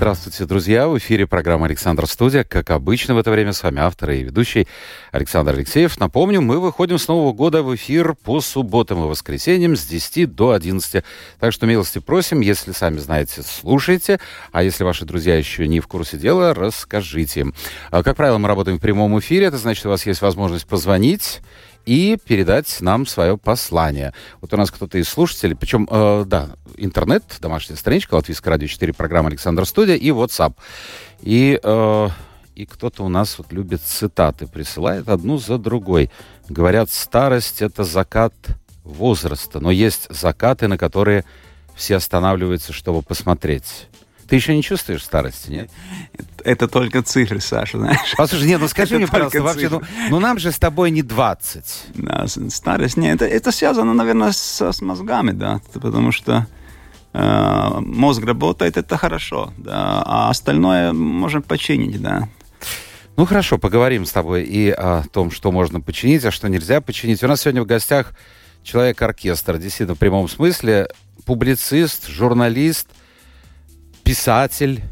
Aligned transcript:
Здравствуйте, 0.00 0.46
друзья! 0.46 0.88
В 0.88 0.96
эфире 0.96 1.26
программа 1.26 1.66
«Александр 1.66 2.06
Студия». 2.06 2.42
Как 2.42 2.70
обычно 2.70 3.14
в 3.14 3.18
это 3.18 3.30
время 3.30 3.52
с 3.52 3.62
вами 3.62 3.80
автор 3.80 4.12
и 4.12 4.22
ведущий 4.22 4.66
Александр 5.12 5.52
Алексеев. 5.52 6.00
Напомню, 6.00 6.40
мы 6.40 6.58
выходим 6.58 6.96
с 6.96 7.06
Нового 7.06 7.34
года 7.34 7.62
в 7.62 7.74
эфир 7.74 8.14
по 8.14 8.40
субботам 8.40 9.04
и 9.04 9.06
воскресеньям 9.06 9.76
с 9.76 9.84
10 9.84 10.34
до 10.34 10.52
11. 10.52 11.04
Так 11.38 11.52
что 11.52 11.66
милости 11.66 11.98
просим, 11.98 12.40
если 12.40 12.72
сами 12.72 12.96
знаете, 12.96 13.42
слушайте. 13.42 14.20
А 14.52 14.62
если 14.62 14.84
ваши 14.84 15.04
друзья 15.04 15.36
еще 15.36 15.68
не 15.68 15.80
в 15.80 15.86
курсе 15.86 16.16
дела, 16.16 16.54
расскажите. 16.54 17.48
А, 17.90 18.02
как 18.02 18.16
правило, 18.16 18.38
мы 18.38 18.48
работаем 18.48 18.78
в 18.78 18.80
прямом 18.80 19.18
эфире. 19.18 19.48
Это 19.48 19.58
значит, 19.58 19.84
у 19.84 19.90
вас 19.90 20.06
есть 20.06 20.22
возможность 20.22 20.66
позвонить 20.66 21.42
и 21.90 22.16
передать 22.16 22.80
нам 22.82 23.04
свое 23.04 23.36
послание. 23.36 24.14
Вот 24.40 24.54
у 24.54 24.56
нас 24.56 24.70
кто-то 24.70 24.96
из 24.96 25.08
слушателей, 25.08 25.56
причем, 25.56 25.88
э, 25.90 26.22
да, 26.24 26.50
интернет, 26.76 27.24
домашняя 27.40 27.76
страничка, 27.76 28.14
Латвийское 28.14 28.52
радио 28.52 28.68
4, 28.68 28.92
программа 28.92 29.28
Александр 29.28 29.66
Студия 29.66 29.96
и 29.96 30.10
WhatsApp. 30.10 30.54
И, 31.20 31.58
э, 31.60 32.08
и 32.54 32.64
кто-то 32.64 33.02
у 33.04 33.08
нас 33.08 33.36
вот 33.38 33.52
любит 33.52 33.80
цитаты, 33.82 34.46
присылает 34.46 35.08
одну 35.08 35.38
за 35.38 35.58
другой. 35.58 36.12
Говорят, 36.48 36.92
старость— 36.92 37.60
это 37.60 37.82
закат 37.82 38.34
возраста, 38.84 39.58
но 39.58 39.72
есть 39.72 40.06
закаты, 40.10 40.68
на 40.68 40.78
которые 40.78 41.24
все 41.74 41.96
останавливаются, 41.96 42.72
чтобы 42.72 43.02
посмотреть. 43.02 43.88
Ты 44.30 44.36
еще 44.36 44.54
не 44.54 44.62
чувствуешь 44.62 45.02
старости, 45.02 45.50
нет? 45.50 45.70
Это 46.44 46.68
только 46.68 47.02
цифры, 47.02 47.40
Саша, 47.40 47.78
знаешь. 47.78 48.14
Послушай, 48.16 48.46
нет, 48.46 48.60
ну 48.60 48.68
скажи 48.68 48.96
мне, 48.96 49.08
пожалуйста, 49.08 49.42
вообще, 49.42 49.68
ну, 49.68 49.82
ну 50.08 50.20
нам 50.20 50.38
же 50.38 50.52
с 50.52 50.58
тобой 50.60 50.92
не 50.92 51.02
20. 51.02 51.86
Да, 51.96 52.26
старость, 52.28 52.96
нет, 52.96 53.20
это, 53.20 53.26
это 53.26 53.50
связано, 53.50 53.92
наверное, 53.92 54.30
с, 54.30 54.62
с 54.62 54.80
мозгами, 54.82 55.32
да, 55.32 55.60
потому 55.72 56.12
что 56.12 56.46
э, 57.12 57.70
мозг 57.80 58.24
работает, 58.24 58.76
это 58.76 58.96
хорошо, 58.96 59.52
да, 59.58 60.00
а 60.06 60.30
остальное 60.30 60.92
можем 60.92 61.42
починить, 61.42 62.00
да. 62.00 62.28
Ну 63.16 63.26
хорошо, 63.26 63.58
поговорим 63.58 64.06
с 64.06 64.12
тобой 64.12 64.44
и 64.44 64.70
о 64.70 65.02
том, 65.12 65.32
что 65.32 65.50
можно 65.50 65.80
починить, 65.80 66.24
а 66.24 66.30
что 66.30 66.48
нельзя 66.48 66.80
починить. 66.80 67.20
У 67.24 67.26
нас 67.26 67.40
сегодня 67.40 67.62
в 67.62 67.66
гостях 67.66 68.12
человек-оркестр, 68.62 69.58
действительно, 69.58 69.96
в 69.96 69.98
прямом 69.98 70.28
смысле, 70.28 70.86
публицист, 71.24 72.06
журналист– 72.06 72.86
писатель 74.04 74.82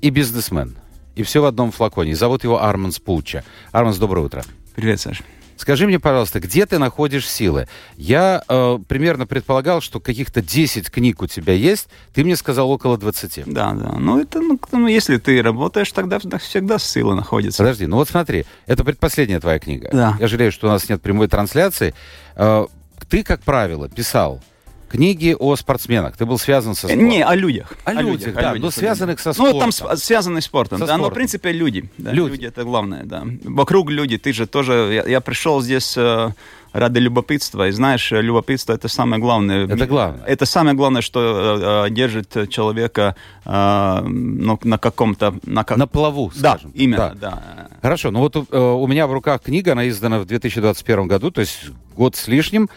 и 0.00 0.10
бизнесмен. 0.10 0.76
И 1.14 1.22
все 1.22 1.42
в 1.42 1.46
одном 1.46 1.72
флаконе. 1.72 2.14
Зовут 2.14 2.44
его 2.44 2.62
Арманс 2.62 2.98
Пуча. 2.98 3.42
Арманс, 3.72 3.98
доброе 3.98 4.20
утро. 4.20 4.44
Привет, 4.76 5.00
Саша. 5.00 5.24
Скажи 5.58 5.88
мне, 5.88 5.98
пожалуйста, 5.98 6.38
где 6.38 6.66
ты 6.66 6.78
находишь 6.78 7.28
силы? 7.28 7.66
Я 7.96 8.44
э, 8.48 8.78
примерно 8.86 9.26
предполагал, 9.26 9.80
что 9.80 9.98
каких-то 9.98 10.40
10 10.40 10.88
книг 10.88 11.20
у 11.20 11.26
тебя 11.26 11.52
есть. 11.52 11.88
Ты 12.14 12.22
мне 12.22 12.36
сказал 12.36 12.70
около 12.70 12.96
20. 12.96 13.42
Да, 13.46 13.72
да. 13.72 13.96
Ну, 13.98 14.20
это, 14.20 14.40
ну, 14.40 14.60
ну 14.70 14.86
если 14.86 15.16
ты 15.16 15.42
работаешь, 15.42 15.90
тогда 15.90 16.20
всегда 16.20 16.78
сила 16.78 17.16
находится. 17.16 17.64
Подожди, 17.64 17.86
ну 17.86 17.96
вот 17.96 18.08
смотри, 18.08 18.46
это 18.66 18.84
предпоследняя 18.84 19.40
твоя 19.40 19.58
книга. 19.58 19.90
Да. 19.92 20.16
Я 20.20 20.28
жалею, 20.28 20.52
что 20.52 20.68
у 20.68 20.70
нас 20.70 20.88
нет 20.88 21.02
прямой 21.02 21.26
трансляции. 21.26 21.92
Э, 22.36 22.66
ты, 23.08 23.24
как 23.24 23.42
правило, 23.42 23.88
писал 23.88 24.40
книги 24.88 25.36
о 25.38 25.56
спортсменах. 25.56 26.16
Ты 26.16 26.26
был 26.26 26.38
связан 26.38 26.74
со 26.74 26.88
спортом. 26.88 27.08
Не, 27.08 27.24
о 27.24 27.34
людях. 27.34 27.72
О, 27.84 27.90
о 27.90 27.94
людях, 27.94 28.34
да, 28.34 28.52
людях, 28.52 28.62
но 28.62 28.70
связанных 28.70 29.20
со 29.20 29.32
спортом. 29.32 29.70
Ну, 29.70 29.72
там 29.72 29.96
связанных 29.96 30.42
с 30.42 30.46
спортом, 30.46 30.78
со 30.78 30.86
да, 30.86 30.94
спортом. 30.94 31.02
но 31.02 31.10
в 31.10 31.14
принципе 31.14 31.52
люди. 31.52 31.90
Да, 31.98 32.12
люди. 32.12 32.32
люди 32.32 32.46
это 32.46 32.64
главное, 32.64 33.04
да. 33.04 33.24
Вокруг 33.44 33.90
люди, 33.90 34.18
ты 34.18 34.32
же 34.32 34.46
тоже, 34.46 34.90
я, 34.92 35.10
я 35.10 35.20
пришел 35.20 35.60
здесь 35.60 35.96
э, 35.96 36.30
ради 36.72 36.98
любопытства, 36.98 37.68
и 37.68 37.70
знаешь, 37.70 38.10
любопытство 38.10 38.72
это 38.72 38.88
самое 38.88 39.20
главное. 39.20 39.66
Это 39.66 39.86
главное. 39.86 40.24
Это 40.26 40.46
самое 40.46 40.76
главное, 40.76 41.02
что 41.02 41.86
э, 41.86 41.90
держит 41.90 42.50
человека 42.50 43.16
э, 43.44 44.00
ну, 44.04 44.58
на 44.62 44.78
каком-то... 44.78 45.34
На, 45.44 45.64
как... 45.64 45.78
на 45.78 45.86
плаву, 45.86 46.30
скажем. 46.30 46.70
Да, 46.72 46.78
именно, 46.78 47.14
да. 47.14 47.30
да. 47.30 47.68
Хорошо, 47.82 48.10
ну 48.10 48.20
вот 48.20 48.36
э, 48.36 48.58
у 48.58 48.86
меня 48.86 49.06
в 49.06 49.12
руках 49.12 49.42
книга, 49.42 49.72
она 49.72 49.88
издана 49.88 50.18
в 50.18 50.24
2021 50.24 51.06
году, 51.06 51.30
то 51.30 51.40
есть 51.40 51.66
год 51.96 52.16
с 52.16 52.28
лишним. 52.28 52.68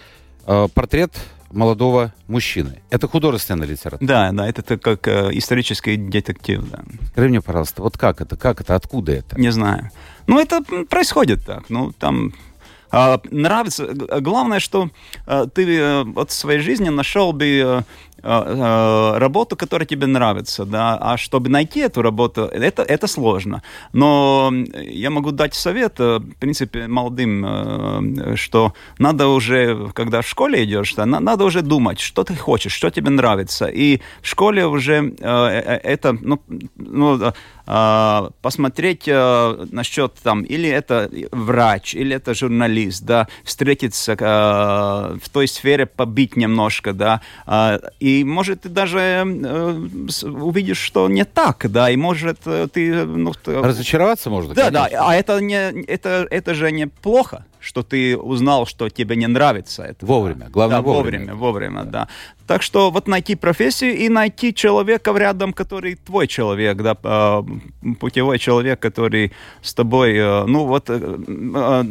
Э, 0.46 0.68
портрет 0.74 1.14
молодого 1.52 2.14
мужчины. 2.28 2.82
Это 2.90 3.08
художественная 3.08 3.68
литература. 3.68 4.08
Да, 4.08 4.32
да, 4.32 4.48
это 4.48 4.78
как 4.78 5.08
э, 5.08 5.30
исторический 5.34 5.98
детектив. 5.98 6.64
Да. 6.70 6.80
Скажи 7.08 7.30
мне, 7.30 7.42
пожалуйста, 7.42 7.82
вот 7.82 7.98
как 7.98 8.22
это, 8.22 8.38
как 8.38 8.62
это, 8.62 8.76
откуда 8.76 9.12
это? 9.14 9.40
Не 9.40 9.52
знаю. 9.52 9.92
Ну, 10.28 10.40
это 10.40 10.62
происходит 10.90 11.46
так. 11.46 11.70
Ну, 11.70 11.92
там 11.92 12.34
э, 12.92 13.18
нравится. 13.30 13.88
Главное, 14.22 14.60
что 14.60 14.90
э, 15.28 15.48
ты 15.54 15.78
э, 15.78 16.06
от 16.16 16.32
своей 16.32 16.60
жизни 16.60 16.90
нашел 16.90 17.34
бы 17.34 17.46
э, 17.46 17.82
работу, 18.24 19.56
которая 19.56 19.86
тебе 19.86 20.08
нравится, 20.08 20.66
да, 20.66 20.98
а 21.02 21.18
чтобы 21.18 21.50
найти 21.50 21.80
эту 21.80 22.02
работу, 22.02 22.42
это, 22.42 22.84
это 22.84 23.08
сложно. 23.08 23.62
Но 23.94 24.52
я 24.74 25.10
могу 25.10 25.32
дать 25.32 25.56
совет, 25.56 26.00
э, 26.00 26.20
в 26.20 26.36
принципе, 26.40 26.88
молодым, 26.88 28.36
что 28.36 28.74
надо 29.00 29.28
уже, 29.28 29.90
когда 29.94 30.22
в 30.22 30.28
школе 30.28 30.64
идешь, 30.64 30.94
да, 30.96 31.06
надо 31.06 31.46
уже 31.46 31.62
думать, 31.62 32.00
что 32.00 32.24
ты 32.24 32.36
хочешь, 32.36 32.74
что 32.74 32.90
тебе 32.90 33.10
нравится. 33.10 33.66
И 33.66 34.00
в 34.22 34.28
школе 34.28 34.66
уже 34.66 35.14
это, 35.22 36.18
ну, 36.22 36.42
ну 36.76 37.34
посмотреть 38.42 39.08
насчет 39.08 40.14
там, 40.24 40.44
или 40.44 40.70
это 40.70 41.10
врач, 41.32 41.96
или 41.96 42.16
это 42.16 42.34
журналист, 42.34 43.04
да, 43.04 43.28
встретиться 43.44 44.16
в 44.16 45.30
той 45.32 45.48
сфере, 45.48 45.86
побить 45.86 46.36
немножко, 46.36 46.94
да, 46.94 47.22
и 48.00 48.12
и, 48.12 48.24
может, 48.24 48.62
ты 48.62 48.70
даже 48.70 49.00
э, 49.00 49.88
увидишь, 50.24 50.78
что 50.78 51.08
не 51.10 51.26
так, 51.26 51.72
да, 51.72 51.90
и, 51.90 51.96
может, 51.96 52.40
э, 52.46 52.68
ты... 52.72 53.06
Ну, 53.06 53.34
Разочароваться 53.46 54.30
можно, 54.30 54.54
Да, 54.54 54.70
конечно. 54.70 54.90
да, 54.92 55.08
а 55.08 55.16
это, 55.16 55.40
не, 55.40 55.84
это, 55.86 56.28
это 56.30 56.54
же 56.54 56.72
неплохо 56.72 57.46
что 57.62 57.84
ты 57.84 58.18
узнал, 58.18 58.66
что 58.66 58.90
тебе 58.90 59.16
не 59.16 59.28
нравится 59.28 59.84
это. 59.84 60.06
Вовремя, 60.06 60.50
главное 60.50 60.78
да, 60.78 60.82
вовремя. 60.82 61.36
Вовремя, 61.36 61.36
вовремя, 61.36 61.84
да. 61.92 62.08
Так 62.48 62.64
что 62.64 62.92
вот 62.92 63.08
найти 63.08 63.36
профессию 63.36 63.96
и 63.96 64.10
найти 64.10 64.54
человека 64.54 65.14
рядом, 65.18 65.54
который 65.54 65.96
твой 65.96 66.28
человек, 66.28 66.78
да, 66.78 67.44
путевой 68.00 68.40
человек, 68.40 68.80
который 68.80 69.32
с 69.62 69.74
тобой, 69.74 70.18
э, 70.18 70.46
ну 70.46 70.66
вот 70.66 70.90
э, 70.90 71.00
э, 71.00 71.84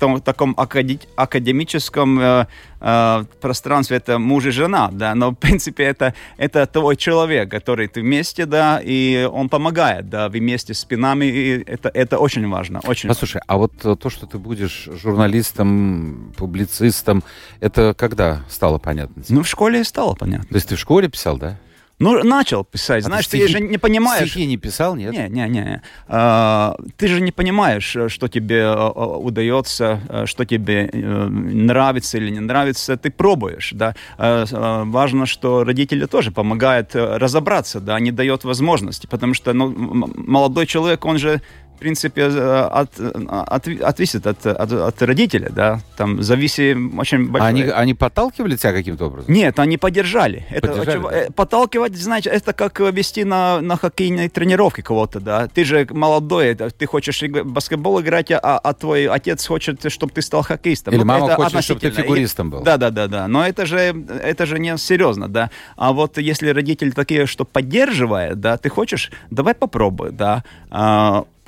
в 0.00 0.20
таком 0.20 0.54
академическом 0.56 2.46
пространстве 2.78 3.96
это 3.96 4.18
муж 4.18 4.46
и 4.46 4.50
жена, 4.50 4.90
да, 4.92 5.14
но 5.14 5.30
в 5.32 5.34
принципе 5.34 5.84
это, 5.84 6.14
это 6.36 6.66
твой 6.66 6.96
человек, 6.96 7.50
который 7.50 7.88
ты 7.88 8.00
вместе, 8.00 8.46
да, 8.46 8.80
и 8.82 9.28
он 9.30 9.48
помогает, 9.48 10.08
да, 10.08 10.28
вы 10.28 10.38
вместе 10.38 10.74
спинами, 10.74 11.26
и 11.26 11.62
это, 11.66 11.90
это 11.92 12.18
очень 12.18 12.48
важно, 12.48 12.80
очень 12.86 13.08
Послушай, 13.08 13.42
важно. 13.46 13.46
а 13.46 13.56
вот 13.56 14.00
то, 14.00 14.10
что 14.10 14.26
ты 14.26 14.38
будешь 14.38 14.88
журналистом, 15.02 16.32
публицистом. 16.36 17.22
Это 17.60 17.94
когда 17.94 18.42
стало 18.48 18.78
понятно? 18.78 19.22
Ну, 19.28 19.42
в 19.42 19.48
школе 19.48 19.84
стало 19.84 20.14
понятно. 20.14 20.46
То 20.48 20.54
есть 20.54 20.68
ты 20.68 20.76
в 20.76 20.80
школе 20.80 21.08
писал, 21.08 21.36
да? 21.38 21.58
Ну, 21.98 22.22
начал 22.22 22.64
писать. 22.64 23.04
А 23.04 23.06
Знаешь, 23.06 23.26
ты, 23.26 23.38
стихи, 23.38 23.52
ты 23.52 23.58
же 23.58 23.60
не 23.60 23.78
понимаешь... 23.78 24.30
Стихи 24.30 24.46
не 24.46 24.56
писал, 24.56 24.94
нет? 24.94 25.12
Не, 25.12 25.28
не, 25.28 25.48
не. 25.48 25.82
А, 26.06 26.76
ты 26.96 27.08
же 27.08 27.20
не 27.20 27.32
понимаешь, 27.32 27.96
что 28.06 28.28
тебе 28.28 28.64
а, 28.66 28.92
а, 28.94 29.18
удается, 29.18 30.24
что 30.26 30.44
тебе 30.44 30.90
нравится 30.92 32.18
или 32.18 32.30
не 32.30 32.40
нравится. 32.40 32.96
Ты 32.96 33.10
пробуешь, 33.10 33.72
да. 33.74 33.96
А, 34.16 34.84
важно, 34.84 35.26
что 35.26 35.64
родители 35.64 36.06
тоже 36.06 36.30
помогают 36.30 36.94
разобраться, 36.94 37.80
да, 37.80 37.98
не 37.98 38.12
дает 38.12 38.44
возможности, 38.44 39.06
потому 39.06 39.34
что 39.34 39.52
ну, 39.52 39.68
молодой 39.68 40.66
человек, 40.66 41.04
он 41.04 41.18
же 41.18 41.42
в 41.78 41.80
принципе, 41.80 42.22
э, 42.22 42.68
от, 42.72 42.98
от, 42.98 43.68
отвисит 43.68 44.26
от, 44.26 44.44
от, 44.44 44.72
от 44.72 45.02
родителя, 45.02 45.48
да, 45.48 45.80
там 45.96 46.20
зависит 46.24 46.76
очень 46.98 47.28
большое. 47.28 47.48
Они, 47.48 47.62
они 47.62 47.94
подталкивали 47.94 48.56
тебя 48.56 48.72
каким-то 48.72 49.06
образом? 49.06 49.32
Нет, 49.32 49.60
они 49.60 49.78
поддержали. 49.78 50.44
поддержали 50.50 50.98
это, 50.98 51.08
да? 51.08 51.16
Э, 51.16 51.30
подталкивать, 51.30 51.96
значит, 51.96 52.32
это 52.32 52.52
как 52.52 52.80
вести 52.80 53.22
на, 53.22 53.60
на 53.60 53.76
хоккейной 53.76 54.28
тренировке 54.28 54.82
кого-то, 54.82 55.20
да. 55.20 55.46
Ты 55.46 55.64
же 55.64 55.86
молодой, 55.90 56.56
ты 56.56 56.86
хочешь 56.86 57.22
баскетбол 57.22 58.00
играть, 58.00 58.32
а, 58.32 58.58
а 58.58 58.74
твой 58.74 59.06
отец 59.06 59.46
хочет, 59.46 59.92
чтобы 59.92 60.12
ты 60.12 60.20
стал 60.20 60.42
хоккеистом. 60.42 60.92
Или 60.94 60.98
вот 60.98 61.06
мама 61.06 61.34
хочет, 61.36 61.62
чтобы 61.62 61.80
ты 61.80 61.92
фигуристом 61.92 62.50
был. 62.50 62.62
Да, 62.62 62.76
да, 62.76 62.90
да, 62.90 63.06
да. 63.06 63.28
Но 63.28 63.46
это 63.46 63.66
же, 63.66 63.78
это 63.78 64.46
же 64.46 64.58
не 64.58 64.76
серьезно, 64.78 65.28
да. 65.28 65.52
А 65.76 65.92
вот 65.92 66.18
если 66.18 66.48
родители 66.48 66.90
такие, 66.90 67.26
что 67.26 67.44
поддерживают, 67.44 68.40
да, 68.40 68.56
ты 68.56 68.68
хочешь, 68.68 69.12
давай 69.30 69.54
попробуй, 69.54 70.10
да. 70.10 70.42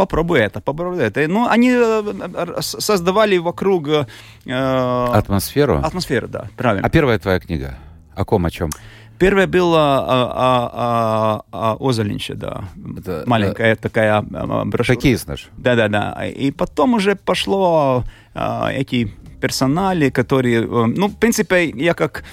Попробуй 0.01 0.39
это, 0.39 0.61
попробуй 0.63 1.03
это. 1.03 1.29
Ну, 1.29 1.47
они 1.47 1.73
э, 1.73 2.61
создавали 2.61 3.37
вокруг... 3.37 3.87
Э, 4.47 5.07
атмосферу? 5.13 5.77
Атмосферу, 5.85 6.27
да, 6.27 6.47
правильно. 6.57 6.87
А 6.87 6.91
первая 6.91 7.19
твоя 7.19 7.39
книга? 7.39 7.75
О 8.15 8.25
ком, 8.25 8.47
о 8.47 8.51
чем? 8.51 8.71
Первая 9.19 9.47
была 9.47 9.99
о, 9.99 10.25
о, 10.33 11.43
о, 11.53 11.77
о 11.77 11.89
Озолинче, 11.91 12.33
да. 12.33 12.65
Это, 12.99 13.25
Маленькая 13.27 13.75
да. 13.75 13.83
такая 13.83 14.23
брошюра. 14.23 14.97
Какие 14.97 15.17
знаешь? 15.17 15.51
Да-да-да. 15.59 16.27
И 16.29 16.51
потом 16.51 16.95
уже 16.95 17.15
пошло 17.15 18.05
эти 18.35 19.13
персонали, 19.43 20.09
которые... 20.09 20.63
Ну, 20.63 21.09
в 21.09 21.17
принципе, 21.17 21.69
я 21.69 21.93
как 21.93 22.23
Э, 22.23 22.25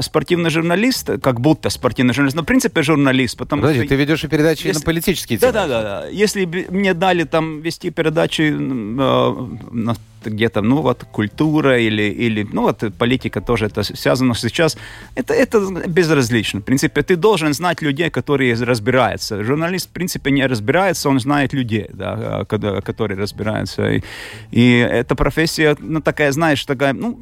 спортивный 0.00 0.50
журналист, 0.50 1.10
как 1.22 1.40
будто 1.40 1.70
спортивный 1.70 2.14
журналист, 2.14 2.36
но 2.36 2.42
в 2.42 2.46
принципе 2.46 2.82
журналист, 2.82 3.36
потому 3.36 3.62
Подожди, 3.62 3.82
что... 3.82 3.88
ты 3.88 3.94
ведешь 3.96 4.24
и 4.24 4.28
передачи 4.28 4.66
если... 4.66 4.80
на 4.80 4.84
политические 4.84 5.38
темы. 5.38 5.52
Да-да-да. 5.52 6.08
Если 6.08 6.44
бы 6.44 6.66
мне 6.70 6.94
дали 6.94 7.24
там 7.24 7.60
вести 7.60 7.90
передачи 7.90 8.52
э, 8.52 9.94
где-то, 10.24 10.62
ну 10.62 10.82
вот, 10.82 11.04
культура 11.12 11.78
или, 11.78 12.02
или, 12.02 12.46
ну 12.52 12.62
вот, 12.62 12.84
политика 12.98 13.40
тоже 13.40 13.66
это 13.66 13.82
связано 13.82 14.34
сейчас, 14.34 14.76
это, 15.14 15.34
это 15.34 15.60
безразлично. 15.86 16.60
В 16.60 16.64
принципе, 16.64 17.02
ты 17.02 17.16
должен 17.16 17.54
знать 17.54 17.82
людей, 17.82 18.10
которые 18.10 18.54
разбираются. 18.54 19.44
Журналист, 19.44 19.88
в 19.88 19.92
принципе, 19.92 20.30
не 20.30 20.46
разбирается, 20.46 21.08
он 21.08 21.20
знает 21.20 21.52
людей, 21.52 21.86
да, 21.92 22.44
э, 22.50 22.80
которые 22.82 23.18
разбираются. 23.18 23.88
И, 23.88 24.02
и 24.50 24.78
эта 24.78 25.14
профессия, 25.14 25.76
ну, 25.78 26.00
такая, 26.00 26.32
знаешь, 26.32 26.64
такая, 26.64 26.92
ну, 26.92 27.18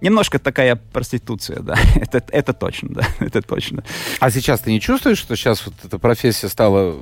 немножко 0.00 0.38
такая 0.38 0.76
проституция, 0.76 1.60
да, 1.60 1.76
это, 1.96 2.22
это 2.30 2.52
точно, 2.52 2.88
да, 2.90 3.02
это 3.20 3.42
точно. 3.42 3.84
А 4.20 4.30
сейчас 4.30 4.60
ты 4.60 4.70
не 4.70 4.80
чувствуешь, 4.80 5.18
что 5.18 5.36
сейчас 5.36 5.64
вот 5.66 5.74
эта 5.84 5.98
профессия 5.98 6.48
стала 6.48 6.96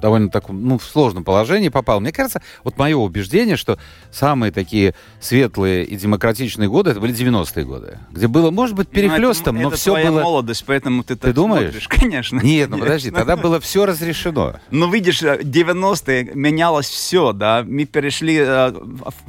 довольно 0.00 0.30
таком, 0.30 0.62
ну, 0.66 0.78
в 0.78 0.84
сложном 0.84 1.24
положении 1.24 1.68
попал. 1.68 2.00
Мне 2.00 2.12
кажется, 2.12 2.42
вот 2.64 2.78
мое 2.78 2.96
убеждение, 2.96 3.56
что 3.56 3.78
самые 4.10 4.52
такие 4.52 4.94
светлые 5.20 5.84
и 5.84 5.96
демократичные 5.96 6.68
годы, 6.68 6.90
это 6.90 7.00
были 7.00 7.14
90-е 7.14 7.64
годы, 7.64 7.98
где 8.10 8.28
было, 8.28 8.50
может 8.50 8.76
быть, 8.76 8.88
перехлестом, 8.88 9.56
ну, 9.56 9.62
но 9.62 9.68
это 9.68 9.76
все 9.76 9.90
твоя 9.90 10.10
было... 10.10 10.22
молодость, 10.22 10.64
поэтому 10.66 11.02
ты, 11.02 11.16
ты 11.16 11.32
думаешь? 11.32 11.70
Смотришь. 11.70 11.88
Конечно. 12.00 12.40
Нет, 12.40 12.70
ну 12.70 12.78
подожди, 12.78 13.10
тогда 13.10 13.36
было 13.36 13.60
все 13.60 13.86
разрешено. 13.86 14.56
Ну, 14.70 14.90
видишь, 14.90 15.22
90-е 15.22 16.32
менялось 16.34 16.88
все, 16.88 17.32
да, 17.32 17.64
мы 17.66 17.84
перешли, 17.84 18.38
э, 18.40 18.72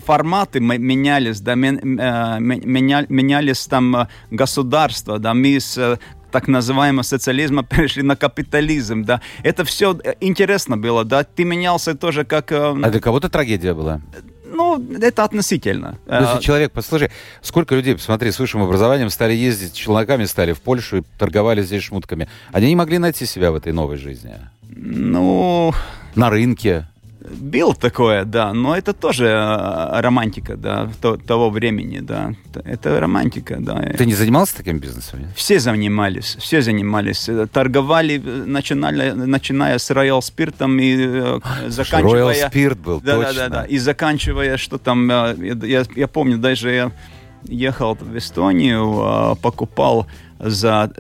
форматы 0.06 0.60
менялись, 0.60 1.40
да, 1.40 1.54
э, 1.54 1.56
менялись 2.40 3.66
там 3.66 3.96
э, 3.96 4.08
государства, 4.31 5.19
да, 5.19 5.34
мы 5.34 5.60
с 5.60 6.00
так 6.38 6.48
называемого 6.48 7.04
социализма 7.04 7.63
перешли 7.75 8.04
на 8.04 8.16
капитализм, 8.16 9.04
да. 9.04 9.22
Это 9.44 9.63
все 9.63 9.98
э, 10.04 10.13
интересно 10.22 10.78
было, 10.78 11.04
да. 11.04 11.24
Ты 11.24 11.45
менялся 11.45 11.95
тоже 11.95 12.25
как... 12.25 12.51
Э, 12.51 12.75
а 12.84 12.89
для 12.89 13.00
кого-то 13.00 13.28
трагедия 13.30 13.74
была? 13.74 14.01
Ну, 14.45 14.80
это 15.01 15.24
относительно. 15.24 15.98
Если 16.07 16.42
человек, 16.42 16.72
послушай, 16.72 17.10
сколько 17.42 17.75
людей, 17.75 17.95
посмотри, 17.95 18.31
с 18.31 18.39
высшим 18.39 18.62
образованием 18.62 19.10
стали 19.10 19.34
ездить, 19.34 19.74
челноками 19.74 20.25
стали 20.25 20.54
в 20.54 20.60
Польшу 20.60 20.98
и 20.98 21.04
торговали 21.18 21.63
здесь 21.63 21.84
шмутками. 21.84 22.28
Они 22.54 22.68
не 22.68 22.75
могли 22.75 23.00
найти 23.00 23.25
себя 23.25 23.51
в 23.51 23.56
этой 23.56 23.74
новой 23.74 23.98
жизни? 23.98 24.36
Ну... 24.69 25.74
На 26.16 26.30
рынке? 26.30 26.88
Бил 27.29 27.74
такое, 27.74 28.25
да, 28.25 28.53
но 28.53 28.75
это 28.75 28.94
тоже 28.94 29.25
э, 29.25 30.01
романтика, 30.01 30.56
да, 30.56 30.89
то, 31.01 31.18
того 31.18 31.50
времени, 31.50 32.00
да. 32.00 32.33
Это 32.63 33.00
романтика, 33.00 33.57
да. 33.59 33.94
Ты 33.97 34.06
не 34.06 34.13
занимался 34.13 34.56
таким 34.57 34.79
бизнесом? 34.79 35.19
Все 35.35 35.59
занимались, 35.59 36.38
все 36.39 36.62
занимались. 36.62 37.29
Торговали, 37.51 38.18
начинали, 38.18 39.12
начиная 39.12 39.77
с 39.77 39.91
Royal 39.91 40.21
спиртом 40.21 40.79
и 40.79 40.95
э, 40.97 41.39
заканчивая... 41.68 42.33
Royal 42.33 42.47
спирт 42.47 42.79
был, 42.79 43.01
да, 43.01 43.15
точно. 43.15 43.33
Да, 43.33 43.50
да, 43.50 43.62
да. 43.62 43.63
И 43.65 43.77
заканчивая, 43.77 44.57
что 44.57 44.77
там, 44.77 45.09
э, 45.12 45.57
я, 45.63 45.83
я 45.95 46.07
помню, 46.07 46.38
даже 46.38 46.71
я 46.71 46.91
ехал 47.44 47.95
в 47.95 48.18
Эстонию, 48.18 49.38
покупал 49.41 50.07
за 50.39 50.91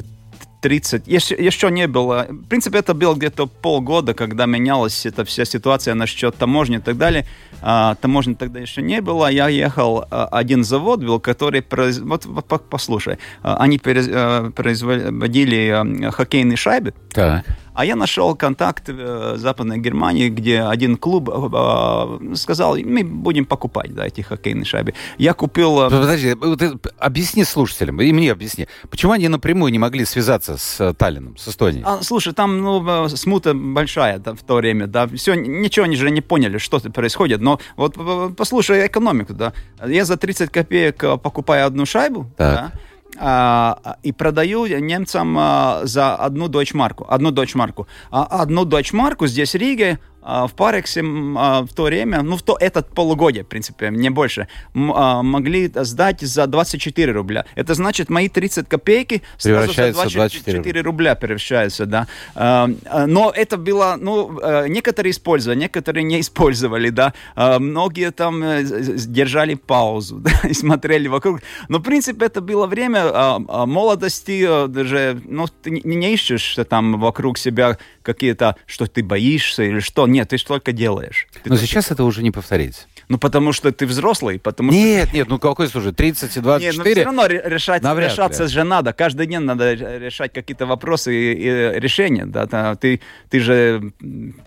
30, 0.61 1.07
еще, 1.07 1.35
еще 1.35 1.69
не 1.71 1.87
было. 1.87 2.25
В 2.29 2.47
принципе, 2.47 2.79
это 2.79 2.93
было 2.93 3.13
где-то 3.13 3.47
полгода, 3.47 4.13
когда 4.13 4.45
менялась 4.45 5.05
эта 5.05 5.23
вся 5.23 5.45
ситуация 5.45 5.93
насчет 5.93 6.35
таможни 6.35 6.77
и 6.77 6.79
так 6.79 6.97
далее. 6.97 7.25
А, 7.61 7.95
таможни 7.95 8.33
тогда 8.33 8.59
еще 8.59 8.81
не 8.81 9.01
было. 9.01 9.27
Я 9.31 9.49
ехал, 9.49 10.05
а, 10.09 10.25
один 10.25 10.63
завод 10.63 11.03
был, 11.03 11.19
который... 11.19 11.61
Произ... 11.61 11.99
Вот, 11.99 12.25
вот 12.25 12.45
послушай, 12.69 13.17
а, 13.43 13.57
они 13.57 13.79
а, 13.83 14.51
производили 14.51 16.11
хоккейные 16.11 16.57
шайбы. 16.57 16.93
Так. 17.11 17.45
А 17.77 17.85
я 17.85 17.95
нашел 17.95 18.35
контакт 18.35 18.89
в 18.89 19.37
Западной 19.37 19.77
Германии, 19.77 20.29
где 20.29 20.61
один 20.61 20.97
клуб 20.97 21.29
э, 21.29 22.33
сказал, 22.33 22.75
мы 22.75 23.03
будем 23.03 23.45
покупать 23.45 23.93
да, 23.93 24.07
эти 24.07 24.21
хоккейные 24.21 24.65
шайбы. 24.65 24.95
Я 25.19 25.35
купил... 25.35 25.81
Э, 25.83 25.89
Подожди, 25.91 26.33
вот, 26.33 26.59
объясни 26.97 27.43
слушателям, 27.43 28.01
и 28.01 28.11
мне 28.11 28.31
объясни, 28.31 28.67
почему 28.89 29.11
они 29.11 29.27
напрямую 29.27 29.71
не 29.71 29.77
могли 29.77 30.05
связаться 30.05 30.57
с 30.57 30.81
э, 30.81 30.95
Таллином, 30.95 31.37
с 31.37 31.49
Эстонией? 31.49 31.83
А, 31.85 32.01
слушай, 32.01 32.33
там 32.33 32.63
ну, 32.63 33.09
смута 33.09 33.53
большая 33.53 34.17
да, 34.17 34.33
в 34.33 34.41
то 34.41 34.55
время, 34.55 34.87
да, 34.87 35.07
все, 35.09 35.35
ничего 35.35 35.85
они 35.85 35.97
же 35.97 36.09
не 36.09 36.21
поняли, 36.21 36.57
что 36.57 36.79
происходит, 36.79 37.41
но 37.41 37.59
вот 37.75 37.95
послушай 38.35 38.87
экономику, 38.87 39.35
да, 39.35 39.53
я 39.85 40.03
за 40.03 40.17
30 40.17 40.49
копеек 40.49 40.97
покупаю 41.21 41.67
одну 41.67 41.85
шайбу, 41.85 42.25
так. 42.37 42.55
да, 42.55 42.71
и 44.03 44.11
продаю 44.11 44.67
немцам 44.79 45.35
а, 45.37 45.81
за 45.83 46.15
одну 46.15 46.47
дойчмарку. 46.47 47.05
Одну 47.09 47.31
дойчмарку. 47.31 47.87
А 48.11 48.23
одну 48.23 48.65
дойчмарку 48.65 49.27
здесь 49.27 49.53
в 49.53 49.57
Риге 49.57 49.99
а, 50.16 50.16
в 50.27 50.53
Парексе 50.55 51.03
а, 51.37 51.63
в 51.63 51.73
то 51.73 51.83
время, 51.83 52.21
ну, 52.21 52.35
в 52.35 52.41
то, 52.41 52.57
этот 52.59 52.89
полугодие, 52.89 53.43
в 53.43 53.47
принципе, 53.47 53.89
не 53.89 54.09
больше, 54.09 54.47
а, 54.75 55.23
могли 55.23 55.71
сдать 55.73 56.21
за 56.21 56.47
24 56.47 57.11
рубля. 57.13 57.45
Это 57.55 57.73
значит, 57.73 58.09
мои 58.09 58.27
30 58.27 58.67
копейки 58.67 59.21
сразу 59.37 59.73
за 59.73 59.91
24, 59.91 60.13
24 60.13 60.81
рубля 60.81 61.15
превращаются, 61.15 61.85
да. 61.85 62.07
Но 62.35 63.31
это 63.35 63.57
было, 63.57 63.97
ну, 63.99 64.39
некоторые 64.67 65.11
использовали, 65.11 65.59
некоторые 65.59 66.03
не 66.03 66.19
использовали, 66.19 66.89
да. 66.89 67.13
Многие 67.35 68.11
там 68.11 68.43
э, 68.43 68.63
держали 68.63 69.55
паузу, 69.55 70.17
да, 70.19 70.31
и 70.43 70.53
смотрели 70.53 71.07
вокруг. 71.07 71.41
Но, 71.69 71.79
в 71.79 71.83
принципе, 71.83 72.25
это 72.25 72.41
было 72.41 72.67
время 72.67 73.39
молодости, 73.47 74.45
э, 74.47 74.67
даже, 74.67 75.21
ну, 75.25 75.47
ты 75.47 75.69
не 75.71 76.13
ищешь 76.13 76.57
там 76.69 76.99
вокруг 76.99 77.37
себя 77.37 77.77
какие-то, 78.01 78.55
что 78.65 78.87
ты 78.87 79.03
боишься 79.03 79.63
или 79.63 79.79
что. 79.79 80.07
Нет, 80.17 80.29
ты 80.29 80.37
только 80.39 80.71
делаешь. 80.71 81.27
Ты 81.31 81.41
Но 81.45 81.55
только... 81.55 81.67
сейчас 81.67 81.91
это 81.91 82.03
уже 82.03 82.23
не 82.23 82.31
повторить. 82.31 82.87
Ну, 83.07 83.19
потому 83.19 83.53
что 83.53 83.71
ты 83.71 83.85
взрослый, 83.85 84.39
потому 84.39 84.71
Нет, 84.71 85.09
что... 85.09 85.15
нет, 85.15 85.29
ну 85.29 85.37
какой 85.37 85.67
слушай, 85.67 85.93
30 85.93 86.37
и 86.37 86.39
24? 86.39 86.65
Нет, 86.65 86.75
ну 86.75 86.91
все 86.91 87.03
равно 87.03 87.25
решать, 87.27 87.83
решаться 87.83 88.43
ли. 88.43 88.49
же 88.49 88.63
надо. 88.63 88.93
Каждый 88.93 89.27
день 89.27 89.41
надо 89.41 89.73
решать 89.73 90.33
какие-то 90.33 90.65
вопросы 90.65 91.13
и, 91.13 91.33
и 91.33 91.79
решения. 91.79 92.25
Да? 92.25 92.75
Ты, 92.75 92.99
ты 93.29 93.39
же 93.39 93.93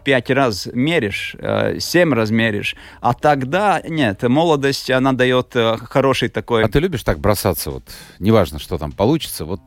пять 0.02 0.28
раз 0.30 0.68
меришь, 0.72 1.36
э, 1.38 1.78
семь 1.78 2.12
раз 2.12 2.30
меришь. 2.30 2.74
А 3.00 3.14
тогда, 3.14 3.80
нет, 3.86 4.22
молодость, 4.24 4.90
она 4.90 5.12
дает 5.12 5.54
э, 5.54 5.76
хороший 5.78 6.30
такой... 6.30 6.64
А 6.64 6.68
ты 6.68 6.80
любишь 6.80 7.04
так 7.04 7.20
бросаться, 7.20 7.70
вот, 7.70 7.84
неважно, 8.18 8.58
что 8.58 8.76
там 8.76 8.90
получится, 8.90 9.44
вот 9.44 9.60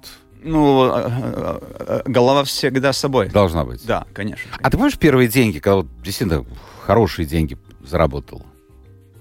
ну, 0.43 0.83
а, 0.83 0.91
а, 0.95 1.61
а, 1.79 2.01
голова 2.05 2.43
всегда 2.43 2.93
с 2.93 2.97
собой. 2.97 3.29
Должна 3.29 3.65
быть. 3.65 3.85
Да, 3.85 4.05
конечно. 4.13 4.49
А 4.61 4.69
ты 4.69 4.77
помнишь 4.77 4.97
первые 4.97 5.27
деньги, 5.27 5.59
когда 5.59 5.77
вот 5.77 5.87
действительно 6.03 6.45
хорошие 6.85 7.25
деньги 7.25 7.57
заработал? 7.83 8.45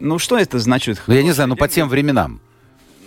Ну, 0.00 0.18
что 0.18 0.36
это 0.36 0.58
значит? 0.58 1.00
Ну, 1.06 1.14
я 1.14 1.22
не 1.22 1.32
знаю, 1.32 1.50
ну, 1.50 1.56
по 1.56 1.68
тем 1.68 1.88
временам. 1.88 2.40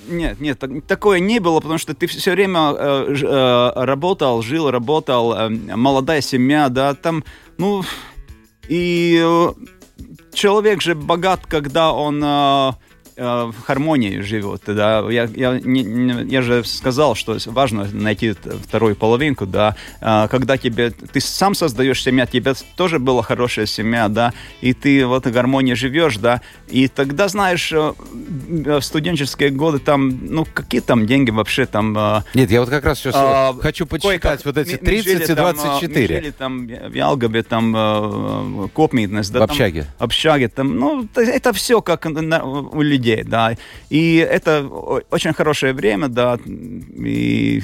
Нет, 0.07 0.39
нет, 0.39 0.60
так, 0.60 0.69
такое 0.86 1.19
не 1.19 1.39
было, 1.39 1.60
потому 1.60 1.79
что 1.79 1.95
ты 1.95 2.05
все 2.05 2.31
время 2.31 2.74
э, 2.77 3.15
э, 3.22 3.72
работал, 3.75 4.43
жил, 4.43 4.69
работал, 4.69 5.34
э, 5.34 5.50
молодая 5.50 6.22
семья, 6.22 6.69
да, 6.69 6.93
там, 6.93 7.24
ну, 7.57 7.84
и 8.67 9.19
э, 9.19 9.53
человек 10.31 10.84
же 10.84 10.93
богат, 10.93 11.48
когда 11.48 11.91
он 11.91 12.24
э, 12.24 12.72
Э, 12.74 12.94
в 13.17 13.53
гармонии 13.67 14.19
живет. 14.19 14.63
Да? 14.67 15.05
Я, 15.10 15.29
я, 15.36 15.60
не, 15.60 16.25
я 16.25 16.41
же 16.41 16.63
сказал, 16.65 17.15
что 17.15 17.38
важно 17.45 17.88
найти 17.91 18.34
вторую 18.34 18.95
половинку, 18.95 19.45
да, 19.45 19.75
а, 20.01 20.27
когда 20.27 20.57
тебе, 20.57 20.91
ты 20.91 21.22
сам 21.22 21.55
создаешь 21.55 22.03
семья, 22.03 22.25
тебе 22.25 22.53
тоже 22.75 23.00
была 23.00 23.24
хорошая 23.24 23.65
семья, 23.65 24.10
да, 24.10 24.34
и 24.62 24.74
ты 24.74 25.05
вот 25.05 25.25
в 25.25 25.31
гармонии 25.31 25.74
живешь, 25.74 26.17
да, 26.17 26.41
и 26.67 26.88
тогда, 26.88 27.27
знаешь, 27.27 27.72
э, 27.72 27.93
в 27.98 28.81
студенческие 28.81 29.50
годы 29.50 29.79
там, 29.79 30.19
ну, 30.22 30.45
какие 30.45 30.81
там 30.81 31.05
деньги 31.05 31.31
вообще 31.31 31.65
там... 31.65 31.98
Э, 31.98 32.24
Нет, 32.34 32.51
я 32.51 32.60
вот 32.60 32.69
как 32.69 32.86
раз 32.86 33.00
сейчас 33.00 33.15
а, 33.15 33.53
хочу 33.62 33.86
почитать 33.86 34.43
вот 34.43 34.57
эти 34.57 34.75
30 34.75 35.29
и 35.29 35.34
24. 35.34 36.15
Мы 36.17 36.22
жили 36.22 36.31
там 36.31 36.67
в 36.67 36.93
Ялгобе, 36.93 37.43
там, 37.43 38.69
Копмитнес, 38.74 39.29
да, 39.29 39.39
в 39.39 39.43
общаге. 39.43 39.81
Там, 39.84 40.05
общаге, 40.05 40.50
там, 40.50 40.77
ну, 40.77 41.07
это 41.15 41.53
все 41.53 41.81
как 41.81 42.05
у 42.05 42.81
людей 42.81 43.04
людей, 43.05 43.24
да. 43.24 43.55
И 43.89 44.17
это 44.17 44.65
очень 45.12 45.33
хорошее 45.33 45.74
время, 45.74 46.07
да, 46.07 46.38
и 46.45 47.62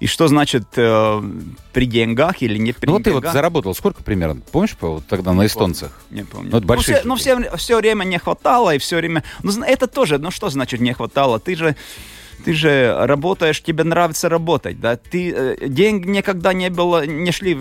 и 0.00 0.06
что 0.08 0.26
значит 0.26 0.64
э, 0.74 1.22
при 1.72 1.86
деньгах 1.86 2.42
или 2.42 2.58
не 2.58 2.72
при 2.72 2.86
Ну 2.88 2.94
вот 2.94 3.04
ты 3.04 3.12
вот 3.12 3.20
деньгах. 3.20 3.32
заработал 3.32 3.72
сколько 3.72 4.02
примерно? 4.02 4.40
Помнишь 4.50 4.76
по- 4.76 4.94
вот 4.94 5.06
тогда 5.06 5.32
на 5.32 5.46
эстонцах? 5.46 5.92
Не 6.10 6.24
помню. 6.24 6.50
Ну, 6.50 6.58
это 6.58 6.66
большие 6.66 7.02
ну, 7.04 7.14
все, 7.14 7.36
ну, 7.36 7.44
все, 7.44 7.56
все 7.56 7.76
время 7.76 8.02
не 8.02 8.18
хватало, 8.18 8.74
и 8.74 8.78
все 8.78 8.96
время... 8.96 9.22
Ну, 9.44 9.52
это 9.62 9.86
тоже, 9.86 10.18
ну, 10.18 10.32
что 10.32 10.50
значит 10.50 10.80
не 10.80 10.92
хватало? 10.92 11.38
Ты 11.38 11.54
же, 11.54 11.76
ты 12.44 12.52
же 12.52 12.94
работаешь, 12.98 13.62
тебе 13.62 13.84
нравится 13.84 14.28
работать, 14.28 14.80
да? 14.80 14.96
Ты, 14.96 15.32
э, 15.34 15.68
деньги 15.68 16.08
никогда 16.08 16.52
не 16.52 16.70
было, 16.70 17.06
не 17.06 17.32
шли 17.32 17.56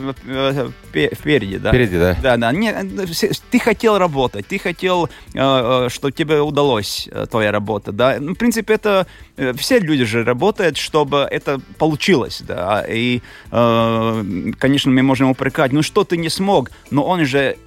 впереди, 1.13 1.57
да? 1.57 1.69
Впереди, 1.69 1.97
да? 1.97 2.17
Да, 2.21 2.38
да. 2.38 2.51
Не, 2.51 2.71
э, 2.71 3.31
ты 3.50 3.59
хотел 3.59 3.97
работать, 3.97 4.47
ты 4.47 4.59
хотел, 4.59 5.09
э, 5.33 5.88
что 5.89 6.11
тебе 6.11 6.41
удалось 6.41 7.09
твоя 7.29 7.51
работа, 7.51 7.91
да. 7.91 8.17
Ну, 8.19 8.33
в 8.33 8.38
принципе, 8.38 8.73
это 8.73 9.07
все 9.55 9.79
люди 9.79 10.05
же 10.05 10.23
работают, 10.23 10.77
чтобы 10.77 11.27
это 11.29 11.59
получилось, 11.77 12.41
да. 12.47 12.85
И, 12.88 13.21
э, 13.51 14.23
конечно, 14.59 14.91
мы 14.91 15.01
можем 15.03 15.29
упрекать, 15.29 15.71
ну 15.71 15.81
что 15.81 16.03
ты 16.03 16.17
не 16.17 16.29
смог, 16.29 16.71
но 16.89 17.03
он 17.03 17.25
же 17.25 17.57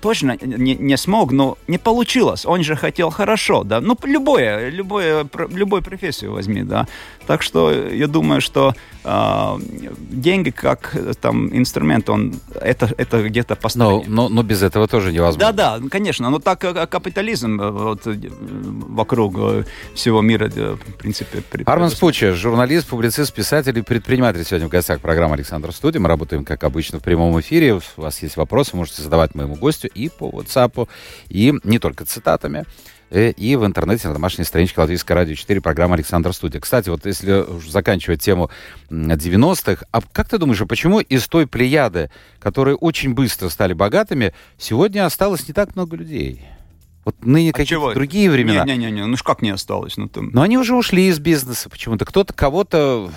точно 0.00 0.36
не, 0.40 0.74
не 0.74 0.96
смог, 0.96 1.32
но 1.32 1.58
не 1.68 1.78
получилось. 1.78 2.46
Он 2.46 2.62
же 2.62 2.76
хотел 2.76 3.10
хорошо, 3.10 3.64
да. 3.64 3.80
Ну, 3.80 3.96
любое, 4.04 4.70
любое, 4.70 5.26
любую 5.50 5.82
профессию 5.82 6.32
возьми, 6.32 6.53
да. 6.62 6.86
Так 7.26 7.42
что 7.42 7.72
я 7.72 8.06
думаю, 8.06 8.40
что 8.42 8.74
э, 9.02 9.56
деньги 10.10 10.50
как 10.50 10.94
э, 10.94 11.14
там 11.18 11.48
инструмент, 11.56 12.10
он 12.10 12.34
это 12.60 12.90
это 12.98 13.22
где-то 13.22 13.54
Но, 13.54 13.60
поставить. 13.60 14.08
но, 14.08 14.28
но 14.28 14.42
без 14.42 14.62
этого 14.62 14.86
тоже 14.86 15.10
невозможно. 15.12 15.52
Да, 15.52 15.78
да, 15.78 15.88
конечно, 15.88 16.28
но 16.30 16.38
так 16.38 16.60
как 16.60 16.88
капитализм 16.90 17.60
э, 17.60 17.70
вот, 17.70 18.06
э, 18.06 18.18
вокруг 18.30 19.34
э, 19.38 19.64
всего 19.94 20.20
мира, 20.20 20.50
э, 20.54 20.76
в 20.76 20.94
принципе... 20.98 21.40
при- 21.40 21.64
Арман 21.64 21.90
Спуча, 21.90 22.32
журналист, 22.32 22.86
публицист, 22.88 23.32
писатель 23.32 23.78
и 23.78 23.82
предприниматель 23.82 24.44
сегодня 24.44 24.68
в 24.68 24.70
гостях 24.70 25.00
программы 25.00 25.34
«Александр 25.34 25.72
Студия». 25.72 26.00
Мы 26.00 26.08
работаем, 26.08 26.44
как 26.44 26.62
обычно, 26.64 26.98
в 27.00 27.02
прямом 27.02 27.40
эфире. 27.40 27.74
У 27.74 27.80
вас 27.96 28.22
есть 28.22 28.36
вопросы, 28.36 28.76
можете 28.76 29.02
задавать 29.02 29.34
моему 29.34 29.54
гостю 29.54 29.88
и 29.88 30.10
по 30.10 30.28
WhatsApp, 30.28 30.88
и 31.28 31.54
не 31.64 31.78
только 31.78 32.04
цитатами, 32.04 32.58
э, 32.58 33.03
и 33.10 33.56
в 33.56 33.64
интернете 33.64 34.08
на 34.08 34.14
домашней 34.14 34.44
страничке 34.44 34.80
Латвийской 34.80 35.12
радио 35.12 35.34
4 35.34 35.60
программа 35.60 35.94
«Александр 35.94 36.32
Студия». 36.32 36.60
Кстати, 36.60 36.88
вот 36.88 37.06
если 37.06 37.32
уж 37.32 37.68
заканчивать 37.68 38.22
тему 38.22 38.50
м, 38.90 39.10
90-х, 39.10 39.84
а 39.92 40.00
как 40.00 40.28
ты 40.28 40.38
думаешь, 40.38 40.60
а 40.60 40.66
почему 40.66 41.00
из 41.00 41.28
той 41.28 41.46
плеяды, 41.46 42.10
которые 42.40 42.76
очень 42.76 43.14
быстро 43.14 43.48
стали 43.48 43.72
богатыми, 43.72 44.34
сегодня 44.58 45.06
осталось 45.06 45.46
не 45.46 45.54
так 45.54 45.76
много 45.76 45.96
людей? 45.96 46.44
Вот 47.04 47.22
ныне 47.24 47.50
А 47.50 47.52
какие-то 47.52 47.92
другие 47.92 48.30
времена. 48.30 48.64
Не-не-не, 48.64 49.04
ну 49.06 49.16
ж 49.16 49.22
как 49.22 49.42
не 49.42 49.50
осталось? 49.50 49.96
Ну, 49.96 50.08
там... 50.08 50.30
Но 50.32 50.42
они 50.42 50.56
уже 50.56 50.74
ушли 50.74 51.08
из 51.08 51.18
бизнеса 51.18 51.68
почему-то. 51.68 52.04
Кто-то 52.06 52.32
кого-то 52.32 53.10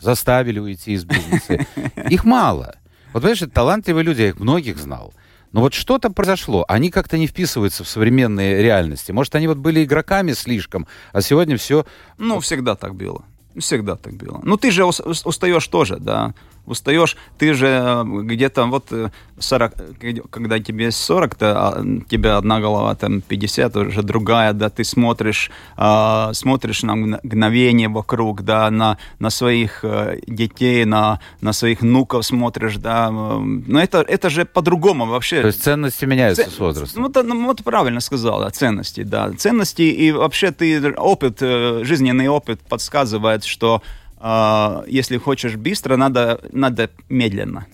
заставили 0.00 0.60
уйти 0.60 0.92
из 0.92 1.04
бизнеса. 1.04 1.66
Их 2.08 2.24
мало. 2.24 2.76
Вот 3.12 3.22
понимаешь, 3.22 3.42
талантливые 3.52 4.04
люди, 4.04 4.22
я 4.22 4.28
их 4.28 4.40
многих 4.40 4.78
знал. 4.78 5.12
Но 5.54 5.60
вот 5.60 5.72
что-то 5.72 6.10
произошло. 6.10 6.64
Они 6.66 6.90
как-то 6.90 7.16
не 7.16 7.28
вписываются 7.28 7.84
в 7.84 7.88
современные 7.88 8.60
реальности. 8.60 9.12
Может, 9.12 9.36
они 9.36 9.46
вот 9.46 9.56
были 9.58 9.84
игроками 9.84 10.32
слишком, 10.32 10.88
а 11.12 11.22
сегодня 11.22 11.56
все... 11.56 11.86
Ну, 12.18 12.40
всегда 12.40 12.74
так 12.74 12.96
было. 12.96 13.22
Всегда 13.56 13.94
так 13.94 14.14
было. 14.14 14.40
Ну, 14.42 14.56
ты 14.56 14.72
же 14.72 14.84
ус- 14.84 14.98
ус- 14.98 15.24
устаешь 15.24 15.68
тоже, 15.68 15.98
да. 15.98 16.34
Устаешь, 16.66 17.16
ты 17.38 17.52
же 17.54 17.66
э, 17.66 18.04
где-то 18.04 18.64
вот 18.64 18.86
э, 18.90 19.10
40, 19.38 19.72
э, 20.00 20.14
когда 20.30 20.58
тебе 20.58 20.90
40, 20.90 21.34
то 21.34 21.68
а, 21.68 21.82
у 21.82 22.00
тебя 22.00 22.38
одна 22.38 22.60
голова, 22.60 22.94
там 22.94 23.20
50, 23.20 23.76
уже 23.76 24.02
другая, 24.02 24.52
да, 24.52 24.70
ты 24.70 24.84
смотришь, 24.84 25.50
а, 25.76 26.32
смотришь 26.32 26.82
на 26.82 26.92
мгно- 26.92 27.20
мгновение 27.22 27.88
вокруг, 27.88 28.42
да, 28.42 28.70
на, 28.70 28.96
на 29.18 29.30
своих 29.30 29.80
э, 29.84 30.20
детей, 30.26 30.84
на, 30.84 31.20
на 31.40 31.52
своих 31.52 31.82
внуков 31.82 32.24
смотришь, 32.24 32.76
да. 32.76 33.10
Но 33.10 33.80
это, 33.80 34.00
это 34.00 34.30
же 34.30 34.44
по-другому 34.44 35.06
вообще. 35.06 35.40
То 35.42 35.48
есть 35.48 35.62
ценности 35.62 36.06
меняются 36.06 36.44
Ц- 36.44 36.50
с 36.50 36.58
возрастом. 36.58 37.02
Ну, 37.02 37.08
это, 37.10 37.22
ну, 37.22 37.46
вот 37.46 37.62
правильно 37.62 38.00
сказал, 38.00 38.40
да, 38.40 38.50
ценности, 38.50 39.02
да. 39.02 39.32
Ценности 39.36 39.82
и 39.82 40.12
вообще 40.12 40.50
ты 40.50 40.92
опыт, 40.92 41.38
э, 41.42 41.80
жизненный 41.84 42.28
опыт 42.28 42.60
подсказывает, 42.60 43.44
что 43.44 43.82
э, 44.24 44.84
если 44.88 45.18
хочешь 45.18 45.56
быстро, 45.56 45.96
надо, 45.96 46.40
надо 46.52 46.90
медленно. 47.08 47.66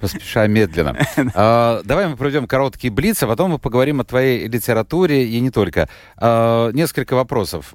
Поспешай 0.00 0.48
медленно. 0.48 0.96
А, 1.34 1.82
давай 1.84 2.08
мы 2.08 2.16
проведем 2.16 2.46
короткий 2.46 2.88
блиц, 2.88 3.22
а 3.22 3.26
потом 3.26 3.52
мы 3.52 3.58
поговорим 3.58 4.00
о 4.00 4.04
твоей 4.04 4.48
литературе 4.48 5.28
и 5.28 5.38
не 5.40 5.50
только. 5.50 5.88
А, 6.16 6.70
несколько 6.72 7.14
вопросов. 7.14 7.74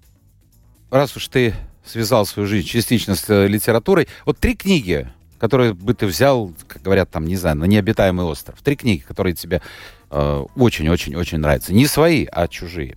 Раз 0.90 1.16
уж 1.16 1.28
ты 1.28 1.54
связал 1.86 2.25
свою 2.25 2.48
жизнь 2.48 2.68
частично 2.68 3.16
с 3.16 3.30
э, 3.30 3.48
литературой, 3.48 4.08
вот 4.25 4.40
три 4.40 4.56
книги, 4.56 5.08
которые 5.40 5.74
бы 5.74 5.94
ты 5.94 6.08
взял, 6.08 6.52
как 6.68 6.82
говорят 6.82 7.12
там, 7.12 7.25
не 7.25 7.36
знаю, 7.36 7.58
на 7.58 7.66
необитаемый 7.66 8.25
остров. 8.25 8.60
Три 8.64 8.75
книги, 8.75 9.02
которые 9.02 9.36
тебе 9.36 9.62
э, 10.10 10.46
очень-очень-очень 10.56 11.38
нравятся. 11.38 11.74
Не 11.74 11.86
свои, 11.86 12.25
а 12.32 12.48
чужие. 12.48 12.96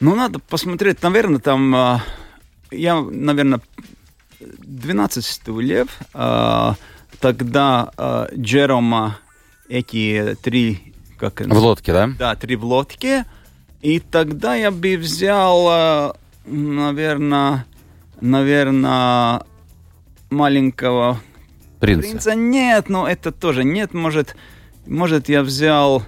Ну, 0.00 0.14
надо 0.14 0.38
посмотреть, 0.38 1.02
наверное, 1.02 1.40
там, 1.40 1.74
э, 1.74 1.98
я, 2.72 3.00
наверное, 3.00 3.60
12 4.40 5.24
стульев, 5.24 5.88
э, 6.14 6.72
тогда 7.20 7.90
э, 7.96 8.26
Джерома 8.36 9.18
эти 9.68 10.36
три, 10.42 10.94
как 11.18 11.40
В 11.40 11.58
лодке, 11.58 11.92
да? 11.92 12.10
Да, 12.18 12.34
три 12.34 12.56
в 12.56 12.64
лодке. 12.64 13.24
И 13.80 14.00
тогда 14.00 14.54
я 14.54 14.70
бы 14.70 14.96
взял, 14.96 16.14
наверное, 16.46 17.66
наверное, 18.20 19.42
маленького 20.30 21.20
Принца. 21.80 22.08
принца. 22.08 22.34
Нет, 22.34 22.88
но 22.88 23.08
это 23.08 23.32
тоже 23.32 23.64
нет. 23.64 23.92
Может, 23.92 24.36
может 24.86 25.28
я 25.28 25.42
взял, 25.42 26.04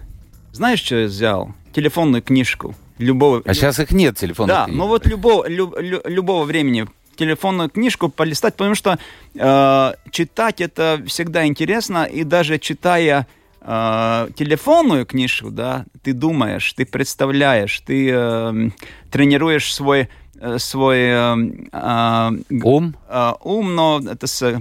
знаешь, 0.53 0.81
что 0.81 0.97
я 0.97 1.07
взял? 1.07 1.53
Телефонную 1.73 2.23
книжку 2.23 2.75
любого. 2.99 3.43
А 3.45 3.55
сейчас 3.55 3.79
их 3.79 3.91
нет, 3.93 4.17
телефонных 4.17 4.57
Да, 4.57 4.65
книг. 4.67 4.77
ну 4.77 4.87
вот 4.87 5.07
любого, 5.07 5.49
лю- 5.49 5.75
лю- 5.79 6.03
любого 6.05 6.45
времени 6.45 6.87
телефонную 7.17 7.71
книжку 7.71 8.09
полистать, 8.09 8.55
потому 8.57 8.75
что 8.75 8.99
э, 9.35 9.93
читать 10.11 10.61
это 10.61 11.01
всегда 11.07 11.47
интересно, 11.47 12.05
и 12.05 12.25
даже 12.25 12.59
читая 12.59 13.27
э, 13.61 14.29
телефонную 14.37 15.07
книжку, 15.07 15.51
да, 15.51 15.85
ты 16.03 16.13
думаешь, 16.13 16.73
ты 16.73 16.85
представляешь, 16.85 17.81
ты 17.87 18.11
э, 18.13 18.71
тренируешь 19.13 19.73
свой 19.73 20.09
э, 20.41 20.59
свой 20.59 20.99
э, 20.99 21.37
э, 21.73 22.31
Ум? 22.63 22.97
э, 23.09 23.33
ум, 23.45 23.75
но 23.77 24.01
это 24.05 24.27
с, 24.27 24.61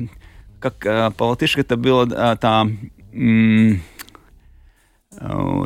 как 0.59 0.85
э, 0.85 1.09
по-латышски 1.17 1.61
это 1.61 1.75
было 1.75 2.05
э, 2.05 2.37
там 2.39 2.77
э, 3.13 3.77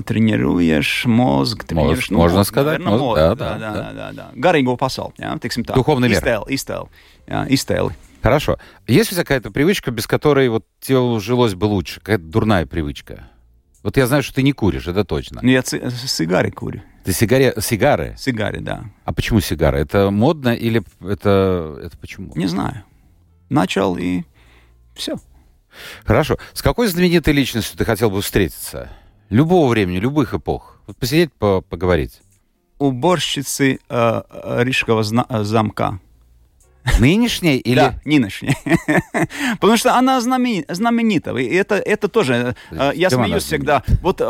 тренируешь 0.06 1.06
мозг, 1.06 1.64
тренируешь, 1.64 2.10
ну, 2.10 2.20
можно 2.20 2.44
сказать, 2.44 2.80
наверное, 2.80 3.00
мозг, 3.00 3.20
да, 3.20 3.36
да, 3.36 3.58
да, 3.58 3.74
да, 3.74 3.94
да. 3.94 4.12
да. 4.14 4.32
Garīgo 4.36 4.78
pasauli, 4.78 5.14
jā, 5.18 5.34
teiksim 5.40 5.64
tā. 5.64 5.76
Духовный 5.76 6.10
мир. 6.10 6.20
Iztēle, 6.20 6.46
iztēle, 7.50 7.92
jā. 7.92 7.96
Хорошо. 8.22 8.58
Есть 8.88 9.12
тебя 9.12 9.22
какая-то 9.22 9.52
привычка, 9.52 9.92
без 9.92 10.08
которой 10.08 10.50
вот 10.50 10.66
тебе 10.82 11.20
жилось 11.20 11.56
бы 11.56 11.66
лучше? 11.66 12.00
Какая-то 12.00 12.24
дурная 12.24 12.66
привычка? 12.66 13.30
Вот 13.84 13.96
я 13.96 14.08
знаю, 14.08 14.24
что 14.24 14.36
ты 14.36 14.44
не 14.44 14.52
куришь, 14.52 14.88
это 14.88 15.06
точно. 15.06 15.40
Ну, 15.42 15.50
я 15.50 15.62
сигари 15.64 16.50
курю. 16.50 16.82
Ты 17.06 17.14
сигаре... 17.14 17.54
сигары? 17.62 18.16
Сигари, 18.18 18.60
да. 18.60 18.84
А 19.06 19.14
почему 19.14 19.40
сигары? 19.40 19.80
Это 19.80 20.12
модно 20.12 20.50
или 20.50 20.84
это, 21.02 21.80
это 21.82 21.98
почему? 21.98 22.34
Не 22.36 22.48
знаю. 22.48 22.84
Начал 23.50 23.96
и 23.96 24.24
все. 24.94 25.16
Хорошо. 26.04 26.38
С 26.54 26.62
какой 26.62 26.88
знаменитой 26.88 27.34
личностью 27.34 27.78
ты 27.78 27.86
хотел 27.86 28.10
бы 28.10 28.22
встретиться? 28.22 28.90
Любого 29.30 29.68
времени, 29.70 29.98
любых 30.00 30.34
эпох. 30.34 30.80
Вот 30.88 30.98
посидеть, 30.98 31.34
по- 31.34 31.62
поговорить. 31.62 32.22
Уборщицы 32.80 33.80
э, 33.90 34.22
э, 34.30 34.64
Рижского 34.64 35.02
э, 35.02 35.44
замка. 35.44 36.00
Нынешней 37.00 37.58
или... 37.66 37.76
Да, 37.76 38.00
Ниношней. 38.06 38.56
Потому 39.60 39.76
что 39.78 39.96
она 39.98 40.20
знамени- 40.22 40.64
знаменита. 40.70 41.36
И 41.36 41.44
это, 41.56 41.76
это 41.76 42.08
тоже... 42.08 42.56
э, 42.72 42.92
Я 42.96 43.10
смеюсь 43.10 43.44
всегда. 43.44 43.84
Вот 44.02 44.22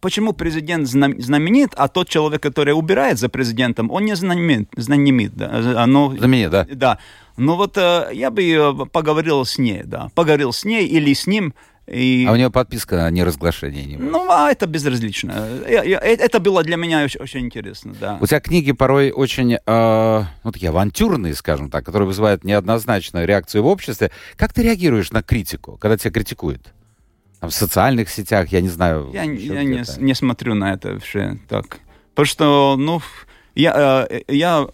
почему 0.00 0.32
президент 0.32 0.88
знам- 0.88 1.20
знаменит, 1.20 1.74
а 1.76 1.88
тот 1.88 2.08
человек, 2.08 2.40
который 2.42 2.70
убирает 2.72 3.18
за 3.18 3.28
президентом, 3.28 3.90
он 3.90 4.04
не 4.06 4.16
знаменит. 4.16 4.68
знаменит 4.76 5.34
да. 5.34 5.60
Знаменит, 5.62 6.50
да? 6.50 6.66
Да. 6.72 6.98
Ну 7.36 7.56
вот 7.56 7.76
я 7.76 8.30
бы 8.30 8.86
поговорил 8.90 9.44
с 9.44 9.58
ней, 9.58 9.82
да. 9.84 10.08
Поговорил 10.14 10.52
с 10.52 10.64
ней 10.64 10.86
или 10.86 11.12
с 11.12 11.26
ним. 11.26 11.52
И... 11.86 12.24
А 12.28 12.32
у 12.32 12.36
нее 12.36 12.50
подписка 12.50 12.96
на 12.96 13.10
неразглашение. 13.10 13.84
не. 13.84 13.96
Ну, 13.96 14.30
а 14.30 14.50
это 14.52 14.66
безразлично. 14.66 15.48
Я- 15.68 15.82
я- 15.82 15.98
э, 15.98 16.14
это 16.14 16.38
было 16.38 16.62
для 16.62 16.76
меня 16.76 17.02
очень, 17.04 17.20
очень 17.20 17.40
интересно, 17.40 17.92
да. 18.00 18.18
У 18.20 18.26
тебя 18.26 18.40
книги 18.40 18.70
порой 18.72 19.10
очень, 19.10 19.54
э, 19.54 20.22
ну, 20.44 20.52
такие 20.52 20.68
авантюрные, 20.70 21.34
скажем 21.34 21.70
так, 21.70 21.84
которые 21.84 22.06
вызывают 22.06 22.44
неоднозначную 22.44 23.26
реакцию 23.26 23.64
в 23.64 23.66
обществе. 23.66 24.10
Как 24.36 24.52
ты 24.52 24.62
реагируешь 24.62 25.10
на 25.10 25.22
критику, 25.22 25.76
когда 25.78 25.96
тебя 25.96 26.12
критикуют? 26.12 26.72
Там, 27.40 27.50
в 27.50 27.54
социальных 27.54 28.08
сетях, 28.10 28.48
я 28.52 28.60
не 28.60 28.68
знаю. 28.68 29.10
Я, 29.12 29.24
я 29.24 29.64
не, 29.64 29.82
не 29.98 30.14
смотрю 30.14 30.54
на 30.54 30.74
это 30.74 30.92
вообще 30.92 31.38
так. 31.48 31.80
Потому 32.14 32.26
что, 32.26 32.76
ну, 32.78 33.02
я, 33.56 34.06
э, 34.08 34.20
я, 34.28 34.68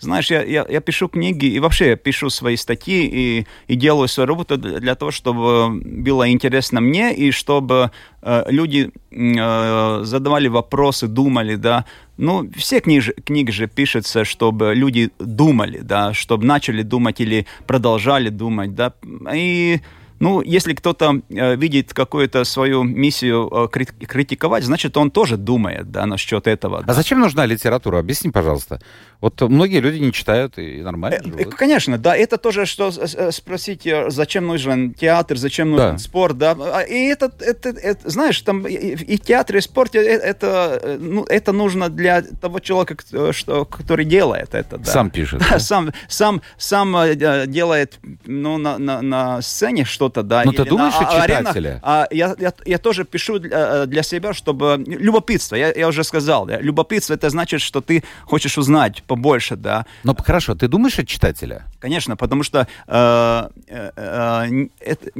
знаешь, 0.00 0.30
я, 0.30 0.42
я, 0.42 0.66
я 0.68 0.80
пишу 0.80 1.08
книги 1.08 1.46
и 1.46 1.60
вообще 1.60 1.88
я 1.88 1.96
пишу 1.96 2.30
свои 2.30 2.56
статьи 2.56 3.06
и, 3.06 3.46
и 3.68 3.76
делаю 3.76 4.08
свою 4.08 4.26
работу 4.26 4.56
для 4.56 4.94
того, 4.94 5.10
чтобы 5.10 5.80
было 5.80 6.30
интересно 6.30 6.80
мне 6.80 7.14
и 7.14 7.30
чтобы 7.30 7.90
э, 8.22 8.44
люди 8.48 8.90
э, 9.10 10.00
задавали 10.04 10.48
вопросы, 10.48 11.06
думали, 11.06 11.56
да. 11.56 11.84
Ну, 12.16 12.50
все 12.56 12.80
книжи, 12.80 13.14
книги 13.24 13.50
же 13.50 13.66
пишутся, 13.66 14.24
чтобы 14.24 14.74
люди 14.74 15.10
думали, 15.18 15.80
да, 15.82 16.14
чтобы 16.14 16.44
начали 16.46 16.82
думать 16.82 17.20
или 17.20 17.46
продолжали 17.66 18.30
думать, 18.30 18.74
да. 18.74 18.92
И 19.34 19.80
ну, 20.20 20.42
если 20.42 20.74
кто-то 20.74 21.22
э, 21.30 21.56
видит 21.56 21.94
какую-то 21.94 22.44
свою 22.44 22.82
миссию 22.82 23.50
э, 23.50 23.68
критиковать, 24.06 24.64
значит, 24.64 24.96
он 24.98 25.10
тоже 25.10 25.38
думает, 25.38 25.90
да, 25.90 26.04
насчет 26.04 26.46
этого. 26.46 26.80
А 26.80 26.82
да. 26.82 26.92
зачем 26.92 27.20
нужна 27.20 27.46
литература? 27.46 27.98
Объясни, 27.98 28.30
пожалуйста. 28.30 28.80
Вот 29.22 29.40
многие 29.40 29.80
люди 29.80 29.98
не 29.98 30.12
читают 30.12 30.58
и 30.58 30.82
нормально 30.82 31.20
э, 31.22 31.38
живут. 31.38 31.54
Конечно, 31.54 31.96
да. 31.96 32.14
Это 32.14 32.36
тоже, 32.36 32.66
что 32.66 32.92
спросить, 33.32 33.88
зачем 34.08 34.46
нужен 34.46 34.92
театр, 34.92 35.38
зачем 35.38 35.70
нужен 35.70 35.92
да. 35.92 35.98
спорт, 35.98 36.36
да. 36.36 36.54
А, 36.58 36.82
и 36.82 37.06
это, 37.06 37.32
это, 37.40 37.70
это, 37.70 38.10
знаешь, 38.10 38.38
там 38.42 38.66
и, 38.66 38.74
и 38.74 39.16
театр, 39.16 39.56
и 39.56 39.60
спорт, 39.62 39.94
это, 39.94 40.98
ну, 41.00 41.24
это 41.24 41.52
нужно 41.52 41.88
для 41.88 42.20
того 42.20 42.60
человека, 42.60 43.32
что, 43.32 43.64
который 43.64 44.04
делает 44.04 44.54
это. 44.54 44.76
Да. 44.76 44.84
Сам 44.84 45.10
пишет. 45.10 45.40
Да, 45.40 45.46
да? 45.52 45.58
Сам, 45.58 45.92
сам, 46.08 46.42
сам 46.58 46.94
делает 47.16 47.98
ну, 48.26 48.58
на, 48.58 48.76
на, 48.76 49.00
на 49.00 49.40
сцене 49.40 49.86
что 49.86 50.09
что-то, 50.10 50.22
да. 50.22 50.42
Ну, 50.44 50.52
ты 50.52 50.64
думаешь 50.64 50.94
на, 51.00 51.08
о 51.08 51.22
читателя? 51.22 51.80
А, 51.82 52.06
я, 52.10 52.34
я, 52.38 52.52
я 52.66 52.78
тоже 52.78 53.04
пишу 53.04 53.38
для, 53.38 53.86
для 53.86 54.02
себя, 54.02 54.34
чтобы... 54.34 54.84
Любопытство, 54.86 55.56
я, 55.56 55.72
я 55.72 55.88
уже 55.88 56.04
сказал, 56.04 56.46
да. 56.46 56.60
Любопытство, 56.60 57.14
это 57.14 57.30
значит, 57.30 57.60
что 57.60 57.80
ты 57.80 58.02
хочешь 58.24 58.58
узнать 58.58 59.02
побольше, 59.06 59.56
да. 59.56 59.86
Ну, 60.04 60.14
хорошо, 60.16 60.54
ты 60.54 60.68
думаешь 60.68 60.98
о 60.98 61.04
читателя? 61.04 61.62
Конечно, 61.80 62.16
потому 62.16 62.42
что 62.42 62.66
э, 62.86 63.48
э, 63.68 63.90
э, 63.96 64.68
это, 64.80 65.10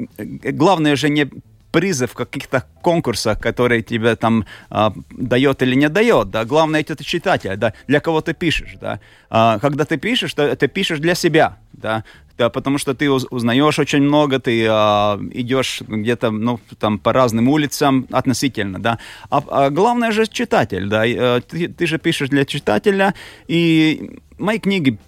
главное 0.52 0.96
же 0.96 1.08
не 1.08 1.30
призы 1.70 2.06
в 2.06 2.14
каких-то 2.14 2.64
конкурсах, 2.82 3.38
которые 3.38 3.82
тебе 3.82 4.16
там 4.16 4.44
а, 4.70 4.92
дает 5.10 5.62
или 5.62 5.76
не 5.76 5.88
дает, 5.88 6.30
да, 6.30 6.44
главное 6.44 6.80
это 6.80 7.04
читатель, 7.04 7.56
да, 7.56 7.72
для 7.86 8.00
кого 8.00 8.20
ты 8.20 8.34
пишешь, 8.34 8.76
да, 8.80 8.98
а, 9.28 9.58
когда 9.58 9.84
ты 9.84 9.96
пишешь, 9.96 10.34
то 10.34 10.56
ты 10.56 10.68
пишешь 10.68 10.98
для 10.98 11.14
себя, 11.14 11.58
да, 11.80 12.04
да, 12.38 12.48
потому 12.48 12.78
что 12.78 12.94
ты 12.94 13.10
узнаешь 13.10 13.78
очень 13.78 14.02
много, 14.02 14.38
ты 14.38 14.66
а, 14.66 15.20
идешь 15.32 15.82
где-то, 15.86 16.30
ну, 16.30 16.58
там, 16.78 16.98
по 16.98 17.12
разным 17.12 17.48
улицам 17.48 18.06
относительно, 18.10 18.78
да. 18.78 18.98
А, 19.28 19.42
а 19.48 19.70
главное 19.70 20.10
же 20.10 20.26
читатель, 20.26 20.88
да, 20.88 21.06
э, 21.06 21.40
ты, 21.42 21.68
ты 21.68 21.86
же 21.86 21.98
пишешь 21.98 22.30
для 22.30 22.44
читателя, 22.46 23.14
и 23.46 24.20
мои 24.40 24.58
книги 24.58 24.98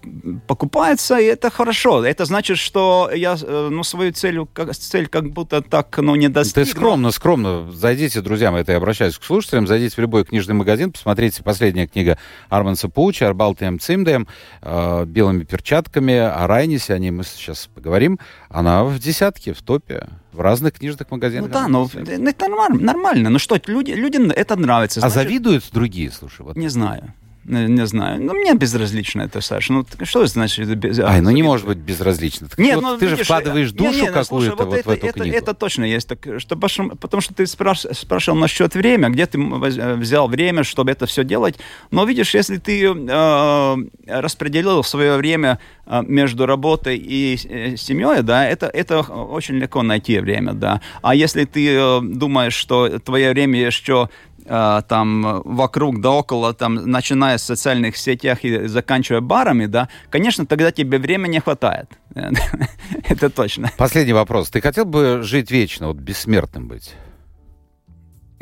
покупаются, 0.47 1.19
и 1.19 1.25
это 1.25 1.51
хорошо. 1.51 2.05
Это 2.05 2.25
значит, 2.25 2.59
что 2.59 3.11
я 3.13 3.37
э, 3.41 3.69
ну, 3.71 3.83
свою 3.83 4.13
цель, 4.13 4.47
как, 4.53 4.75
цель 4.75 5.09
как 5.09 5.31
будто 5.31 5.63
так 5.63 5.99
ну, 5.99 6.15
не 6.15 6.29
достиг. 6.29 6.55
Ты 6.55 6.65
скромно, 6.67 7.11
скромно. 7.11 7.71
Зайдите, 7.73 8.21
друзья, 8.21 8.53
это 8.57 8.73
я 8.73 8.79
обращаюсь 8.79 9.19
к 9.19 9.25
слушателям, 9.25 9.67
зайдите 9.67 9.97
в 9.97 9.99
любой 9.99 10.25
книжный 10.25 10.55
магазин, 10.55 10.93
посмотрите 10.93 11.43
последняя 11.43 11.87
книга 11.87 12.19
Арманса 12.49 12.89
Пауча 12.89 13.27
«Арбалтем 13.27 13.81
Цимдем», 13.81 14.29
э, 14.61 15.05
белыми 15.07 15.45
перчатками, 15.45 16.15
о 16.15 16.47
Райнисе, 16.47 16.95
о 16.95 16.99
ней 16.99 17.11
мы 17.11 17.25
сейчас 17.25 17.69
поговорим. 17.75 18.19
Она 18.49 18.85
в 18.85 18.99
десятке, 18.99 19.53
в 19.55 19.63
топе 19.63 20.09
в 20.33 20.41
разных 20.41 20.75
книжных 20.75 21.11
магазинах. 21.11 21.49
Ну 21.49 21.53
да, 21.53 21.69
но 21.69 21.89
это 21.95 22.49
нормально. 22.49 23.31
Ну 23.31 23.39
что, 23.39 23.61
люди, 23.67 23.93
людям 23.93 24.31
это 24.31 24.57
нравится. 24.57 25.01
А 25.01 25.11
значит... 25.11 25.29
завидуют 25.29 25.65
другие, 25.73 26.11
слушай? 26.11 26.43
Вот. 26.43 26.57
Не 26.57 26.69
знаю. 26.69 27.13
Не, 27.45 27.67
не 27.67 27.87
знаю. 27.87 28.23
Ну, 28.23 28.35
мне 28.35 28.55
безразлично 28.55 29.23
это, 29.23 29.41
Саша. 29.41 29.73
Ну, 29.73 29.85
что 30.05 30.25
значит 30.27 30.69
без... 30.77 31.01
Ай, 31.01 31.21
ну 31.21 31.31
не 31.31 31.43
может 31.43 31.67
быть 31.67 31.79
безразлично. 31.79 32.49
Так 32.49 32.59
нет, 32.59 32.77
вот 32.77 32.83
ну, 32.83 32.99
ты 32.99 33.07
видишь, 33.07 33.19
же 33.19 33.25
вкладываешь 33.25 33.73
душу 33.73 33.91
нет, 33.91 34.03
нет, 34.03 34.13
какую-то 34.13 34.57
вот, 34.57 34.67
вот 34.67 34.85
в 34.87 34.89
эту 34.89 35.07
это, 35.07 35.21
книгу. 35.21 35.37
Это 35.37 35.55
точно 35.55 35.85
есть. 35.85 36.07
Так, 36.07 36.25
что, 36.39 36.57
потому 36.57 37.21
что 37.21 37.35
ты 37.35 37.47
спраш, 37.47 37.81
спрашивал 37.93 38.39
насчет 38.39 38.75
времени, 38.75 39.13
где 39.13 39.27
ты 39.27 39.39
взял 39.41 40.29
время, 40.29 40.63
чтобы 40.63 40.93
это 40.93 41.07
все 41.07 41.25
делать. 41.25 41.57
Но 41.91 42.05
видишь, 42.05 42.33
если 42.35 42.59
ты 42.59 42.85
э, 42.87 43.77
распределил 44.07 44.85
свое 44.85 45.17
время 45.17 45.59
э, 45.87 46.03
между 46.07 46.47
работой 46.47 46.97
и 46.97 47.37
э, 47.45 47.77
семьей, 47.77 48.23
да, 48.23 48.47
это, 48.49 48.67
это 48.67 49.01
очень 49.01 49.57
легко 49.57 49.83
найти 49.83 50.21
время, 50.21 50.53
да. 50.53 50.81
А 51.03 51.17
если 51.17 51.45
ты 51.45 51.75
э, 51.75 52.01
думаешь, 52.03 52.55
что 52.55 53.01
твое 53.01 53.33
время 53.33 53.61
еще 53.61 54.09
Э, 54.32 54.32
там 54.45 55.43
вокруг 55.45 56.01
да 56.01 56.11
около, 56.11 56.53
там, 56.55 56.75
начиная 56.75 57.39
с 57.39 57.43
социальных 57.43 57.97
сетях 57.97 58.45
и 58.45 58.67
заканчивая 58.67 59.21
барами, 59.21 59.67
да, 59.67 59.89
конечно, 60.11 60.47
тогда 60.47 60.73
тебе 60.73 60.99
времени 60.99 61.33
не 61.33 61.41
хватает. 61.41 61.89
Это 63.09 63.31
точно. 63.31 63.71
Последний 63.77 64.13
вопрос. 64.13 64.51
Ты 64.51 64.61
хотел 64.61 64.85
бы 64.85 65.21
жить 65.23 65.51
вечно, 65.51 65.89
вот 65.89 65.97
бессмертным 65.97 66.69
быть? 66.69 66.95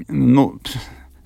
Ну, 0.09 0.59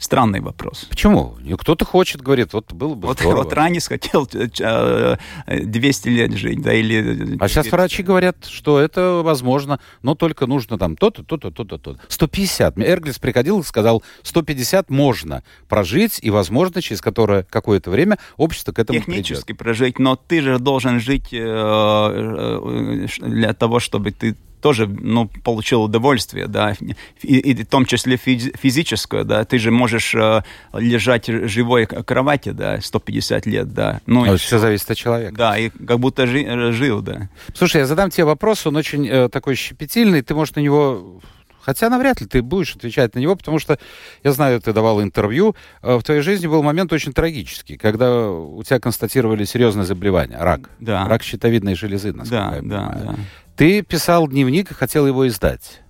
Странный 0.05 0.40
вопрос. 0.40 0.85
Почему? 0.90 1.38
Кто-то 1.59 1.87
хочет, 1.87 2.21
говорит, 2.21 2.53
вот 2.53 2.75
было 2.75 2.95
бы 2.95 3.09
вот, 3.09 3.21
здорово. 3.21 3.45
Вот 3.45 3.55
Ранис 3.55 3.88
хотел 3.88 4.27
200 4.27 4.61
э, 4.61 6.11
лет 6.11 6.33
жить, 6.35 6.61
да, 6.61 6.75
или... 6.75 7.38
А 7.40 7.49
сейчас 7.49 7.73
врачи 7.73 8.03
говорят, 8.03 8.45
что 8.45 8.79
это 8.79 9.23
возможно, 9.25 9.81
но 10.03 10.14
только 10.14 10.47
нужно 10.47 10.77
там 10.77 10.99
то-то, 10.99 11.25
то-то, 11.25 11.51
то-то, 11.51 11.79
то-то. 11.79 12.01
150. 12.09 12.79
Эрглис 12.81 13.19
приходил 13.19 13.61
и 13.61 13.62
сказал, 13.62 14.03
150 14.25 14.90
можно 14.90 15.43
прожить, 15.71 16.19
и, 16.21 16.29
возможно, 16.29 16.83
через 16.83 17.01
которое 17.01 17.43
какое-то 17.45 17.90
время 17.90 18.19
общество 18.37 18.73
к 18.73 18.79
этому 18.81 18.99
Технически 18.99 19.47
придет. 19.47 19.59
прожить, 19.59 19.99
но 19.99 20.17
ты 20.17 20.43
же 20.43 20.59
должен 20.59 21.01
жить 21.01 21.29
э, 21.33 21.38
э, 21.40 23.07
для 23.23 23.55
того, 23.55 23.81
чтобы 23.81 24.11
ты 24.11 24.37
тоже 24.64 24.87
ну, 24.87 25.29
получил 25.29 25.83
удовольствие, 25.83 26.46
да, 26.46 26.74
и, 27.20 27.37
и 27.37 27.64
в 27.64 27.66
том 27.66 27.85
числе 27.85 28.16
физическое, 28.16 29.22
да, 29.22 29.44
ты 29.44 29.59
же 29.59 29.70
можешь 29.70 30.14
э, 30.14 30.40
лежать 30.72 31.27
живой 31.27 31.85
в 31.85 32.03
кровати, 32.03 32.48
да, 32.48 32.81
150 32.81 33.44
лет, 33.44 33.74
да. 33.74 34.00
Ну, 34.07 34.24
а 34.24 34.38
все 34.38 34.59
зависит 34.59 34.90
от 34.90 34.96
человека. 34.96 35.35
Да, 35.37 35.59
и 35.59 35.68
как 35.68 36.00
будто 36.00 36.27
жи, 36.27 36.72
жил, 36.72 37.03
да. 37.03 37.29
Слушай, 37.53 37.83
я 37.83 37.87
задам 37.87 38.09
тебе 38.09 38.24
вопрос, 38.24 38.66
он 38.66 38.77
очень 38.77 39.07
э, 39.07 39.29
такой 39.29 39.55
щепетильный, 39.55 40.22
ты, 40.22 40.35
можешь 40.35 40.55
на 40.55 40.61
него 40.61 41.20
Хотя 41.64 41.88
навряд 41.88 42.20
ли 42.20 42.27
ты 42.27 42.42
будешь 42.42 42.77
отвечать 42.77 43.14
на 43.14 43.20
него, 43.20 43.37
потому 43.37 43.59
что 43.59 43.79
я 44.22 44.33
знаю, 44.33 44.61
ты 44.61 44.74
давал 44.74 45.03
интервью. 45.03 45.57
Э, 45.83 45.96
в 45.96 46.03
твоей 46.03 46.20
жизни 46.20 46.46
был 46.46 46.62
момент 46.62 46.92
очень 46.92 47.12
трагический, 47.12 47.79
когда 47.79 48.31
у 48.31 48.62
тебя 48.62 48.79
констатировали 48.81 49.44
серьезное 49.44 49.85
заболевание, 49.85 50.38
рак. 50.38 50.68
Да. 50.81 51.09
Рак 51.09 51.22
щитовидной 51.22 51.74
железы, 51.74 52.12
насколько 52.12 52.50
да, 52.50 52.57
я 52.57 52.62
понимаю. 52.62 52.98
Да, 52.98 53.12
да. 53.12 53.18
Ты 53.57 53.83
писал 53.83 54.29
дневник 54.29 54.71
и 54.71 54.75
хотел 54.75 55.07
его 55.07 55.27
издать. 55.29 55.83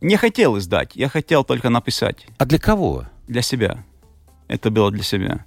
Не 0.00 0.16
хотел 0.16 0.58
издать, 0.58 0.96
я 0.96 1.08
хотел 1.08 1.44
только 1.44 1.68
написать. 1.68 2.26
А 2.38 2.46
для 2.46 2.58
кого? 2.58 3.06
Для 3.28 3.42
себя. 3.42 3.84
Это 4.48 4.70
было 4.70 4.90
для 4.90 5.02
себя 5.02 5.44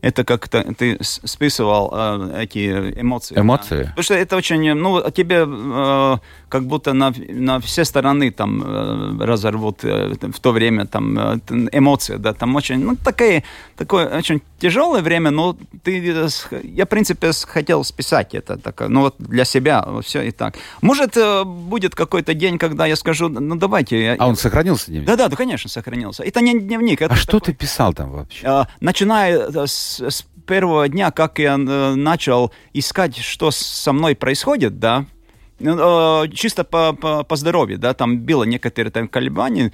это 0.00 0.24
как-то 0.24 0.62
ты 0.74 0.98
списывал 1.00 1.90
э, 1.92 2.42
эти 2.42 3.00
эмоции. 3.00 3.38
Эмоции? 3.38 3.82
Да? 3.82 3.88
Потому 3.88 4.02
что 4.02 4.14
это 4.14 4.36
очень, 4.36 4.74
ну, 4.74 5.10
тебе 5.10 5.44
э, 5.46 6.16
как 6.48 6.64
будто 6.66 6.92
на, 6.92 7.12
на 7.28 7.60
все 7.60 7.84
стороны 7.84 8.30
там 8.30 8.62
э, 8.62 9.24
разорвут 9.24 9.84
э, 9.84 10.14
в 10.20 10.40
то 10.40 10.52
время 10.52 10.86
там 10.86 11.18
э, 11.18 11.38
эмоции, 11.72 12.16
да, 12.16 12.32
там 12.32 12.56
очень, 12.56 12.78
ну, 12.84 12.96
такое, 12.96 13.42
такое 13.76 14.18
очень 14.18 14.42
тяжелое 14.58 15.02
время, 15.02 15.30
но 15.30 15.56
ты, 15.82 15.98
я, 16.62 16.84
в 16.84 16.88
принципе, 16.88 17.32
хотел 17.46 17.84
списать 17.84 18.34
это, 18.34 18.56
так, 18.56 18.88
ну, 18.88 19.00
вот 19.00 19.14
для 19.18 19.44
себя 19.44 19.86
все 20.02 20.22
и 20.22 20.30
так. 20.30 20.54
Может, 20.80 21.16
э, 21.16 21.44
будет 21.44 21.94
какой-то 21.94 22.34
день, 22.34 22.58
когда 22.58 22.86
я 22.86 22.96
скажу, 22.96 23.28
ну, 23.28 23.56
давайте. 23.56 24.02
Я, 24.02 24.16
а 24.18 24.26
он 24.26 24.36
сохранился 24.36 24.90
дневник? 24.90 25.06
Да-да, 25.06 25.28
да, 25.28 25.36
конечно, 25.36 25.70
сохранился. 25.70 26.22
Это 26.22 26.40
не 26.40 26.58
дневник. 26.58 27.02
Это 27.02 27.14
а 27.14 27.16
что 27.16 27.40
ты 27.40 27.52
писал 27.52 27.94
там 27.94 28.10
вообще? 28.10 28.46
Э, 28.46 28.64
начиная 28.80 29.66
с 29.66 29.87
с, 29.88 30.26
первого 30.46 30.88
дня, 30.88 31.10
как 31.10 31.38
я 31.38 31.54
э, 31.54 31.94
начал 31.94 32.52
искать, 32.72 33.16
что 33.16 33.50
со 33.50 33.92
мной 33.92 34.16
происходит, 34.16 34.78
да, 34.78 35.04
э, 35.60 36.24
чисто 36.32 36.64
по, 36.64 36.92
по, 36.94 37.22
по 37.22 37.36
здоровью, 37.36 37.78
да, 37.78 37.94
там 37.94 38.20
было 38.20 38.44
некоторые 38.44 38.90
там 38.90 39.08
колебания, 39.08 39.72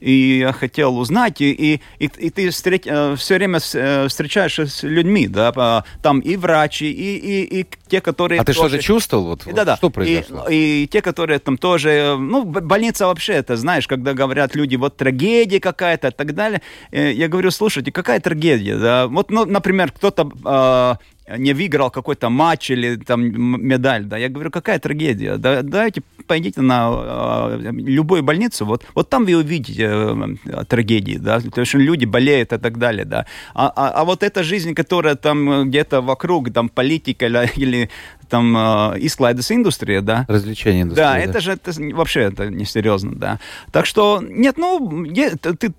и 0.00 0.38
я 0.38 0.52
хотел 0.52 0.98
узнать, 0.98 1.40
и, 1.40 1.52
и, 1.52 1.80
и, 1.98 2.10
и 2.18 2.30
ты 2.30 2.50
встреч, 2.50 2.82
э, 2.84 3.14
все 3.16 3.34
время 3.34 3.60
э, 3.74 4.08
встречаешься 4.08 4.66
с 4.66 4.82
людьми, 4.82 5.26
да, 5.28 5.84
там 6.02 6.20
и 6.20 6.36
врачи, 6.36 6.90
и, 6.90 7.16
и, 7.16 7.60
и 7.60 7.66
те, 7.88 8.00
которые... 8.00 8.40
А 8.40 8.44
ты 8.44 8.52
тоже... 8.52 8.68
что-то 8.68 8.82
чувствовал? 8.82 9.26
Вот, 9.26 9.46
да, 9.46 9.64
да. 9.64 9.76
Что 9.76 9.90
произошло? 9.90 10.46
И, 10.48 10.84
и 10.84 10.86
те, 10.86 11.02
которые 11.02 11.38
там 11.38 11.56
тоже... 11.56 12.16
Ну, 12.18 12.44
больница 12.44 13.06
вообще, 13.06 13.34
это 13.34 13.56
знаешь, 13.56 13.86
когда 13.86 14.12
говорят 14.12 14.54
люди, 14.54 14.76
вот 14.76 14.96
трагедия 14.96 15.60
какая-то 15.60 16.08
и 16.08 16.10
так 16.10 16.34
далее. 16.34 16.62
Э, 16.90 17.12
я 17.12 17.28
говорю, 17.28 17.50
слушайте, 17.50 17.92
какая 17.92 18.20
трагедия? 18.20 18.76
Да? 18.76 19.06
Вот, 19.06 19.30
ну, 19.30 19.44
например, 19.44 19.92
кто-то 19.92 20.98
не 21.28 21.52
выиграл 21.54 21.90
какой-то 21.90 22.30
матч 22.30 22.70
или 22.70 22.96
там 22.96 23.22
медаль, 23.22 24.04
да, 24.04 24.16
я 24.16 24.28
говорю, 24.28 24.50
какая 24.50 24.78
трагедия, 24.78 25.36
да, 25.36 25.62
давайте 25.62 26.02
пойдите 26.26 26.60
на 26.60 26.90
э, 26.92 27.70
любую 27.72 28.22
больницу, 28.22 28.64
вот, 28.64 28.84
вот 28.94 29.08
там 29.08 29.24
вы 29.24 29.36
увидите 29.36 29.88
э, 29.88 30.64
трагедии, 30.64 31.18
да, 31.18 31.40
то 31.40 31.60
есть 31.60 31.74
люди 31.74 32.04
болеют 32.04 32.52
и 32.52 32.58
так 32.58 32.78
далее, 32.78 33.04
да, 33.04 33.26
а, 33.54 33.72
а, 33.74 33.90
а 33.90 34.04
вот 34.04 34.22
эта 34.22 34.42
жизнь, 34.42 34.74
которая 34.74 35.16
там 35.16 35.68
где-то 35.68 36.00
вокруг, 36.00 36.52
там 36.52 36.68
политика 36.68 37.26
или, 37.26 37.50
или 37.56 37.90
там 38.28 38.56
э, 38.56 38.98
изклайдес 39.00 39.52
индустрия, 39.52 40.00
да. 40.00 40.24
Развлечение 40.28 40.82
индустрия. 40.82 41.06
Да, 41.06 41.12
да, 41.14 41.18
это 41.18 41.40
же 41.40 41.52
это, 41.52 41.72
вообще 41.94 42.20
это 42.22 42.50
несерьезно, 42.50 43.14
да. 43.14 43.40
Так 43.72 43.86
что, 43.86 44.22
нет, 44.22 44.58
ну, 44.58 45.04
я, 45.04 45.30
ты 45.30 45.72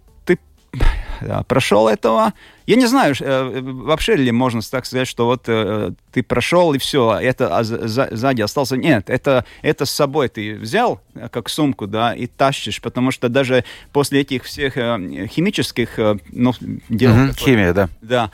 прошел 1.48 1.88
этого. 1.88 2.34
Я 2.66 2.76
не 2.76 2.86
знаю, 2.86 3.16
э, 3.20 3.62
вообще 3.62 4.16
ли 4.16 4.32
можно 4.32 4.62
так 4.62 4.86
сказать, 4.86 5.08
что 5.08 5.26
вот 5.26 5.44
э, 5.48 5.92
ты 6.12 6.22
прошел 6.22 6.74
и 6.74 6.78
все, 6.78 7.18
это 7.20 7.58
а 7.58 7.64
за, 7.64 8.10
сзади 8.12 8.42
остался. 8.42 8.76
Нет, 8.76 9.10
это, 9.10 9.46
это 9.62 9.86
с 9.86 9.92
собой 9.92 10.28
ты 10.28 10.56
взял, 10.56 11.02
э, 11.16 11.30
как 11.30 11.50
сумку, 11.50 11.88
да, 11.88 12.14
и 12.14 12.28
тащишь, 12.28 12.82
потому 12.82 13.12
что 13.12 13.30
даже 13.30 13.64
после 13.94 14.22
этих 14.22 14.44
всех 14.44 14.74
химических 14.74 15.98
ну, 16.32 16.54
дел... 16.90 17.12
Угу, 17.12 17.34
химия, 17.38 17.74
да. 17.74 17.90
Да. 18.02 18.32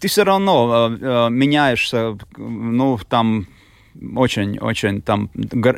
Ты 0.00 0.08
все 0.08 0.24
равно 0.24 0.88
меняешься, 1.30 2.18
ну, 2.36 2.98
там 3.08 3.46
очень-очень 4.16 5.02
там, 5.02 5.30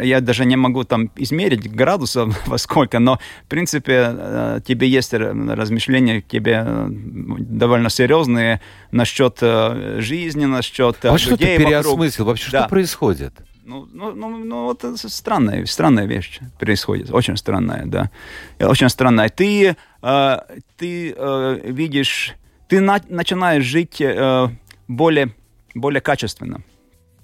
я 0.02 0.20
даже 0.20 0.44
не 0.44 0.56
могу 0.56 0.84
там 0.84 1.10
измерить 1.16 1.70
градусов 1.70 2.34
во 2.46 2.58
сколько, 2.58 2.98
но, 2.98 3.18
в 3.44 3.48
принципе, 3.48 4.10
э, 4.10 4.60
тебе 4.66 4.88
есть 4.88 5.14
размышления, 5.14 6.20
тебе 6.20 6.64
э, 6.66 6.86
довольно 6.88 7.90
серьезные 7.90 8.60
насчет 8.90 9.38
э, 9.40 10.00
жизни, 10.00 10.46
насчет 10.46 11.04
а 11.04 11.12
людей 11.12 11.26
что 11.26 11.36
ты 11.36 11.56
переосмыслил? 11.56 12.24
Вообще, 12.24 12.50
да. 12.50 12.60
что 12.60 12.68
происходит? 12.68 13.34
Ну, 13.68 13.86
ну, 13.92 14.14
ну, 14.14 14.44
ну, 14.44 14.64
вот 14.64 14.82
это 14.82 15.08
странная, 15.10 15.66
странная 15.66 16.06
вещь 16.06 16.40
происходит, 16.58 17.10
очень 17.10 17.36
странная, 17.36 17.84
да, 17.84 18.10
очень 18.58 18.88
странная. 18.88 19.28
Ты, 19.28 19.76
э, 20.02 20.38
ты 20.78 21.14
э, 21.14 21.60
видишь, 21.64 22.34
ты 22.68 22.80
на, 22.80 22.98
начинаешь 23.10 23.64
жить 23.64 24.00
э, 24.00 24.48
более, 24.88 25.34
более 25.74 26.00
качественно. 26.00 26.62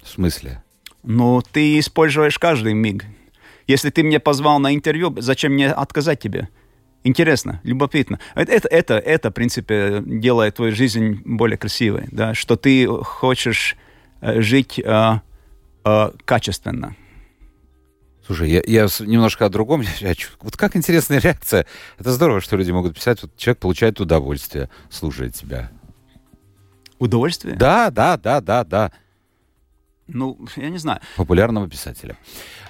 В 0.03 0.07
смысле? 0.07 0.61
Ну, 1.05 1.41
ты 1.41 1.79
используешь 1.79 2.39
каждый 2.39 2.73
миг. 2.73 3.05
Если 3.67 3.89
ты 3.89 4.03
мне 4.03 4.19
позвал 4.19 4.59
на 4.59 4.73
интервью, 4.73 5.15
зачем 5.17 5.53
мне 5.53 5.71
отказать 5.71 6.19
тебе? 6.19 6.49
Интересно, 7.03 7.61
любопытно. 7.63 8.19
Это, 8.33 8.67
это, 8.67 8.97
это, 8.97 9.29
в 9.29 9.33
принципе, 9.33 10.01
делает 10.05 10.55
твою 10.55 10.75
жизнь 10.75 11.21
более 11.23 11.57
красивой, 11.57 12.07
да, 12.11 12.33
что 12.33 12.55
ты 12.55 12.87
хочешь 12.87 13.75
э, 14.21 14.41
жить 14.41 14.79
э, 14.79 15.19
э, 15.83 16.11
качественно. 16.25 16.95
Слушай, 18.25 18.49
я, 18.49 18.63
я 18.65 18.87
немножко 19.01 19.45
о 19.45 19.49
другом. 19.49 19.83
вот 20.41 20.57
как 20.57 20.75
интересная 20.75 21.19
реакция. 21.19 21.67
Это 21.99 22.11
здорово, 22.11 22.41
что 22.41 22.57
люди 22.57 22.71
могут 22.71 22.95
писать. 22.95 23.21
Вот 23.21 23.37
человек 23.37 23.59
получает 23.59 24.01
удовольствие, 24.01 24.69
слушая 24.89 25.29
тебя. 25.29 25.69
Удовольствие? 26.97 27.55
Да, 27.55 27.91
да, 27.91 28.17
да, 28.17 28.41
да, 28.41 28.63
да. 28.63 28.91
Ну, 30.07 30.37
я 30.55 30.69
не 30.69 30.77
знаю. 30.77 30.99
Популярного 31.15 31.67
писателя. 31.67 32.15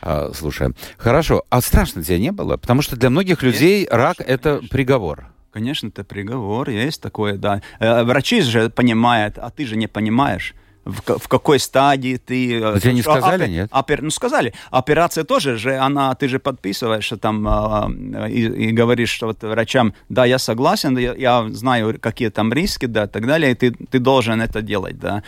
А, 0.01 0.31
слушай, 0.33 0.69
хорошо. 0.97 1.43
А 1.49 1.61
страшно 1.61 2.03
тебе 2.03 2.19
не 2.19 2.31
было? 2.31 2.57
Потому 2.57 2.81
что 2.81 2.95
для 2.95 3.09
многих 3.09 3.43
людей 3.43 3.79
есть, 3.79 3.91
рак 3.91 4.17
конечно, 4.17 4.33
это 4.33 4.55
конечно. 4.55 4.69
приговор. 4.69 5.27
Конечно, 5.51 5.87
это 5.87 6.03
приговор, 6.03 6.69
есть 6.69 7.01
такое, 7.01 7.35
да. 7.37 7.61
Э, 7.79 8.03
врачи 8.03 8.41
же 8.41 8.69
понимают, 8.69 9.37
а 9.37 9.49
ты 9.49 9.65
же 9.65 9.77
не 9.77 9.87
понимаешь 9.87 10.53
в, 10.85 11.17
в 11.17 11.27
какой 11.27 11.59
стадии 11.59 12.17
ты... 12.17 12.59
Но 12.59 12.79
тебе 12.79 12.93
не 12.93 13.01
сказали, 13.01 13.43
опер, 13.43 13.49
нет? 13.49 13.69
Опер, 13.71 14.01
ну, 14.01 14.11
сказали. 14.11 14.53
Операция 14.69 15.23
тоже 15.23 15.57
же, 15.57 15.77
она, 15.77 16.13
ты 16.15 16.27
же 16.27 16.39
подписываешь 16.39 17.11
там 17.19 17.47
э, 17.47 18.29
и, 18.29 18.67
и 18.67 18.71
говоришь 18.71 19.09
что 19.09 19.27
вот 19.27 19.41
врачам, 19.43 19.93
да, 20.09 20.25
я 20.25 20.39
согласен, 20.39 20.97
я, 20.97 21.15
я 21.15 21.47
знаю, 21.49 21.99
какие 21.99 22.29
там 22.29 22.53
риски, 22.53 22.85
да, 22.85 23.05
и 23.05 23.07
так 23.07 23.25
далее, 23.25 23.51
и 23.51 23.55
ты, 23.55 23.71
ты 23.71 23.99
должен 23.99 24.41
это 24.41 24.61
делать, 24.61 24.99
да. 24.99 25.23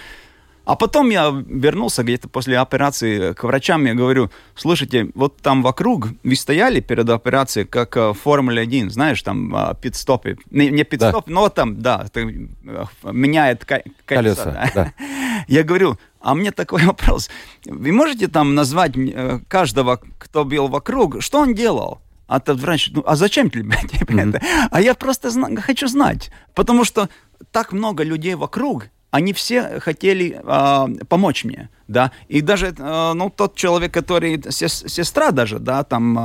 А 0.67 0.75
потом 0.75 1.09
я 1.09 1.29
вернулся 1.29 2.03
где-то 2.03 2.27
после 2.27 2.59
операции 2.59 3.31
к 3.31 3.45
врачам, 3.45 3.85
я 3.85 3.93
говорю, 3.93 4.29
слушайте, 4.53 5.09
вот 5.15 5.37
там 5.37 5.63
вокруг 5.63 6.09
вы 6.25 6.35
стояли 6.35 6.81
перед 6.81 7.09
операцией, 7.09 7.65
как 7.65 7.95
в 7.95 8.13
Формуле 8.13 8.63
1, 8.63 8.89
знаешь, 8.89 9.21
там 9.21 9.55
а, 9.55 9.75
пит-стопы. 9.75 10.37
Не, 10.51 10.69
не 10.69 10.83
пит-стоп, 10.83 11.25
да. 11.25 11.33
но 11.33 11.47
там, 11.47 11.81
да, 11.81 12.05
ты, 12.11 12.49
э, 12.65 12.83
меняет 13.13 13.63
колеса. 13.63 13.93
колеса 14.05 14.43
да. 14.43 14.71
Да. 14.75 14.93
Я 15.47 15.63
говорю, 15.63 15.97
а 16.19 16.35
мне 16.35 16.51
такой 16.51 16.83
вопрос. 16.85 17.29
Вы 17.63 17.93
можете 17.93 18.27
там 18.27 18.53
назвать 18.53 18.91
э, 18.97 19.39
каждого, 19.47 20.01
кто 20.17 20.43
был 20.43 20.67
вокруг, 20.67 21.21
что 21.21 21.39
он 21.39 21.53
делал? 21.53 22.01
А 22.27 22.41
тот 22.41 22.59
врач, 22.59 22.91
ну, 22.93 23.03
а 23.07 23.15
зачем 23.15 23.49
тебе, 23.49 23.63
тебе 23.89 24.05
mm-hmm. 24.05 24.29
это? 24.35 24.45
А 24.69 24.81
я 24.81 24.95
просто 24.95 25.29
зна- 25.29 25.61
хочу 25.61 25.87
знать, 25.87 26.29
потому 26.53 26.83
что 26.83 27.07
так 27.51 27.71
много 27.71 28.03
людей 28.03 28.35
вокруг, 28.35 28.89
они 29.11 29.33
все 29.33 29.79
хотели 29.79 30.39
э, 30.43 31.05
помочь 31.05 31.45
мне, 31.45 31.69
да, 31.87 32.11
и 32.27 32.41
даже, 32.41 32.75
э, 32.77 33.13
ну, 33.13 33.29
тот 33.29 33.55
человек, 33.55 33.93
который, 33.93 34.41
сестра 34.49 35.31
даже, 35.31 35.59
да, 35.59 35.83
там, 35.83 36.17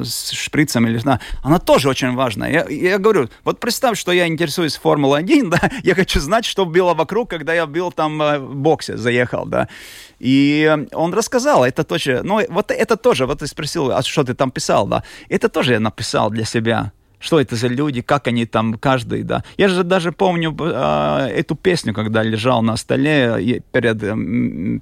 э, 0.00 0.04
с 0.04 0.32
шприцем 0.32 0.86
или, 0.86 0.98
да, 0.98 1.20
она 1.42 1.58
тоже 1.58 1.88
очень 1.88 2.14
важная. 2.14 2.50
Я, 2.50 2.66
я 2.68 2.98
говорю, 2.98 3.28
вот 3.44 3.58
представь, 3.58 3.98
что 3.98 4.12
я 4.12 4.26
интересуюсь 4.26 4.76
Формулой-1, 4.76 5.48
да, 5.50 5.70
я 5.82 5.94
хочу 5.94 6.20
знать, 6.20 6.44
что 6.44 6.66
было 6.66 6.92
вокруг, 6.92 7.30
когда 7.30 7.54
я 7.54 7.66
был 7.66 7.90
там 7.90 8.20
э, 8.20 8.38
в 8.38 8.54
боксе, 8.54 8.98
заехал, 8.98 9.46
да, 9.46 9.68
и 10.18 10.76
он 10.92 11.14
рассказал, 11.14 11.64
это 11.64 11.84
тоже, 11.84 12.20
ну, 12.22 12.40
вот 12.50 12.70
это 12.70 12.96
тоже, 12.96 13.26
вот 13.26 13.38
ты 13.38 13.46
спросил, 13.46 13.90
а 13.92 14.02
что 14.02 14.24
ты 14.24 14.34
там 14.34 14.50
писал, 14.50 14.86
да, 14.86 15.02
это 15.30 15.48
тоже 15.48 15.72
я 15.72 15.80
написал 15.80 16.30
для 16.30 16.44
себя, 16.44 16.92
что 17.18 17.40
это 17.40 17.56
за 17.56 17.68
люди, 17.68 18.02
как 18.02 18.26
они 18.26 18.46
там, 18.46 18.74
каждый, 18.74 19.22
да. 19.22 19.42
Я 19.56 19.68
же 19.68 19.84
даже 19.84 20.12
помню 20.12 20.56
э, 20.58 21.28
эту 21.34 21.54
песню, 21.54 21.94
когда 21.94 22.22
лежал 22.22 22.62
на 22.62 22.76
столе 22.76 23.62
перед, 23.72 24.00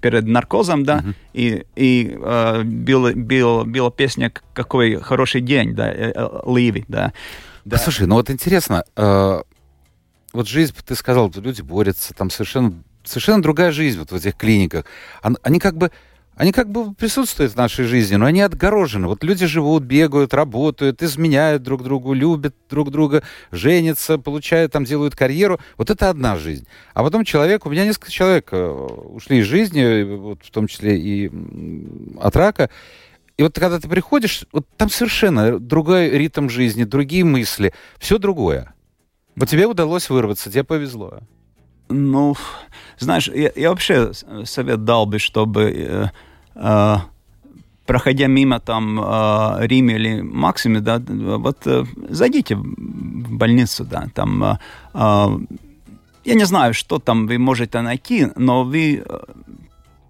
перед 0.01 0.27
наркозом, 0.27 0.85
да, 0.85 0.99
uh-huh. 0.99 1.15
и, 1.33 1.67
и 1.77 2.17
э, 2.21 2.63
била, 2.65 3.13
била, 3.13 3.65
била 3.65 3.91
песня 3.91 4.33
«Какой 4.53 5.01
хороший 5.01 5.41
день», 5.41 5.75
да, 5.75 5.93
э, 5.93 6.13
э, 6.15 6.41
Ливи, 6.47 6.85
да. 6.89 7.13
да. 7.65 7.79
Слушай, 7.79 8.07
ну 8.07 8.17
вот 8.17 8.31
интересно, 8.31 8.85
э, 8.97 9.43
вот 10.33 10.49
жизнь, 10.49 10.75
ты 10.85 10.95
сказал, 10.97 11.33
люди 11.37 11.63
борются, 11.63 12.15
там 12.15 12.31
совершенно, 12.31 12.75
совершенно 13.05 13.43
другая 13.43 13.71
жизнь 13.71 13.99
вот 13.99 14.11
в 14.11 14.15
этих 14.17 14.37
клиниках. 14.37 14.85
Они 15.23 15.61
как 15.61 15.77
бы 15.77 15.93
они 16.37 16.53
как 16.53 16.71
бы 16.71 16.95
присутствуют 16.95 17.53
в 17.53 17.57
нашей 17.57 17.85
жизни, 17.85 18.17
но 18.17 18.27
они 18.27 18.41
отгорожены. 18.41 19.07
Вот 19.07 19.23
люди 19.23 19.47
живут, 19.47 19.85
бегают, 19.85 20.35
работают, 20.35 21.03
изменяют 21.03 21.63
друг 21.63 21.83
другу, 21.83 22.13
любят 22.13 22.55
друг 22.69 22.91
друга, 22.91 23.23
женятся, 23.53 24.19
получают, 24.19 24.73
там 24.73 24.85
делают 24.85 25.15
карьеру. 25.15 25.61
Вот 25.77 25.91
это 25.91 26.11
одна 26.11 26.37
жизнь. 26.37 26.67
А 26.93 27.05
потом 27.05 27.25
человек, 27.25 27.67
у 27.67 27.71
меня 27.71 27.85
несколько 27.85 28.11
человек 28.11 28.49
э, 28.51 28.67
ушли 28.67 29.39
из 29.39 29.47
жизни, 29.47 30.03
вот 30.03 30.41
в 30.45 30.51
том 30.51 30.67
числе 30.67 30.99
и 30.99 31.31
от 32.21 32.35
рака. 32.35 32.69
И 33.37 33.43
вот 33.43 33.55
когда 33.55 33.79
ты 33.79 33.89
приходишь, 33.89 34.47
вот 34.53 34.67
там 34.77 34.91
совершенно 34.91 35.59
другой 35.59 36.11
ритм 36.11 36.49
жизни, 36.49 36.85
другие 36.85 37.25
мысли, 37.25 37.73
все 37.99 38.19
другое. 38.19 38.75
Вот 39.37 39.49
тебе 39.49 39.67
удалось 39.67 40.11
вырваться, 40.11 40.51
тебе 40.51 40.65
повезло. 40.65 41.21
Ну, 41.89 42.35
знаешь, 42.99 43.29
я, 43.29 43.51
я 43.57 43.71
вообще 43.71 44.13
совет 44.45 44.85
дал 44.85 45.07
бы, 45.07 45.19
чтобы 45.19 45.63
э, 45.63 46.07
э, 46.55 46.97
проходя 47.87 48.27
мимо 48.27 48.59
там 48.61 49.01
э, 49.01 49.67
Риме 49.67 49.95
или 49.95 50.23
Максиме, 50.23 50.81
да, 50.81 51.03
вот 51.39 51.67
э, 51.67 51.85
зайдите 52.11 52.57
в 52.57 53.37
больницу, 53.37 53.85
да, 53.85 54.07
там, 54.15 54.45
э, 54.45 54.59
э, 54.95 55.39
я 56.25 56.35
не 56.35 56.45
знаю, 56.45 56.75
что 56.75 56.99
там 56.99 57.27
вы 57.27 57.39
можете 57.39 57.81
найти, 57.81 58.29
но 58.37 58.65
вы 58.65 59.03
э, 59.07 59.19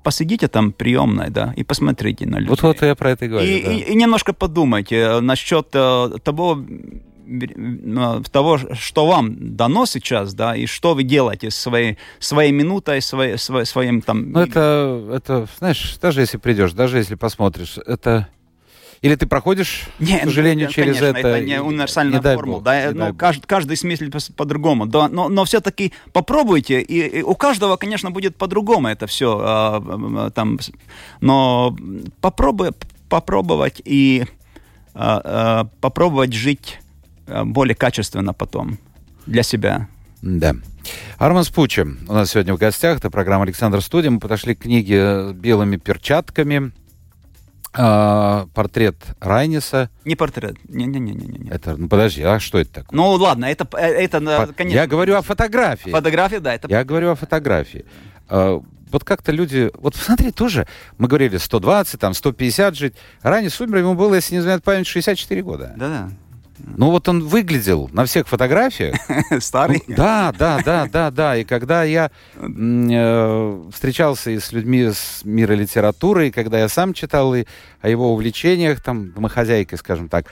посидите 0.03 0.49
там 0.49 0.73
приемной, 0.73 1.31
да, 1.31 1.53
и 1.57 1.65
посмотрите 1.65 2.27
на 2.27 2.39
людей. 2.39 2.51
Вот 2.51 2.63
вот 2.63 2.83
я 2.83 2.95
про 2.95 3.11
это 3.11 3.25
и 3.25 3.29
говорю. 3.29 3.47
И, 3.47 3.63
да. 3.63 3.73
и, 3.73 3.93
и 3.93 3.95
немножко 3.97 4.33
подумайте 4.33 5.21
насчет 5.21 5.67
э, 5.75 6.19
того, 6.23 6.65
того, 8.31 8.59
что 8.75 9.07
вам 9.07 9.57
дано 9.57 9.87
сейчас, 9.87 10.35
да, 10.35 10.57
и 10.57 10.67
что 10.67 10.95
вы 10.95 11.03
делаете 11.03 11.51
своей, 11.51 11.99
своей 12.19 12.53
минутой, 12.53 13.01
своей, 13.01 13.39
своей, 13.39 13.67
своим 13.67 14.03
там... 14.03 14.33
Ну, 14.33 14.41
это, 14.41 15.11
это, 15.13 15.47
знаешь, 15.59 15.97
даже 16.01 16.21
если 16.21 16.39
придешь, 16.39 16.73
даже 16.73 16.99
если 16.99 17.15
посмотришь, 17.15 17.79
это... 17.87 18.29
Или 19.03 19.17
ты 19.17 19.27
проходишь, 19.27 19.89
Нет, 19.99 20.23
к 20.23 20.25
сожалению, 20.25 20.69
ну, 20.69 20.73
через 20.73 20.99
конечно, 20.99 21.19
это... 21.19 21.29
это 21.29 21.41
не 21.45 21.61
универсальная 21.61 22.21
не 22.21 22.23
формула. 22.23 22.57
Бог, 22.57 22.65
да, 22.65 22.91
ну, 22.95 23.15
каждый, 23.15 23.47
каждый 23.47 23.77
смыслит 23.77 24.15
по-другому. 24.35 24.87
Да, 24.87 25.09
но, 25.09 25.29
но 25.29 25.45
все-таки 25.45 25.93
попробуйте, 26.15 26.81
и, 26.81 27.19
и 27.19 27.23
у 27.23 27.35
каждого, 27.35 27.77
конечно, 27.77 28.11
будет 28.11 28.37
по-другому 28.37 28.89
это 28.89 29.07
все. 29.07 29.39
А, 29.43 30.31
там, 30.31 30.59
но 31.21 31.77
попробуй, 32.23 32.71
попробовать 33.11 33.83
и 33.85 34.25
а, 34.95 35.21
а, 35.25 35.65
попробовать 35.81 36.33
жить 36.33 36.79
более 37.27 37.75
качественно 37.75 38.33
потом 38.33 38.79
для 39.27 39.43
себя. 39.43 39.89
Да. 40.23 40.55
Арман 41.19 41.45
Спучи 41.45 41.83
у 41.83 42.13
нас 42.13 42.31
сегодня 42.31 42.55
в 42.55 42.59
гостях. 42.59 42.99
Это 42.99 43.11
программа 43.11 43.45
«Александр 43.45 43.81
Студия». 43.81 44.11
Мы 44.11 44.21
подошли 44.21 44.55
к 44.55 44.61
книге 44.61 45.33
белыми 45.33 45.77
перчатками. 45.77 46.73
А, 47.77 48.47
портрет 48.55 48.97
Райниса. 49.21 49.91
Не 50.05 50.15
портрет. 50.15 50.57
Не-не-не. 50.69 51.51
Это, 51.51 51.77
ну 51.77 51.89
подожди, 51.89 52.23
а 52.23 52.39
что 52.39 52.59
это 52.59 52.73
такое? 52.73 52.97
Ну 52.97 53.11
ладно, 53.11 53.47
это, 53.47 53.67
э, 53.77 54.05
это 54.05 54.21
По... 54.21 54.47
конечно. 54.53 54.79
Я 54.79 54.87
говорю 54.87 55.17
о 55.17 55.23
фотографии. 55.23 55.91
Фотография, 55.91 56.39
да. 56.39 56.55
Это... 56.55 56.69
Я 56.69 56.85
говорю 56.85 57.11
о 57.11 57.15
фотографии. 57.17 57.85
А, 58.29 58.63
вот 58.93 59.03
как-то 59.03 59.33
люди... 59.33 59.73
Вот 59.75 59.97
смотри, 59.97 60.31
тоже 60.31 60.69
мы 60.99 61.09
говорили 61.09 61.37
120, 61.37 61.99
там 61.99 62.15
150 62.15 62.77
жить. 62.77 62.95
Райнис 63.23 63.61
умер, 63.61 63.79
ему 63.79 63.95
было, 63.95 64.15
если 64.15 64.37
не 64.37 64.41
знаю 64.41 64.61
память, 64.61 64.87
64 64.87 65.43
года. 65.43 65.75
Да-да. 65.77 66.11
Ну 66.59 66.91
вот 66.91 67.09
он 67.09 67.23
выглядел 67.23 67.91
на 67.93 68.05
всех 68.05 68.29
фотографиях. 68.29 68.97
Старый? 69.41 69.83
Ну, 69.87 69.95
да, 69.97 70.33
да, 70.37 70.61
да, 70.65 70.87
да, 70.87 71.11
да. 71.11 71.37
И 71.37 71.45
когда 71.45 71.85
я 71.85 72.11
э, 72.37 73.71
встречался 73.73 74.31
и 74.31 74.39
с 74.39 74.53
людьми 74.53 74.91
с 74.93 75.25
мира 75.25 75.55
литературы, 75.55 76.29
и 76.29 76.31
когда 76.31 76.59
я 76.59 76.69
сам 76.69 76.95
читал 76.95 77.35
и 77.35 77.45
о 77.81 77.89
его 77.89 78.13
увлечениях, 78.13 78.81
там, 78.81 79.13
домохозяйкой, 79.13 79.79
скажем 79.79 80.09
так, 80.09 80.27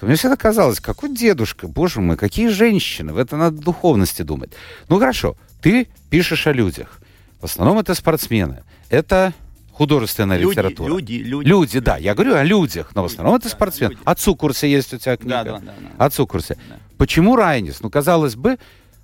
то 0.00 0.06
мне 0.06 0.14
всегда 0.14 0.36
казалось, 0.36 0.80
какой 0.80 1.14
дедушка, 1.14 1.66
боже 1.66 2.00
мой, 2.00 2.16
какие 2.16 2.48
женщины, 2.48 3.12
в 3.12 3.18
это 3.18 3.36
надо 3.36 3.60
духовности 3.60 4.22
думать. 4.22 4.50
Ну 4.88 4.98
хорошо, 4.98 5.36
ты 5.60 5.88
пишешь 6.10 6.46
о 6.46 6.52
людях. 6.52 7.00
В 7.40 7.44
основном 7.44 7.78
это 7.78 7.94
спортсмены. 7.94 8.62
Это 8.90 9.32
художественная 9.78 10.38
люди, 10.38 10.50
литература. 10.50 10.88
Люди, 10.88 11.12
люди. 11.12 11.48
Люди, 11.48 11.78
да. 11.78 11.96
Я 11.96 12.14
говорю 12.14 12.34
о 12.34 12.42
людях, 12.42 12.90
но 12.94 13.02
в 13.02 13.06
основном 13.06 13.36
это 13.36 13.48
спортсмен. 13.48 13.90
Люди. 13.90 14.02
О 14.04 14.14
Цукурсе 14.16 14.68
есть 14.70 14.92
у 14.92 14.98
тебя 14.98 15.16
книга. 15.16 15.44
Да, 15.44 15.44
да, 15.44 15.58
да. 15.60 15.74
да. 15.98 16.04
О 16.04 16.10
Цукурсе. 16.10 16.58
Да. 16.68 16.76
Почему 16.96 17.36
Райнис? 17.36 17.80
Ну, 17.80 17.88
казалось 17.88 18.34
бы, 18.34 18.58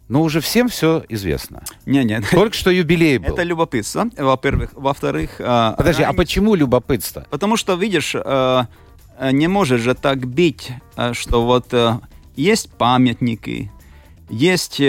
но 0.08 0.22
уже 0.22 0.40
всем 0.40 0.68
все 0.68 1.04
известно. 1.08 1.62
Не, 1.86 2.02
нет. 2.04 2.24
Только 2.30 2.56
что 2.56 2.70
юбилей 2.70 3.18
был. 3.18 3.32
Это 3.32 3.44
любопытство, 3.44 4.10
во-первых. 4.18 4.70
Во-вторых... 4.74 5.36
Э, 5.38 5.74
Подожди, 5.76 6.02
Райнис... 6.02 6.14
а 6.14 6.16
почему 6.16 6.56
любопытство? 6.56 7.24
Потому 7.30 7.56
что, 7.56 7.76
видишь, 7.76 8.16
э, 8.16 8.62
не 9.32 9.46
можешь 9.46 9.80
же 9.80 9.94
так 9.94 10.26
бить, 10.26 10.72
что 11.12 11.46
вот 11.46 11.72
есть 12.34 12.68
памятники, 12.72 13.70
есть 14.28 14.80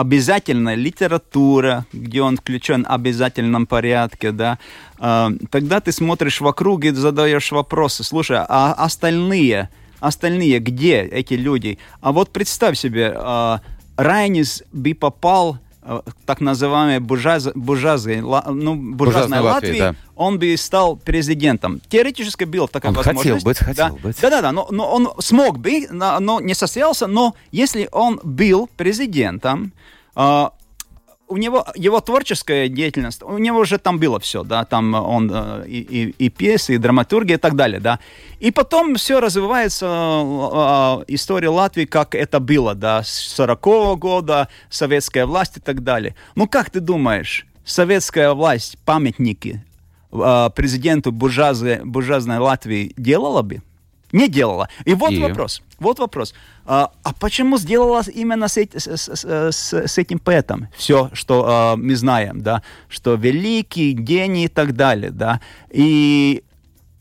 обязательная 0.00 0.74
литература, 0.74 1.86
где 1.92 2.20
он 2.20 2.36
включен 2.36 2.84
в 2.84 2.92
обязательном 2.92 3.66
порядке, 3.66 4.30
да, 4.30 4.58
э, 4.98 5.30
тогда 5.50 5.80
ты 5.80 5.90
смотришь 5.92 6.40
вокруг 6.40 6.84
и 6.84 6.90
задаешь 6.90 7.50
вопросы. 7.50 8.04
Слушай, 8.04 8.40
а 8.46 8.74
остальные, 8.74 9.70
остальные, 10.00 10.58
где 10.58 11.00
эти 11.00 11.34
люди? 11.34 11.78
А 12.02 12.12
вот 12.12 12.30
представь 12.30 12.76
себе, 12.78 13.14
э, 13.16 13.58
Райнис 13.96 14.62
бы 14.72 14.94
попал 14.94 15.58
так 16.24 16.40
называемой 16.40 17.00
буржуаз, 17.00 17.48
буржуазной, 17.54 18.20
ну, 18.20 18.74
буржуазной 18.74 19.40
Латвии, 19.40 19.68
Латвии 19.68 19.78
да. 19.78 19.94
он 20.14 20.38
бы 20.38 20.56
стал 20.56 20.96
президентом. 20.96 21.80
Теоретически 21.88 22.44
был 22.44 22.68
такая 22.68 22.90
он 22.90 22.96
возможность. 22.96 23.22
хотел 23.22 23.44
быть, 23.44 23.58
хотел 23.58 23.96
да. 23.96 24.02
быть. 24.02 24.20
Да-да-да, 24.20 24.52
но, 24.52 24.68
но 24.70 24.90
он 24.90 25.12
смог 25.20 25.58
бы, 25.58 25.86
но 25.90 26.40
не 26.40 26.54
состоялся, 26.54 27.06
но 27.06 27.34
если 27.52 27.88
он 27.92 28.20
был 28.22 28.68
президентом, 28.76 29.72
а, 30.14 30.52
у 31.28 31.36
него 31.36 31.66
его 31.74 32.00
творческая 32.00 32.68
деятельность, 32.68 33.22
у 33.22 33.38
него 33.38 33.60
уже 33.60 33.78
там 33.78 33.98
было 33.98 34.20
все, 34.20 34.44
да, 34.44 34.64
там 34.64 34.94
он 34.94 35.30
э, 35.32 35.64
и, 35.66 35.80
и, 35.80 36.26
и 36.26 36.28
пьесы, 36.28 36.74
и 36.74 36.78
драматургия 36.78 37.36
и 37.36 37.40
так 37.40 37.56
далее, 37.56 37.80
да. 37.80 37.98
И 38.38 38.50
потом 38.50 38.94
все 38.94 39.20
развивается, 39.20 39.86
э, 39.86 41.04
история 41.08 41.48
Латвии, 41.48 41.84
как 41.84 42.14
это 42.14 42.38
было, 42.38 42.74
да, 42.74 43.02
с 43.02 43.38
40-го 43.38 43.96
года, 43.96 44.48
советская 44.70 45.26
власть 45.26 45.56
и 45.56 45.60
так 45.60 45.82
далее. 45.82 46.14
Ну, 46.34 46.46
как 46.46 46.70
ты 46.70 46.80
думаешь, 46.80 47.46
советская 47.64 48.32
власть 48.32 48.78
памятники 48.84 49.64
э, 50.12 50.50
президенту 50.54 51.10
буржуазной, 51.12 51.84
буржуазной 51.84 52.38
Латвии 52.38 52.92
делала 52.96 53.42
бы? 53.42 53.62
Не 54.16 54.28
делала. 54.28 54.68
И 54.86 54.94
вот 54.94 55.12
и... 55.12 55.20
вопрос. 55.20 55.62
Вот 55.78 55.98
вопрос. 55.98 56.34
А, 56.64 56.90
а 57.02 57.12
почему 57.12 57.58
сделала 57.58 58.02
именно 58.14 58.48
с, 58.48 58.56
с, 58.56 59.08
с, 59.08 59.72
с 59.72 59.98
этим 59.98 60.18
поэтом 60.18 60.68
все, 60.74 61.10
что 61.12 61.44
а, 61.46 61.76
мы 61.76 61.94
знаем, 61.96 62.40
да, 62.40 62.62
что 62.88 63.14
великий, 63.14 63.92
гений 63.92 64.46
и 64.46 64.48
так 64.48 64.74
далее, 64.74 65.10
да, 65.10 65.40
и 65.70 66.42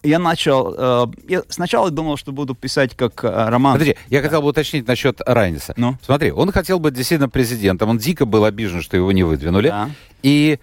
я 0.03 0.19
начал... 0.19 0.75
Э, 0.77 1.07
я 1.27 1.41
сначала 1.49 1.89
думал, 1.89 2.17
что 2.17 2.31
буду 2.31 2.53
писать 2.53 2.95
как 2.95 3.23
э, 3.23 3.49
роман. 3.49 3.73
Подожди, 3.73 3.95
я 4.09 4.21
хотел 4.21 4.43
бы 4.43 4.49
уточнить 4.49 4.87
насчет 4.87 5.19
Райниса. 5.25 5.73
Ну? 5.77 5.97
Смотри, 6.03 6.31
он 6.31 6.51
хотел 6.51 6.79
быть 6.79 6.93
действительно 6.93 7.27
президентом, 7.27 7.89
он 7.89 7.97
дико 7.97 8.27
был 8.27 8.45
обижен, 8.45 8.83
что 8.83 8.97
его 8.97 9.11
не 9.11 9.23
выдвинули. 9.23 9.69
Да. 9.69 9.89
И... 10.21 10.59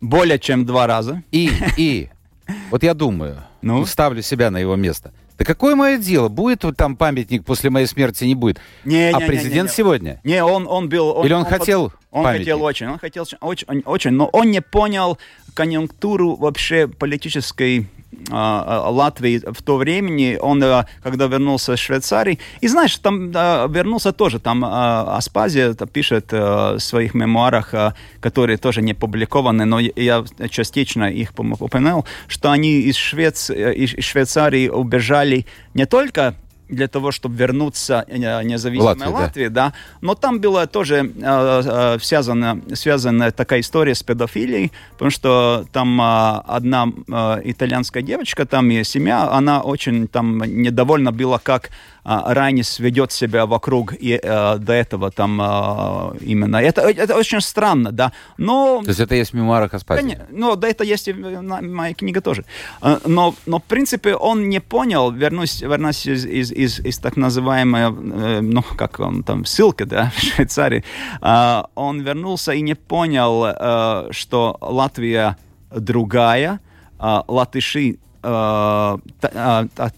Более 0.00 0.38
чем 0.38 0.64
два 0.64 0.86
раза. 0.86 1.22
И, 1.30 1.50
и, 1.76 2.08
вот 2.70 2.82
я 2.82 2.94
думаю, 2.94 3.44
ну? 3.60 3.84
ставлю 3.84 4.22
себя 4.22 4.50
на 4.50 4.56
его 4.56 4.74
место. 4.76 5.12
Да 5.40 5.46
какое 5.46 5.74
мое 5.74 5.96
дело? 5.96 6.28
Будет 6.28 6.66
там 6.76 6.96
памятник 6.96 7.46
после 7.46 7.70
моей 7.70 7.86
смерти, 7.86 8.24
не 8.24 8.34
будет. 8.34 8.60
Не, 8.84 9.08
а 9.08 9.20
не, 9.20 9.26
президент 9.26 9.54
не, 9.54 9.56
не, 9.56 9.62
не. 9.62 9.68
сегодня? 9.74 10.20
Не, 10.22 10.44
он, 10.44 10.66
он 10.68 10.90
был... 10.90 11.16
Он, 11.16 11.24
Или 11.24 11.32
он, 11.32 11.40
он 11.40 11.46
хотел 11.46 11.94
Он 12.10 12.24
памятник? 12.24 12.44
хотел 12.44 12.62
очень, 12.62 12.86
он 12.88 12.98
хотел 12.98 13.26
очень, 13.40 13.82
очень, 13.86 14.10
но 14.10 14.26
он 14.26 14.50
не 14.50 14.60
понял 14.60 15.18
конъюнктуру 15.54 16.36
вообще 16.36 16.88
политической 16.88 17.80
а, 17.80 17.84
а, 17.84 17.99
Латвии 18.28 19.42
в 19.44 19.62
то 19.62 19.76
времени, 19.76 20.38
он, 20.40 20.62
а, 20.62 20.86
когда 21.02 21.26
вернулся 21.26 21.74
из 21.74 21.78
Швейцарии, 21.78 22.38
и 22.60 22.68
знаешь, 22.68 22.96
там 22.98 23.30
вернулся 23.30 24.12
тоже, 24.12 24.38
там 24.38 24.64
Аспазия 24.64 25.74
пишет 25.74 26.32
в 26.32 26.78
своих 26.78 27.14
мемуарах, 27.14 27.74
которые 28.20 28.56
тоже 28.56 28.82
не 28.82 28.94
публикованы, 28.94 29.64
но 29.64 29.80
я 29.80 30.24
частично 30.50 31.04
их 31.04 31.32
упомянул, 31.36 32.04
что 32.28 32.50
они 32.50 32.80
из, 32.80 32.96
Швец... 32.96 33.50
из 33.50 34.04
Швейцарии 34.04 34.68
убежали 34.68 35.46
не 35.74 35.86
только 35.86 36.34
для 36.70 36.88
того, 36.88 37.10
чтобы 37.10 37.36
вернуться 37.36 38.04
э, 38.08 38.42
независимой 38.44 38.94
Латвии, 38.94 39.12
Латвии 39.12 39.48
да. 39.48 39.68
да. 39.68 39.72
Но 40.00 40.14
там 40.14 40.40
была 40.40 40.66
тоже 40.66 40.96
э, 40.96 41.12
э, 41.14 41.98
связана, 42.00 42.60
связана 42.74 43.30
такая 43.32 43.60
история 43.60 43.94
с 43.94 44.02
педофилией, 44.02 44.72
потому 44.92 45.10
что 45.10 45.66
там 45.72 46.00
э, 46.00 46.40
одна 46.46 46.88
э, 46.88 47.40
итальянская 47.44 48.02
девочка, 48.02 48.46
там 48.46 48.68
ее 48.68 48.84
семья, 48.84 49.30
она 49.30 49.60
очень 49.60 50.08
там 50.08 50.38
недовольна 50.38 51.12
была, 51.12 51.38
как 51.38 51.70
Райнис 52.04 52.78
ведет 52.78 53.12
себя 53.12 53.46
вокруг 53.46 53.94
и 53.94 54.18
э, 54.22 54.58
до 54.58 54.72
этого 54.72 55.10
там 55.10 55.40
э, 55.40 56.18
именно. 56.20 56.56
Это, 56.56 56.82
это 56.82 57.16
очень 57.16 57.40
странно, 57.40 57.92
да. 57.92 58.12
Но... 58.38 58.80
То 58.82 58.88
есть 58.88 59.00
это 59.00 59.14
есть 59.14 59.32
в 59.32 59.34
мемуарах 59.34 59.74
Аспазии? 59.74 60.18
Ну, 60.30 60.56
да, 60.56 60.68
это 60.68 60.84
есть 60.84 61.08
и 61.08 61.12
в 61.12 61.42
моей 61.42 61.94
книге 61.94 62.20
тоже. 62.20 62.44
А, 62.80 63.00
но, 63.06 63.34
но, 63.46 63.58
в 63.58 63.64
принципе, 63.64 64.14
он 64.14 64.48
не 64.48 64.60
понял, 64.60 65.10
вернусь, 65.10 65.62
вернусь 65.62 66.06
из, 66.06 66.24
из, 66.24 66.52
из, 66.52 66.80
из 66.80 66.98
так 66.98 67.16
называемой, 67.16 67.82
э, 67.82 68.40
ну, 68.40 68.62
как 68.62 69.00
он 69.00 69.22
там, 69.22 69.44
ссылка, 69.44 69.84
да, 69.84 70.12
в 70.16 70.20
Швейцарии, 70.20 70.84
э, 71.20 71.62
он 71.74 72.00
вернулся 72.00 72.52
и 72.52 72.62
не 72.62 72.74
понял, 72.74 73.44
э, 73.46 74.08
что 74.12 74.56
Латвия 74.60 75.36
другая, 75.70 76.60
э, 76.98 77.22
латыши 77.28 77.98
Э, 78.22 78.98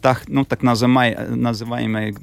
так, 0.00 0.22
ну, 0.28 0.44
так 0.44 0.62
называемая, 0.62 1.28
называемая 1.28 2.14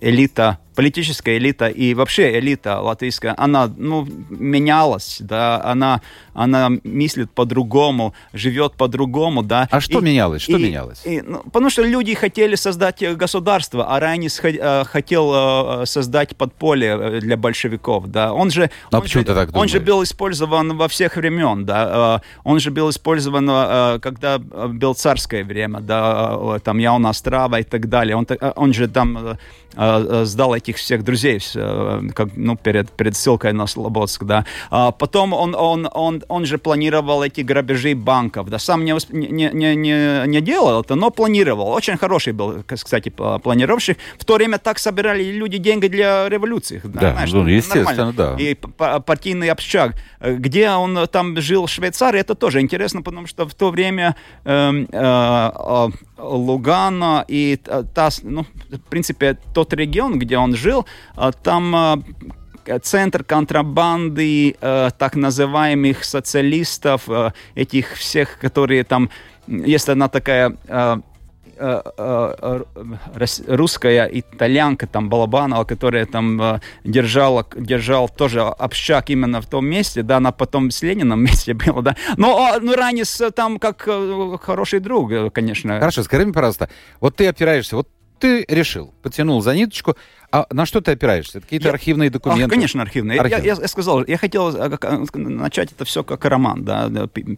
элита 0.00 0.58
политическая 0.74 1.36
элита 1.38 1.68
и 1.68 1.94
вообще 1.94 2.38
элита 2.38 2.80
латвийская, 2.80 3.34
она 3.36 3.70
ну, 3.76 4.06
менялась, 4.30 5.18
да, 5.20 5.62
она, 5.62 6.00
она 6.34 6.70
мыслит 6.84 7.30
по-другому, 7.30 8.14
живет 8.32 8.74
по-другому, 8.74 9.42
да. 9.42 9.68
А 9.70 9.80
что 9.80 10.00
и, 10.00 10.02
менялось? 10.02 10.42
Что 10.42 10.56
и, 10.56 10.64
менялось? 10.64 11.02
И, 11.04 11.22
ну, 11.22 11.42
потому 11.44 11.70
что 11.70 11.82
люди 11.82 12.14
хотели 12.14 12.54
создать 12.54 13.02
государство, 13.16 13.94
а 13.94 14.00
Райнис 14.00 14.40
э, 14.42 14.84
хотел 14.84 15.82
э, 15.82 15.86
создать 15.86 16.36
подполье 16.36 16.98
э, 17.00 17.20
для 17.20 17.36
большевиков, 17.36 18.06
да. 18.06 18.32
Он 18.32 18.50
же, 18.50 18.70
а 18.90 18.98
он, 18.98 19.06
же, 19.06 19.24
так 19.24 19.54
он 19.54 19.68
же 19.68 19.80
был 19.80 20.02
использован 20.02 20.76
во 20.76 20.88
всех 20.88 21.16
времен, 21.16 21.64
да. 21.64 22.22
Он 22.44 22.60
же 22.60 22.70
был 22.70 22.90
использован, 22.90 24.00
когда 24.00 24.38
было 24.38 24.94
царское 24.94 25.44
время, 25.44 25.80
да, 25.80 26.58
там 26.64 26.78
Яуна 26.78 27.10
Острова 27.10 27.60
и 27.60 27.64
так 27.64 27.88
далее. 27.88 28.16
Он, 28.16 28.26
он 28.56 28.72
же 28.72 28.88
там 28.88 29.38
сдал 29.74 30.54
этих 30.62 30.76
всех 30.76 31.02
друзей, 31.02 31.40
э, 31.54 32.02
как, 32.14 32.28
ну, 32.36 32.56
перед, 32.56 32.90
перед 32.90 33.16
ссылкой 33.16 33.52
на 33.52 33.66
Слободск, 33.66 34.24
да. 34.24 34.44
А 34.70 34.90
потом 34.90 35.32
он, 35.32 35.54
он, 35.54 35.88
он, 35.92 36.22
он 36.28 36.46
же 36.46 36.58
планировал 36.58 37.22
эти 37.22 37.40
грабежи 37.40 37.94
банков, 37.94 38.48
да, 38.48 38.58
сам 38.58 38.84
не, 38.84 38.94
не, 39.10 39.50
не, 39.52 39.76
не, 39.76 40.26
не 40.26 40.40
делал 40.40 40.80
это, 40.80 40.94
но 40.94 41.10
планировал. 41.10 41.68
Очень 41.68 41.96
хороший 41.96 42.32
был, 42.32 42.62
кстати, 42.66 43.12
планировщик. 43.42 43.98
В 44.18 44.24
то 44.24 44.34
время 44.34 44.58
так 44.58 44.78
собирали 44.78 45.24
люди 45.24 45.58
деньги 45.58 45.88
для 45.88 46.28
революции. 46.28 46.80
Да, 46.84 47.00
да 47.00 47.12
знаешь, 47.12 47.32
ну, 47.32 47.46
естественно, 47.46 48.12
нормально. 48.12 48.36
да. 48.36 48.36
И 48.38 48.54
партийный 49.00 49.50
общак. 49.50 49.94
Где 50.20 50.70
он 50.70 51.08
там 51.08 51.40
жил 51.40 51.66
в 51.66 51.70
Швейцарии, 51.70 52.20
это 52.20 52.34
тоже 52.34 52.60
интересно, 52.60 53.02
потому 53.02 53.26
что 53.26 53.46
в 53.46 53.54
то 53.54 53.70
время 53.70 54.14
э, 54.44 54.86
э, 54.92 55.88
Лугана 56.18 57.24
и 57.28 57.58
та, 57.94 58.10
ну, 58.22 58.46
в 58.70 58.90
принципе, 58.90 59.36
тот 59.54 59.72
регион, 59.74 60.18
где 60.18 60.38
он 60.38 60.51
он 60.52 60.56
жил, 60.56 60.86
а, 61.16 61.32
там 61.32 61.74
а, 61.74 61.98
центр 62.82 63.24
контрабанды 63.24 64.54
э, 64.60 64.90
так 64.96 65.16
называемых 65.16 66.04
социалистов, 66.04 67.08
э, 67.08 67.32
этих 67.56 67.94
всех, 67.94 68.38
которые 68.38 68.84
там, 68.84 69.10
есть 69.48 69.88
одна 69.88 70.08
такая 70.08 70.56
э, 70.68 70.96
э, 71.58 71.82
э, 71.98 72.62
русская 73.48 74.08
итальянка, 74.12 74.86
там, 74.86 75.08
Балабанова, 75.08 75.64
которая 75.64 76.06
там 76.06 76.40
э, 76.40 76.60
держала, 76.84 77.44
держал 77.56 78.08
тоже 78.08 78.42
общак 78.42 79.10
именно 79.10 79.40
в 79.40 79.46
том 79.46 79.66
месте, 79.66 80.02
да, 80.04 80.18
она 80.18 80.30
потом 80.30 80.70
с 80.70 80.82
Лениным 80.82 81.18
вместе 81.26 81.54
была, 81.54 81.82
да. 81.82 81.96
Но 82.16 82.46
а, 82.46 82.60
ну, 82.60 82.76
Ранис 82.76 83.20
там 83.34 83.58
как 83.58 83.88
хороший 84.40 84.78
друг, 84.78 85.10
конечно. 85.32 85.80
Хорошо, 85.80 86.04
скажи 86.04 86.24
мне, 86.24 86.32
пожалуйста, 86.32 86.68
вот 87.00 87.16
ты 87.16 87.26
опираешься, 87.26 87.74
вот 87.74 87.88
ты 88.22 88.44
решил, 88.46 88.94
потянул 89.02 89.42
за 89.42 89.52
ниточку, 89.56 89.96
а 90.32 90.46
на 90.50 90.64
что 90.64 90.80
ты 90.80 90.92
опираешься? 90.92 91.38
Это 91.38 91.46
какие-то 91.46 91.68
я... 91.68 91.74
архивные 91.74 92.08
документы? 92.08 92.46
А, 92.46 92.48
конечно, 92.48 92.80
архивные. 92.80 93.20
архивные. 93.20 93.46
Я, 93.46 93.54
я, 93.54 93.60
я 93.60 93.68
сказал, 93.68 94.04
я 94.06 94.16
хотел 94.16 94.48
э, 94.56 95.06
начать 95.14 95.72
это 95.72 95.84
все 95.84 96.02
как 96.02 96.24
роман, 96.24 96.64
да, 96.64 96.88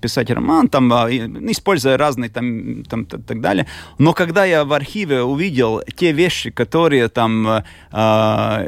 писать 0.00 0.30
роман, 0.30 0.68
там, 0.68 0.92
а, 0.92 1.08
ну, 1.08 1.50
используя 1.50 1.96
разные 1.96 2.30
там, 2.30 2.84
там 2.84 3.04
так 3.06 3.40
далее. 3.40 3.66
Но 3.98 4.12
когда 4.12 4.44
я 4.44 4.64
в 4.64 4.72
архиве 4.72 5.22
увидел 5.22 5.82
те 5.96 6.12
вещи, 6.12 6.50
которые 6.50 7.08
там 7.08 7.64
а, 7.90 8.66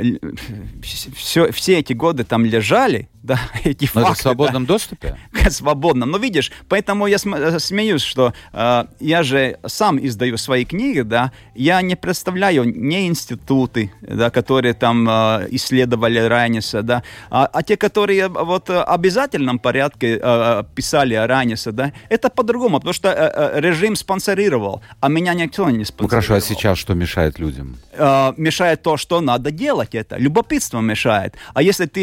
все, 0.82 1.52
все 1.52 1.78
эти 1.78 1.92
годы 1.92 2.24
там 2.24 2.44
лежали, 2.44 3.08
да, 3.26 3.40
эти 3.64 3.84
Но 3.84 4.02
факты. 4.02 4.10
Это 4.10 4.18
в 4.18 4.22
свободном 4.22 4.66
да, 4.66 4.74
доступе? 4.74 5.16
Свободном. 5.50 6.10
Но 6.10 6.18
видишь, 6.18 6.52
поэтому 6.68 7.06
я 7.06 7.16
э, 7.16 7.58
смеюсь, 7.58 8.02
что 8.02 8.32
э, 8.52 8.84
я 9.00 9.22
же 9.22 9.58
сам 9.66 9.98
издаю 9.98 10.36
свои 10.36 10.64
книги, 10.64 11.00
да, 11.00 11.32
я 11.54 11.82
не 11.82 11.96
представляю 11.96 12.64
не 12.64 13.08
институты, 13.08 13.92
да, 14.16 14.30
которые 14.30 14.74
там 14.74 15.08
э, 15.08 15.48
исследовали 15.50 16.18
Райниса, 16.18 16.82
да, 16.82 17.02
а, 17.30 17.46
а 17.52 17.62
те, 17.62 17.76
которые 17.76 18.28
вот 18.28 18.68
в 18.68 18.84
обязательном 18.84 19.58
порядке 19.58 20.18
э, 20.22 20.64
писали 20.74 21.14
о 21.14 21.26
Райнисе, 21.26 21.72
да, 21.72 21.92
это 22.08 22.30
по-другому, 22.30 22.78
потому 22.78 22.94
что 22.94 23.08
э, 23.08 23.60
режим 23.60 23.96
спонсорировал, 23.96 24.82
а 25.00 25.08
меня 25.08 25.34
никто 25.34 25.70
не 25.70 25.84
спонсорировал. 25.84 26.02
Ну 26.02 26.08
хорошо, 26.08 26.34
а 26.34 26.40
сейчас 26.40 26.78
что 26.78 26.94
мешает 26.94 27.38
людям? 27.38 27.76
Э, 27.92 28.32
мешает 28.36 28.82
то, 28.82 28.96
что 28.96 29.20
надо 29.20 29.50
делать 29.50 29.94
это, 29.94 30.16
любопытство 30.16 30.80
мешает. 30.80 31.34
А 31.54 31.62
если 31.62 31.86
ты, 31.86 32.00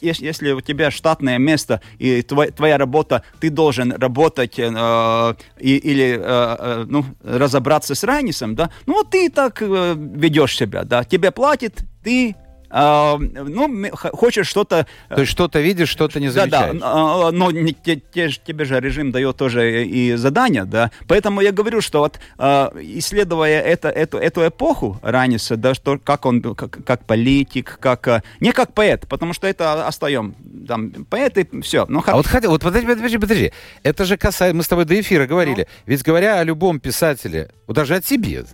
если 0.00 0.52
у 0.52 0.60
тебя 0.60 0.90
штатное 0.90 1.38
место 1.38 1.80
и 1.98 2.22
твоя, 2.22 2.50
твоя 2.50 2.78
работа, 2.78 3.22
ты 3.40 3.50
должен 3.50 3.92
работать 3.92 4.58
э, 4.58 5.34
и, 5.58 5.76
или 5.76 6.18
э, 6.18 6.56
э 6.58 6.84
ну, 6.88 7.04
разобраться 7.24 7.94
с 7.94 8.04
Райнисом, 8.04 8.54
да, 8.54 8.70
ну 8.86 8.94
вот 8.94 9.10
ты 9.10 9.30
так 9.30 9.62
э, 9.62 9.94
ведешь 9.96 10.56
себя, 10.56 10.84
да, 10.84 11.04
тебе 11.04 11.30
платит, 11.56 11.82
ты 12.02 12.36
а, 12.68 13.16
ну, 13.18 13.88
хочешь 13.92 14.48
что-то... 14.48 14.86
Э, 15.08 15.14
То 15.14 15.20
есть 15.20 15.32
что-то 15.32 15.60
видишь, 15.60 15.88
что-то 15.88 16.18
не 16.18 16.28
замечаешь. 16.28 16.80
Да, 16.80 16.90
да, 16.90 17.30
но 17.30 17.52
не, 17.52 17.72
те, 17.72 17.96
те, 17.96 18.28
тебе 18.28 18.64
же 18.64 18.80
режим 18.80 19.12
дает 19.12 19.36
тоже 19.36 19.86
и 19.86 20.14
задания, 20.14 20.64
да. 20.64 20.90
Поэтому 21.06 21.40
я 21.40 21.52
говорю, 21.52 21.80
что 21.80 22.00
вот 22.00 22.18
а, 22.38 22.72
исследуя 22.80 23.60
это, 23.60 23.88
эту, 23.88 24.18
эту 24.18 24.46
эпоху 24.48 24.98
Раниса, 25.02 25.56
да, 25.56 25.74
что, 25.74 25.98
как 25.98 26.26
он, 26.26 26.42
как, 26.42 26.84
как 26.84 27.04
политик, 27.04 27.78
как... 27.80 28.08
А, 28.08 28.22
не 28.40 28.52
как 28.52 28.74
поэт, 28.74 29.06
потому 29.08 29.32
что 29.32 29.46
это 29.46 29.86
остаем. 29.86 30.34
Там, 30.66 30.90
поэт 31.08 31.38
и 31.38 31.60
все. 31.60 31.86
Но, 31.88 32.02
как... 32.02 32.14
А 32.14 32.16
вот 32.16 32.26
хотел, 32.26 32.50
вот 32.50 32.62
подожди, 32.62 32.88
подожди, 32.88 33.18
подожди. 33.18 33.52
Это 33.84 34.04
же 34.04 34.16
касается, 34.16 34.56
мы 34.56 34.64
с 34.64 34.68
тобой 34.68 34.86
до 34.86 35.00
эфира 35.00 35.26
говорили. 35.26 35.68
Ну? 35.68 35.82
Ведь 35.86 36.02
говоря 36.02 36.40
о 36.40 36.44
любом 36.44 36.80
писателе, 36.80 37.50
даже 37.68 37.94
о 37.94 38.02
тебе, 38.02 38.44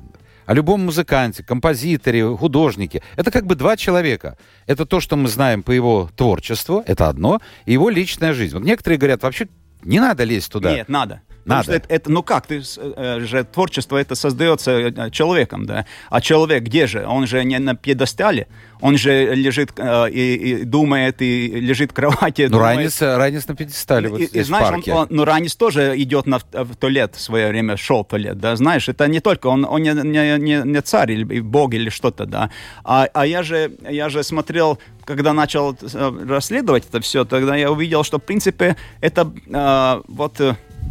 о 0.47 0.55
любом 0.55 0.85
музыканте, 0.85 1.43
композиторе, 1.43 2.37
художнике. 2.37 3.03
Это 3.17 3.31
как 3.31 3.47
бы 3.47 3.55
два 3.55 3.77
человека. 3.77 4.37
Это 4.67 4.87
то, 4.87 5.01
что 5.01 5.17
мы 5.17 5.29
знаем 5.29 5.63
по 5.63 5.71
его 5.71 6.11
творчеству, 6.17 6.83
это 6.87 7.09
одно, 7.09 7.41
и 7.67 7.73
его 7.73 7.91
личная 7.91 8.33
жизнь. 8.33 8.55
Вот 8.55 8.65
некоторые 8.65 8.99
говорят, 8.99 9.23
вообще 9.23 9.49
не 9.83 10.01
надо 10.01 10.25
лезть 10.25 10.51
туда. 10.53 10.75
Нет, 10.75 10.89
надо. 10.89 11.23
Надо. 11.45 11.65
что 11.65 11.73
это, 11.75 11.89
это, 11.89 12.13
ну 12.13 12.23
как, 12.23 12.47
ты 12.47 12.63
э, 12.77 13.21
же 13.21 13.45
творчество 13.45 13.97
это 13.97 14.15
создается 14.15 14.71
э, 14.71 15.11
человеком, 15.11 15.67
да. 15.67 15.87
А 16.09 16.21
человек 16.21 16.63
где 16.63 16.87
же? 16.87 17.05
Он 17.05 17.27
же 17.27 17.43
не 17.45 17.59
на 17.59 17.75
пьедестале, 17.75 18.47
он 18.83 18.99
же 18.99 19.35
лежит 19.35 19.73
э, 19.77 20.11
и, 20.11 20.35
и 20.35 20.65
думает, 20.65 21.23
и 21.23 21.49
лежит 21.49 21.93
в 21.93 21.95
кровати. 21.95 22.49
Ну, 22.51 22.59
Ранис, 22.59 23.01
Ранис 23.01 23.47
на 23.47 23.55
пьедестале 23.55 24.09
вот 24.09 24.21
и, 24.21 24.27
здесь, 24.27 24.43
и, 24.43 24.45
знаешь, 24.45 24.67
в 24.67 24.71
парке. 24.71 24.93
Он, 24.93 24.99
он, 24.99 25.07
ну, 25.11 25.25
Ранис 25.25 25.55
тоже 25.55 25.95
идет 25.97 26.27
на, 26.27 26.39
в 26.39 26.75
туалет 26.77 27.15
в 27.15 27.21
свое 27.21 27.49
время, 27.49 27.77
шел 27.77 28.03
в 28.03 28.09
туалет, 28.09 28.39
да, 28.39 28.57
знаешь, 28.57 28.89
это 28.89 29.07
не 29.07 29.21
только, 29.21 29.47
он, 29.47 29.65
он 29.65 29.83
не, 29.83 29.93
не, 29.93 30.39
не, 30.39 30.63
не 30.65 30.83
царь 30.83 31.13
или 31.13 31.41
бог 31.41 31.75
или 31.75 31.91
что-то, 31.91 32.27
да. 32.27 32.51
А, 32.85 33.09
а 33.15 33.25
я 33.25 33.43
же, 33.43 33.73
я 33.89 34.09
же 34.09 34.23
смотрел 34.23 34.79
когда 35.05 35.33
начал 35.33 35.77
э, 35.81 36.27
расследовать 36.29 36.87
это 36.89 37.01
все, 37.01 37.25
тогда 37.25 37.57
я 37.57 37.73
увидел, 37.73 38.05
что, 38.05 38.19
в 38.19 38.23
принципе, 38.23 38.77
это 39.01 39.33
э, 39.49 40.03
вот 40.07 40.41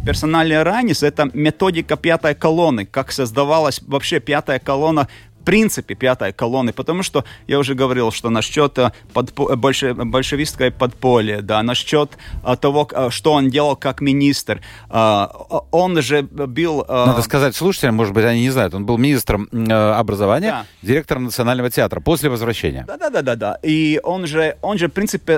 персоналия 0.04 0.62
Ранис— 0.62 1.02
это 1.02 1.30
методика 1.32 1.96
пятой 1.96 2.34
колонны, 2.34 2.84
как 2.84 3.12
создавалась 3.12 3.80
вообще 3.82 4.20
пятая 4.20 4.58
колонна 4.58 5.08
принципе 5.42 5.94
пятой 5.94 6.32
колонны, 6.32 6.72
потому 6.72 7.02
что 7.02 7.24
я 7.46 7.58
уже 7.58 7.74
говорил, 7.74 8.10
что 8.12 8.30
насчет 8.30 8.78
э, 8.78 8.92
подпо- 9.14 9.56
больше, 9.56 9.94
большевистской 9.94 10.70
подполья, 10.70 11.42
да, 11.42 11.62
насчет 11.62 12.12
а, 12.42 12.56
того, 12.56 12.88
что 13.10 13.32
он 13.32 13.50
делал 13.50 13.76
как 13.76 14.00
министр, 14.00 14.60
а, 14.88 15.30
он 15.70 16.00
же 16.02 16.22
был... 16.22 16.84
А... 16.88 17.06
Надо 17.06 17.22
сказать 17.22 17.56
слушателям, 17.56 17.96
может 17.96 18.14
быть, 18.14 18.24
они 18.24 18.42
не 18.42 18.50
знают, 18.50 18.74
он 18.74 18.86
был 18.86 18.98
министром 18.98 19.48
образования, 19.52 20.50
да. 20.50 20.66
директором 20.82 21.24
Национального 21.24 21.70
театра 21.70 22.00
после 22.00 22.30
возвращения. 22.30 22.84
Да-да-да, 22.86 23.36
да. 23.36 23.58
И 23.62 24.00
он 24.02 24.26
же, 24.26 24.56
он 24.62 24.78
же, 24.78 24.88
в 24.88 24.92
принципе, 24.92 25.34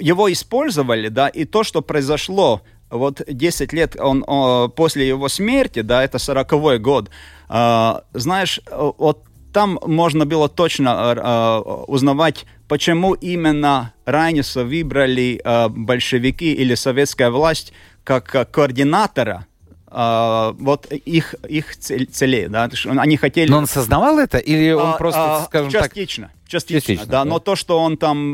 его 0.00 0.32
использовали, 0.32 1.08
да, 1.08 1.28
и 1.28 1.44
то, 1.44 1.64
что 1.64 1.82
произошло 1.82 2.62
вот 2.90 3.22
10 3.26 3.72
лет 3.72 3.96
он, 3.98 4.24
он, 4.26 4.70
после 4.70 5.08
его 5.08 5.28
смерти, 5.28 5.82
да, 5.82 6.04
это 6.04 6.18
40-й 6.18 6.78
год, 6.78 7.10
э, 7.48 7.94
знаешь, 8.12 8.60
вот 8.70 9.24
там 9.52 9.78
можно 9.86 10.26
было 10.26 10.48
точно 10.48 11.14
э, 11.16 11.58
узнавать, 11.86 12.44
почему 12.68 13.14
именно 13.14 13.94
Райниса 14.04 14.64
выбрали 14.64 15.40
э, 15.42 15.68
большевики 15.68 16.52
или 16.52 16.74
советская 16.74 17.30
власть 17.30 17.72
как 18.04 18.50
координатора 18.50 19.46
Uh, 19.88 20.56
вот 20.58 20.86
их, 20.86 21.36
их 21.48 21.76
целей, 21.76 22.48
да, 22.48 22.68
они 22.86 23.16
хотели... 23.16 23.48
Но 23.48 23.58
он 23.58 23.68
сознавал 23.68 24.18
это 24.18 24.38
или 24.38 24.72
он 24.72 24.94
uh, 24.94 24.98
просто, 24.98 25.20
uh, 25.20 25.44
скажем 25.44 25.70
частично, 25.70 26.26
так... 26.26 26.50
Частично, 26.50 26.80
частично 26.80 27.06
да, 27.06 27.22
да, 27.22 27.24
но 27.24 27.38
то, 27.38 27.54
что 27.54 27.78
он 27.78 27.96
там 27.96 28.32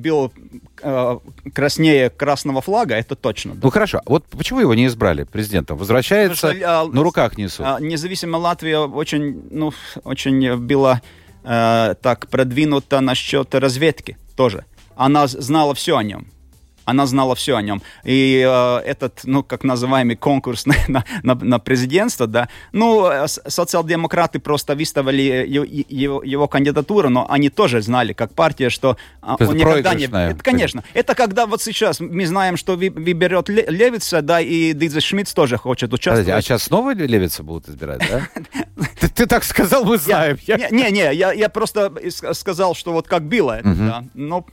бил 0.00 0.32
краснее 1.52 2.08
красного 2.08 2.62
флага, 2.62 2.94
это 2.94 3.14
точно. 3.14 3.56
Да. 3.56 3.60
Ну 3.64 3.70
хорошо, 3.70 4.00
вот 4.06 4.24
почему 4.24 4.60
его 4.60 4.72
не 4.72 4.86
избрали 4.86 5.24
президентом? 5.24 5.76
Возвращается, 5.76 6.54
что, 6.54 6.86
на 6.86 7.02
руках 7.02 7.36
несут. 7.36 7.66
Независимая 7.80 8.40
Латвия 8.40 8.78
очень, 8.78 9.48
ну, 9.50 9.74
очень 10.04 10.56
была 10.56 11.02
так 11.42 12.28
продвинута 12.30 13.00
насчет 13.00 13.54
разведки 13.54 14.16
тоже. 14.34 14.64
Она 14.96 15.26
знала 15.26 15.74
все 15.74 15.98
о 15.98 16.02
нем 16.02 16.26
она 16.90 17.06
знала 17.06 17.34
все 17.34 17.56
о 17.56 17.62
нем. 17.62 17.82
И 18.04 18.44
э, 18.46 18.76
этот, 18.84 19.20
ну, 19.24 19.42
как 19.42 19.64
называемый 19.64 20.16
конкурс 20.16 20.66
на, 20.88 21.04
на, 21.22 21.34
на 21.34 21.58
президентство, 21.58 22.26
да, 22.26 22.48
ну, 22.72 23.08
э, 23.08 23.26
социал-демократы 23.28 24.38
просто 24.38 24.74
выставили 24.74 25.46
его, 25.46 26.22
его, 26.22 26.48
кандидатуру, 26.48 27.08
но 27.08 27.26
они 27.30 27.48
тоже 27.48 27.80
знали, 27.82 28.12
как 28.12 28.34
партия, 28.34 28.70
что 28.70 28.96
а, 29.20 29.36
он 29.38 29.56
никогда 29.56 29.94
не... 29.94 30.04
Это, 30.04 30.42
конечно. 30.42 30.82
Это 30.94 31.14
когда 31.14 31.46
вот 31.46 31.62
сейчас 31.62 32.00
мы 32.00 32.26
знаем, 32.26 32.56
что 32.56 32.76
вы, 32.76 32.90
выберет 32.90 33.48
Левица, 33.48 34.22
да, 34.22 34.40
и 34.40 34.72
Дидзе 34.72 35.00
Шмидт 35.00 35.34
тоже 35.34 35.56
хочет 35.56 35.92
участвовать. 35.92 36.26
Подожди, 36.26 36.38
а 36.38 36.42
сейчас 36.42 36.64
снова 36.64 36.94
Левица 36.94 37.42
будут 37.42 37.68
избирать, 37.68 38.02
да? 38.08 38.28
Ты 39.14 39.26
так 39.26 39.44
сказал, 39.44 39.84
мы 39.84 39.98
знаем. 39.98 40.38
Не-не, 40.70 41.14
я 41.14 41.48
просто 41.48 41.92
сказал, 42.32 42.74
что 42.74 42.92
вот 42.92 43.06
как 43.06 43.22
было 43.24 43.58
это, 43.58 43.74
да. 43.74 44.04
Но 44.14 44.46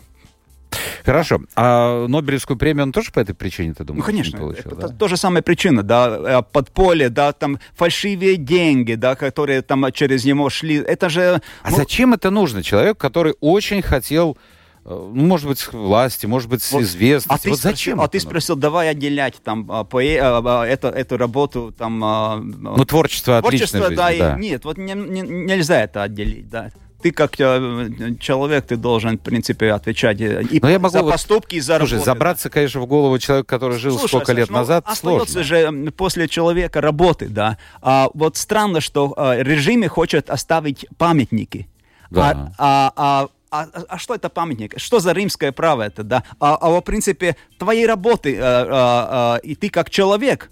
Хорошо. 1.06 1.40
А 1.56 2.08
Нобелевскую 2.08 2.58
премию 2.58 2.84
он 2.84 2.92
тоже 2.92 3.12
по 3.12 3.20
этой 3.20 3.34
причине, 3.34 3.74
ты 3.74 3.84
думаешь, 3.84 4.06
Ну, 4.06 4.06
конечно. 4.06 4.38
получил, 4.38 4.72
это 4.72 4.90
да? 4.90 4.90
то 4.90 5.08
же 5.08 5.18
самая 5.18 5.42
причина, 5.42 5.84
да, 5.84 6.40
э, 6.40 6.42
подполье, 6.52 7.10
да, 7.10 7.32
там 7.32 7.60
фальшивые 7.76 8.36
деньги, 8.36 8.96
да, 8.96 9.16
которые 9.16 9.62
там 9.62 9.90
через 9.92 10.26
него 10.26 10.50
шли. 10.50 10.76
Это 10.76 11.10
же... 11.10 11.42
А 11.64 11.70
ну... 11.70 11.78
зачем 11.78 12.14
это 12.14 12.30
нужно? 12.30 12.62
Человек, 12.64 12.98
который 12.98 13.36
очень 13.40 13.82
хотел 13.82 14.38
э, 14.84 14.90
ну, 14.90 15.26
может 15.26 15.48
быть, 15.48 15.66
власти, 15.72 16.26
может 16.26 16.50
быть, 16.50 16.70
вот, 16.72 16.82
известности. 16.84 17.40
А 17.40 17.42
ты 17.42 17.50
вот 17.52 17.60
спросил, 17.60 17.78
зачем? 17.78 18.02
А 18.02 18.08
ты 18.08 18.20
спросил, 18.20 18.56
давай 18.58 18.90
отделять 18.90 19.36
там 19.44 19.66
а, 19.72 19.84
по, 19.86 20.00
а, 20.02 20.66
эту, 20.66 20.88
эту 20.88 21.18
работу 21.18 21.74
там. 21.78 22.04
А, 22.04 22.38
ну 22.38 22.84
творчество, 22.84 23.40
творчество, 23.40 23.86
от 23.86 23.92
личной 23.92 23.96
да, 23.96 24.18
да. 24.18 24.36
И, 24.36 24.42
нет, 24.42 24.66
вот 24.66 24.78
не, 24.78 24.94
не, 24.94 25.22
нельзя 25.22 25.82
это 25.82 26.04
отделить, 26.04 26.50
да 26.50 26.72
ты 27.02 27.12
как 27.12 27.40
э, 27.40 28.16
человек, 28.20 28.68
ты 28.68 28.76
должен, 28.76 29.18
в 29.18 29.22
принципе, 29.22 29.72
отвечать 29.72 30.20
э, 30.22 30.44
и 30.44 30.60
Но 30.62 30.70
я 30.70 30.80
могу 30.80 30.94
за 30.94 31.04
поступки, 31.04 31.56
и 31.56 31.60
за 31.60 31.78
Слушай, 31.78 31.94
работу. 31.94 32.06
забраться, 32.06 32.50
конечно, 32.50 32.82
в 32.82 32.88
голову 32.88 33.20
человека, 33.20 33.48
который 33.48 33.78
жил 33.78 33.98
Слушай, 33.98 34.10
сколько 34.10 34.34
лет 34.34 34.50
ну, 34.50 34.58
назад, 34.58 34.86
остается 34.88 35.44
сложно. 35.44 35.44
же 35.44 35.92
после 35.92 36.28
человека 36.28 36.82
работы, 36.82 37.28
да. 37.28 37.58
А 37.82 38.10
вот 38.14 38.38
странно, 38.38 38.82
что 38.82 39.14
а, 39.16 39.42
режимы 39.42 39.90
хотят 39.90 40.30
оставить 40.30 40.86
памятники. 40.98 41.68
Да. 42.10 42.52
А, 42.58 42.94
а, 42.96 43.28
а, 43.52 43.68
а, 43.74 43.86
а 43.88 43.98
что 43.98 44.16
это 44.16 44.30
памятник? 44.30 44.74
Что 44.78 45.00
за 45.00 45.14
римское 45.14 45.52
право 45.52 45.84
это, 45.84 46.04
да? 46.04 46.24
А, 46.40 46.58
а 46.60 46.70
в 46.70 46.82
принципе, 46.82 47.36
твоей 47.58 47.86
работы, 47.86 48.36
э, 48.36 48.40
э, 48.40 49.38
э, 49.40 49.40
и 49.44 49.56
ты 49.56 49.70
как 49.70 49.90
человек 49.90 50.50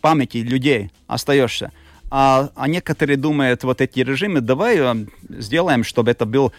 памяти 0.00 0.38
людей 0.38 0.90
остаешься. 1.06 1.72
А, 2.10 2.50
а 2.54 2.68
некоторые 2.68 3.16
думают, 3.16 3.64
вот 3.64 3.80
эти 3.80 4.00
режимы, 4.00 4.40
давай 4.40 4.78
э, 4.78 5.06
сделаем, 5.28 5.82
чтобы 5.84 6.12
это 6.12 6.24
был 6.24 6.52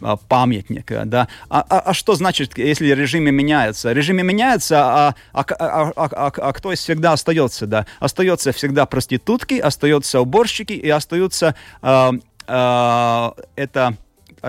а, 0.00 0.16
памятник, 0.16 0.90
э, 0.90 1.04
да. 1.04 1.28
А, 1.48 1.64
а, 1.68 1.80
а 1.80 1.94
что 1.94 2.14
значит, 2.14 2.56
если 2.56 2.90
режимы 2.90 3.30
меняются? 3.30 3.92
Режимы 3.92 4.22
меняются, 4.22 4.80
а, 4.80 5.14
а, 5.32 5.44
а, 5.58 5.92
а, 5.96 6.08
а, 6.10 6.32
а 6.34 6.52
кто 6.52 6.74
всегда 6.74 7.12
остается, 7.12 7.66
да? 7.66 7.86
Остается 8.00 8.52
всегда 8.52 8.86
проститутки, 8.86 9.54
остаются 9.54 10.20
уборщики 10.20 10.72
и 10.72 10.88
остаются 10.88 11.54
э, 11.82 12.10
э, 12.46 13.30
это 13.56 13.96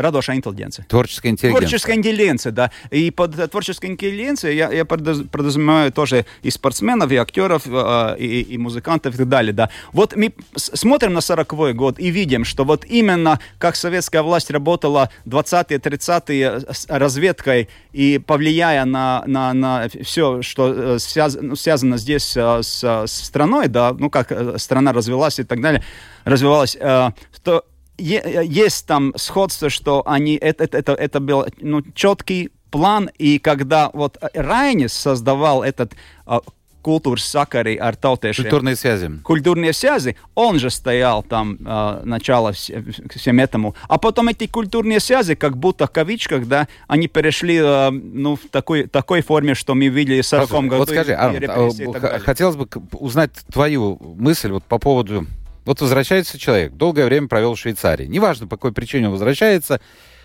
радоша 0.01 0.35
интеллигенция. 0.35 0.85
Творческая 0.87 1.29
интеллигенция. 1.29 1.67
Творческая 1.67 1.95
интеллигенция, 1.95 2.51
да. 2.51 2.71
И 2.91 3.11
под 3.11 3.37
э, 3.37 3.47
творческой 3.47 3.91
интеллигенцией 3.91 4.57
я, 4.57 4.71
я 4.71 4.85
подразумеваю 4.85 5.91
тоже 5.91 6.25
и 6.43 6.49
спортсменов, 6.49 7.11
и 7.11 7.15
актеров, 7.15 7.63
э, 7.65 8.15
и, 8.19 8.41
и 8.41 8.57
музыкантов 8.57 9.15
и 9.15 9.17
так 9.17 9.29
далее, 9.29 9.53
да. 9.53 9.69
Вот 9.91 10.15
мы 10.15 10.33
смотрим 10.55 11.13
на 11.13 11.19
40-й 11.19 11.73
год 11.73 11.99
и 11.99 12.09
видим, 12.09 12.45
что 12.45 12.63
вот 12.63 12.85
именно 12.85 13.39
как 13.57 13.75
советская 13.75 14.21
власть 14.21 14.51
работала 14.51 15.09
20-е, 15.25 15.77
30-е 15.77 16.61
с 16.71 16.85
разведкой 16.89 17.69
и 17.91 18.19
повлияя 18.19 18.85
на, 18.85 19.23
на, 19.25 19.53
на 19.53 19.89
все, 20.03 20.41
что 20.41 20.73
э, 20.73 20.95
связ- 20.97 21.39
ну, 21.41 21.55
связано 21.55 21.97
здесь 21.97 22.35
э, 22.37 22.61
с, 22.61 22.83
с 22.83 23.11
страной, 23.11 23.67
да, 23.67 23.93
ну 23.93 24.09
как 24.09 24.31
э, 24.31 24.57
страна 24.57 24.93
развилась 24.93 25.39
и 25.39 25.43
так 25.43 25.61
далее, 25.61 25.83
развивалась, 26.25 26.77
э, 26.79 27.11
то 27.43 27.63
есть 27.97 28.87
там 28.87 29.13
сходство, 29.15 29.69
что 29.69 30.03
они 30.05 30.35
это 30.35 30.63
это 30.63 30.77
это, 30.77 30.93
это 30.93 31.19
был 31.19 31.45
ну, 31.61 31.81
четкий 31.93 32.51
план, 32.71 33.09
и 33.17 33.39
когда 33.39 33.89
вот 33.93 34.17
Райнис 34.33 34.93
создавал 34.93 35.63
этот 35.63 35.93
а, 36.25 36.41
культур 36.85 37.19
сакари 37.19 37.77
ar 37.77 37.95
tautiešiem. 37.95 38.43
Культурные 38.43 38.75
связи. 38.75 39.11
Культурные 39.23 39.73
связи, 39.73 40.15
он 40.35 40.59
же 40.59 40.69
стоял 40.69 41.23
там 41.23 41.57
э, 41.65 42.01
начало 42.05 42.51
вс- 42.51 43.17
всем 43.17 43.39
этому. 43.39 43.75
А 43.87 43.97
потом 43.97 44.27
эти 44.27 44.45
культурные 44.45 44.99
связи, 44.99 45.33
как 45.33 45.57
будто 45.57 45.87
в 45.87 45.91
кавичках, 45.91 46.45
да, 46.47 46.67
они 46.87 47.07
перешли 47.07 47.57
э, 47.57 47.89
ну, 47.89 48.35
в 48.35 48.41
такой, 48.51 48.87
такой 48.87 49.21
форме, 49.21 49.55
что 49.55 49.73
мы 49.73 49.87
видели 49.87 50.21
в 50.21 50.27
40 50.27 50.49
году. 50.49 50.77
Вот 50.77 50.89
скажи, 50.89 51.13
Арнольд, 51.13 51.49
а, 51.49 52.19
хотелось 52.19 52.55
бы 52.55 52.67
узнать 52.91 53.31
твою 53.51 53.99
мысль 54.19 54.51
вот 54.51 54.63
по 54.63 54.77
поводу... 54.77 55.25
Вот 55.65 55.81
возвращается 55.81 56.37
человек, 56.37 56.73
долгое 56.73 57.05
время 57.05 57.27
провел 57.27 57.55
в 57.55 57.59
Швейцарии. 57.59 58.05
Неважно, 58.05 58.47
по 58.47 58.55
какой 58.55 58.71
причине 58.71 59.07
он 59.07 59.13
возвращается, 59.13 59.81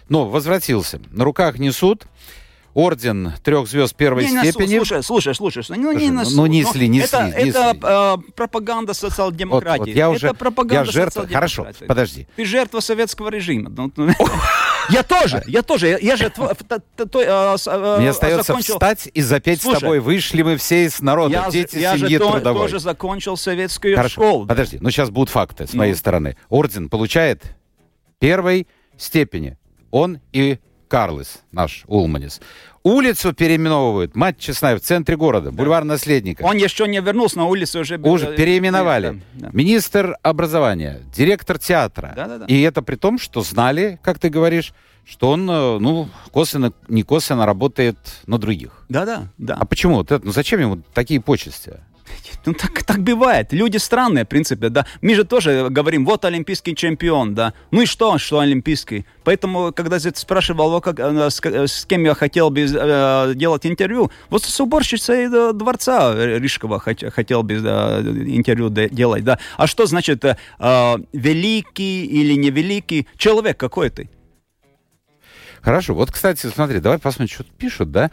но 0.09 0.28
возвратился. 0.28 1.01
На 1.11 1.24
руках 1.24 1.59
несут 1.59 2.07
орден 2.74 3.32
трех 3.43 3.68
звезд 3.68 3.97
первой 3.97 4.24
Не, 4.28 4.51
степени. 4.51 4.76
Слушай, 4.76 5.03
слушай, 5.03 5.34
слушай, 5.34 5.64
ну 5.70 5.93
не 5.93 6.11
ну, 6.11 6.22
ну, 6.30 6.47
несли, 6.47 6.86
Ну, 6.88 6.95
несли, 6.95 7.03
Это, 7.03 7.26
несли. 7.26 7.51
это 7.51 7.78
э, 7.82 8.32
пропаганда 8.32 8.91
Вот, 8.91 8.97
социал-демократии. 8.97 9.78
вот 9.78 9.88
я 9.88 10.11
уже, 10.11 10.28
это 10.28 10.36
пропаганда 10.36 10.84
я 10.86 10.93
жертва. 10.93 11.26
Хорошо, 11.26 11.66
подожди. 11.88 12.28
Ты 12.36 12.45
жертва 12.45 12.80
советского 12.80 13.28
режима. 13.28 13.70
Я 14.91 15.03
тоже, 15.03 15.43
я 15.47 15.62
тоже. 15.62 15.88
Я- 15.88 15.99
Я 15.99 16.16
же 16.16 16.30
с- 17.59 17.66
э, 17.66 17.97
Мне 17.99 18.11
остается 18.11 18.57
встать 18.57 19.09
и 19.12 19.22
запеть 19.22 19.62
с 19.62 19.64
тобой. 19.64 20.01
Вышли 20.01 20.43
мы 20.43 20.57
все 20.57 20.84
из 20.86 21.01
народа, 21.01 21.32
Я, 21.34 21.51
дети 21.51 21.78
я 21.78 21.97
семьи 21.97 22.18
трудовой. 22.18 22.62
тоже 22.62 22.80
закончил 22.80 23.36
советскую 23.36 23.97
школу. 24.09 24.47
подожди, 24.47 24.78
ну 24.80 24.91
сейчас 24.91 25.11
будут 25.11 25.28
факты 25.30 25.66
с 25.66 25.74
моей 25.74 25.93
Ну. 25.93 25.99
стороны. 25.99 26.36
Орден 26.49 26.88
получает 26.88 27.43
первой 28.18 28.66
степени. 28.97 29.57
Он 29.91 30.20
и 30.32 30.59
Карлес, 30.88 31.41
наш 31.53 31.84
Улманис. 31.86 32.41
Улицу 32.83 33.35
переименовывают, 33.35 34.16
мать 34.16 34.39
честная, 34.39 34.76
в 34.76 34.81
центре 34.81 35.14
города, 35.16 35.51
бульвар 35.51 35.85
Наследника. 35.85 36.43
Он 36.43 36.57
еще 36.57 36.89
не 36.89 37.01
вернулся, 37.01 37.37
на 37.37 37.45
улице 37.45 37.78
уже... 37.78 37.99
Уже 37.99 38.35
переименовали. 38.35 39.22
да, 39.35 39.49
да. 39.49 39.51
Министр 39.53 40.16
образования, 40.22 41.01
директор 41.14 41.59
театра. 41.59 42.14
Да-да-да. 42.16 42.47
И 42.47 42.59
это 42.62 42.81
при 42.81 42.97
том, 42.97 43.18
что 43.18 43.43
знали, 43.43 43.99
как 44.03 44.18
ты 44.18 44.31
говоришь, 44.31 44.72
что 45.05 45.31
он, 45.31 45.51
э, 45.51 45.78
ну, 45.78 46.09
косвенно, 46.31 46.72
не 46.89 47.03
косвенно 47.03 47.45
работает 47.45 47.99
на 48.26 48.39
других. 48.39 48.85
Да-да, 48.89 49.28
да. 49.37 49.57
А 49.61 49.66
почему? 49.66 50.07
Ну 50.09 50.33
зачем 50.33 50.61
ему 50.61 50.81
такие 50.95 51.20
почести? 51.20 51.81
Ну, 52.46 52.54
так, 52.54 52.82
так 52.84 53.00
бывает. 53.00 53.52
Люди 53.52 53.76
странные, 53.76 54.24
в 54.24 54.28
принципе, 54.28 54.70
да. 54.70 54.86
Мы 55.02 55.14
же 55.14 55.24
тоже 55.24 55.66
говорим, 55.70 56.06
вот 56.06 56.24
олимпийский 56.24 56.74
чемпион, 56.74 57.34
да. 57.34 57.52
Ну 57.70 57.82
и 57.82 57.86
что, 57.86 58.16
что 58.18 58.38
олимпийский? 58.38 59.04
Поэтому, 59.24 59.72
когда 59.72 59.96
я 59.96 60.11
спрашивал, 60.14 60.80
как, 60.80 60.98
э, 61.00 61.28
с, 61.28 61.38
ка- 61.40 61.66
с 61.66 61.84
кем 61.84 62.04
я 62.04 62.14
хотел 62.14 62.48
бы 62.48 62.61
э, 62.62 63.32
делать 63.34 63.66
интервью, 63.66 64.11
вот 64.30 64.42
с 64.44 64.61
уборщицей 64.61 65.26
э, 65.26 65.52
дворца 65.52 66.14
Рижского 66.14 66.78
хот- 66.78 67.11
хотел 67.11 67.42
бы 67.42 67.54
э, 67.54 68.00
интервью 68.36 68.70
де- 68.70 68.88
делать, 68.88 69.22
да. 69.24 69.38
А 69.58 69.66
что 69.66 69.84
значит 69.86 70.24
э, 70.24 70.36
э, 70.58 70.94
великий 71.12 72.06
или 72.06 72.32
невеликий 72.38 73.06
человек 73.18 73.58
какой 73.58 73.90
ты? 73.90 74.08
Хорошо. 75.61 75.94
Вот, 75.94 76.11
кстати, 76.11 76.46
смотри, 76.46 76.80
давай 76.80 76.98
посмотрим, 76.98 77.34
что 77.34 77.44
тут 77.44 77.52
пишут, 77.58 77.90
да? 77.92 78.11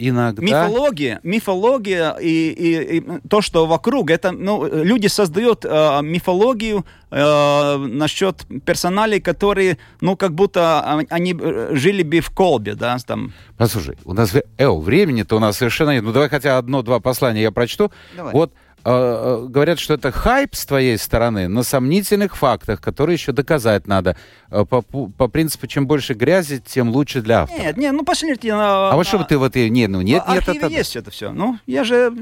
Иногда... 0.00 0.42
Мифология, 0.42 1.18
мифология 1.24 2.10
и, 2.20 2.50
и- 2.50 2.98
и 2.98 3.04
то, 3.28 3.40
что 3.40 3.66
вокруг, 3.66 4.10
это, 4.10 4.30
ну, 4.30 4.64
люди 4.84 5.08
создают 5.08 5.64
э, 5.64 6.00
мифологию 6.02 6.84
э, 7.10 7.76
насчет 7.76 8.46
персоналей, 8.64 9.20
которые, 9.20 9.76
ну, 10.00 10.16
как 10.16 10.34
будто 10.34 10.60
а, 10.80 11.00
они 11.10 11.34
э, 11.40 11.70
жили 11.72 12.04
бы 12.04 12.20
в 12.20 12.30
колбе, 12.30 12.74
да, 12.74 12.96
там. 13.04 13.32
Послушай, 13.56 13.96
у 14.04 14.12
нас 14.12 14.32
эо, 14.56 14.78
времени-то 14.80 15.34
у 15.36 15.40
нас 15.40 15.56
совершенно 15.56 15.90
нет. 15.90 16.04
Ну, 16.04 16.12
давай 16.12 16.28
хотя 16.28 16.58
одно-два 16.58 17.00
послания 17.00 17.42
я 17.42 17.50
прочту. 17.50 17.90
Давай. 18.16 18.32
Вот 18.32 18.52
э, 18.84 18.90
э, 18.90 19.46
говорят, 19.48 19.78
что 19.78 19.94
это 19.94 20.10
хайп 20.10 20.54
с 20.54 20.66
твоей 20.66 20.98
стороны 20.98 21.48
на 21.48 21.62
сомнительных 21.62 22.36
фактах, 22.36 22.80
которые 22.80 23.14
еще 23.14 23.32
доказать 23.32 23.86
надо. 23.86 24.16
Э, 24.50 24.64
по, 24.64 24.82
по 24.82 25.28
принципу, 25.28 25.66
чем 25.66 25.86
больше 25.86 26.14
грязи, 26.14 26.62
тем 26.64 26.90
лучше 26.90 27.20
для 27.20 27.42
автора. 27.42 27.62
Нет, 27.62 27.76
нет, 27.76 27.92
ну, 27.92 28.04
посмотрите 28.04 28.54
на... 28.54 28.90
а 28.90 28.96
вот 28.96 29.06
что 29.06 29.18
бы 29.18 29.24
ты 29.24 29.38
в 29.38 29.42
этой... 29.42 29.68
Не, 29.70 29.86
ну 29.86 30.00
нет, 30.00 30.24
в 30.24 30.28
нет, 30.28 30.48
архиве 30.48 30.66
это... 30.66 30.74
есть 30.74 30.96
это 30.96 31.10
все. 31.10 31.32
Ну, 31.32 31.58
я 31.66 31.84
же... 31.84 32.12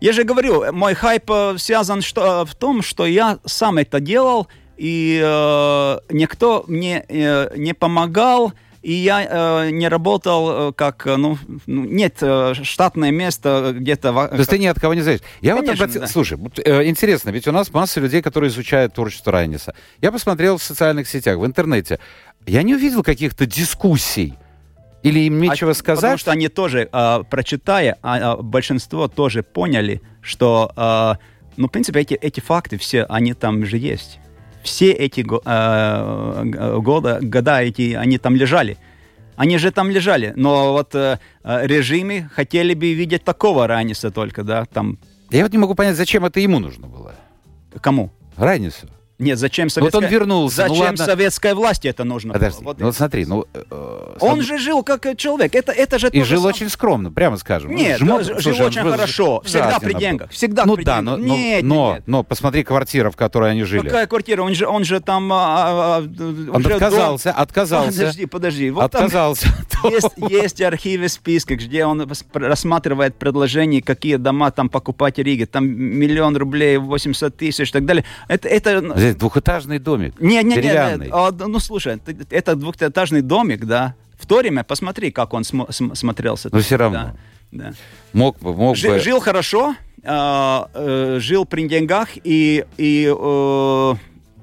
Я 0.00 0.12
же 0.12 0.24
говорю, 0.24 0.72
мой 0.72 0.94
хайп 0.94 1.30
связан 1.58 2.02
что, 2.02 2.44
в 2.44 2.56
том, 2.56 2.82
что 2.82 3.06
я 3.06 3.38
сам 3.44 3.78
это 3.78 4.00
делал, 4.00 4.48
и 4.76 5.20
э, 5.22 5.98
никто 6.10 6.64
мне 6.66 7.04
э, 7.08 7.56
не 7.56 7.72
помогал, 7.72 8.52
и 8.82 8.92
я 8.92 9.64
э, 9.66 9.70
не 9.70 9.88
работал 9.88 10.70
э, 10.70 10.72
как, 10.72 11.06
э, 11.06 11.16
ну, 11.16 11.38
ну, 11.66 11.84
нет 11.84 12.16
э, 12.20 12.54
штатное 12.62 13.10
место 13.12 13.72
где-то... 13.76 14.12
в- 14.12 14.28
То 14.28 14.36
есть 14.36 14.50
ты 14.50 14.58
ни 14.58 14.66
от 14.66 14.78
кого 14.80 14.94
не 14.94 15.02
зависишь. 15.02 15.24
Я 15.40 15.54
вот 15.54 15.64
Конечно, 15.64 15.84
обратил- 15.84 16.00
да. 16.00 16.06
Слушай, 16.08 16.36
вот, 16.38 16.58
э, 16.58 16.88
интересно, 16.88 17.30
ведь 17.30 17.46
у 17.46 17.52
нас 17.52 17.72
масса 17.72 18.00
людей, 18.00 18.22
которые 18.22 18.48
изучают 18.50 18.94
творчество 18.94 19.30
Райниса. 19.32 19.74
Я 20.00 20.10
посмотрел 20.10 20.56
в 20.58 20.62
социальных 20.62 21.08
сетях, 21.08 21.38
в 21.38 21.46
интернете. 21.46 22.00
Я 22.46 22.62
не 22.62 22.74
увидел 22.74 23.02
каких-то 23.02 23.46
дискуссий. 23.46 24.34
Или 25.04 25.20
им 25.20 25.40
нечего 25.40 25.70
А- 25.70 25.74
сказать? 25.74 26.00
Потому 26.00 26.18
что 26.18 26.30
они 26.32 26.48
тоже, 26.48 26.88
а, 26.92 27.22
прочитая, 27.24 27.98
а, 28.02 28.32
а, 28.32 28.36
большинство 28.36 29.08
тоже 29.08 29.42
поняли, 29.42 30.00
что, 30.20 30.72
а, 30.76 31.18
ну, 31.56 31.66
в 31.68 31.70
принципе, 31.70 32.00
эти, 32.00 32.14
эти 32.14 32.40
факты 32.40 32.78
все, 32.78 33.04
они 33.08 33.34
там 33.34 33.64
же 33.66 33.78
есть. 33.78 34.18
Все 34.62 34.92
эти 34.92 35.24
а, 35.44 36.42
г- 36.44 36.80
года, 36.80 37.18
года 37.20 37.60
эти, 37.62 37.94
они 37.94 38.18
там 38.18 38.36
лежали. 38.36 38.76
Они 39.36 39.58
же 39.58 39.70
там 39.70 39.90
лежали, 39.90 40.32
но 40.36 40.72
вот 40.72 40.94
э, 40.94 41.18
э, 41.42 41.66
режимы 41.66 42.28
хотели 42.34 42.74
бы 42.74 42.92
видеть 42.92 43.24
такого 43.24 43.66
Раниса 43.66 44.10
только, 44.10 44.44
да, 44.44 44.66
там, 44.66 44.98
Я 45.30 45.42
вот 45.42 45.52
не 45.52 45.58
могу 45.58 45.74
понять, 45.74 45.96
зачем 45.96 46.24
это 46.24 46.38
ему 46.38 46.58
нужно 46.60 46.86
было. 46.86 47.14
кому? 47.80 48.10
Райнису. 48.36 48.88
Нет, 49.22 49.38
зачем 49.38 49.66
Вот 49.66 49.72
советская... 49.72 50.02
он 50.02 50.08
вернулся, 50.08 50.62
ну 50.66 50.68
Зачем 50.74 50.86
ладно. 50.86 51.04
советской 51.04 51.54
власти 51.54 51.86
это 51.86 52.02
нужно 52.04 52.32
Подожди, 52.32 52.58
было? 52.58 52.64
Вот 52.64 52.80
ну 52.80 52.86
вот 52.86 52.96
смотри, 52.96 53.24
ну... 53.24 53.46
э, 53.54 53.62
э, 53.70 54.16
Он 54.20 54.30
сам- 54.36 54.42
же 54.42 54.58
жил 54.58 54.82
как 54.82 55.06
э, 55.06 55.14
человек, 55.14 55.54
это, 55.54 55.70
это 55.70 55.98
же 55.98 56.08
И 56.08 56.22
жил 56.22 56.38
самое. 56.40 56.54
очень 56.54 56.68
скромно, 56.68 57.12
прямо 57.12 57.36
скажем. 57.36 57.70
Ну, 57.70 57.78
Нет, 57.78 58.00
жмо- 58.00 58.18
да, 58.18 58.24
ж- 58.24 58.26
слушай, 58.42 58.54
жил 58.54 58.66
очень 58.66 58.82
он 58.82 58.90
хорошо. 58.90 59.40
Всегда 59.44 59.78
при 59.78 59.94
деньгах. 59.94 60.30
Всегда 60.30 60.64
ну 60.66 60.74
при 60.74 60.84
да, 60.84 60.98
деньгах. 60.98 61.18
но, 61.18 61.24
но, 61.24 61.36
Нет, 61.36 61.62
но, 61.62 61.92
нет. 61.94 62.02
но 62.06 62.22
посмотри 62.24 62.64
квартира, 62.64 63.10
в 63.10 63.16
которой 63.16 63.52
они 63.52 63.62
жили. 63.62 63.86
Какая 63.86 64.06
квартира? 64.06 64.42
Он 64.42 64.54
же, 64.54 64.66
он 64.66 64.84
же 64.84 64.98
там... 65.00 65.32
а, 65.32 65.98
а, 65.98 65.98
Он 66.00 66.56
уже 66.56 66.74
отказался, 66.74 67.28
дом- 67.30 67.36
отказался. 67.42 67.98
Подожди, 67.98 68.26
подожди. 68.26 68.70
Вот 68.70 68.90
там 68.90 69.04
отказался. 69.04 69.46
есть, 69.84 70.10
есть 70.28 70.60
архивы 70.60 71.08
списков, 71.08 71.58
где 71.58 71.84
он 71.86 72.10
рассматривает 72.32 73.16
предложения, 73.16 73.82
какие 73.82 74.16
дома 74.16 74.50
там 74.50 74.68
покупать 74.68 75.16
в 75.16 75.22
Риге. 75.22 75.46
Там 75.46 75.66
миллион 75.68 76.36
рублей, 76.36 76.76
80 76.78 77.36
тысяч 77.36 77.68
и 77.68 77.72
так 77.72 77.86
далее. 77.86 78.04
Это... 78.28 78.48
это 78.48 78.80
ну, 78.80 78.94
Здесь 79.12 79.20
двухэтажный 79.20 79.78
домик. 79.78 80.20
не, 80.20 80.36
не, 80.36 80.42
не, 80.42 80.54
деревянный. 80.56 81.06
не, 81.06 81.12
а, 81.12 81.30
ну 81.32 81.58
слушай, 81.58 82.00
это 82.30 82.56
двухэтажный 82.56 83.22
домик, 83.22 83.64
да. 83.64 83.94
В 84.18 84.26
то 84.26 84.38
время 84.38 84.62
посмотри, 84.64 85.10
как 85.10 85.34
он 85.34 85.42
смо- 85.42 85.70
см- 85.72 85.94
смотрелся. 85.96 86.48
Но 86.52 86.58
всё 86.60 86.76
равно. 86.76 87.14
Да, 87.50 87.64
да. 87.70 87.72
Мог 88.12 88.38
бы, 88.38 88.54
мог 88.54 88.76
Жи- 88.76 88.88
бы. 88.88 88.98
Жил 89.00 89.20
хорошо, 89.20 89.74
а, 90.04 90.68
э, 90.74 91.18
жил 91.20 91.44
при 91.44 91.66
деньгах 91.68 92.08
и, 92.22 92.64
и 92.78 93.12
э, 93.14 93.94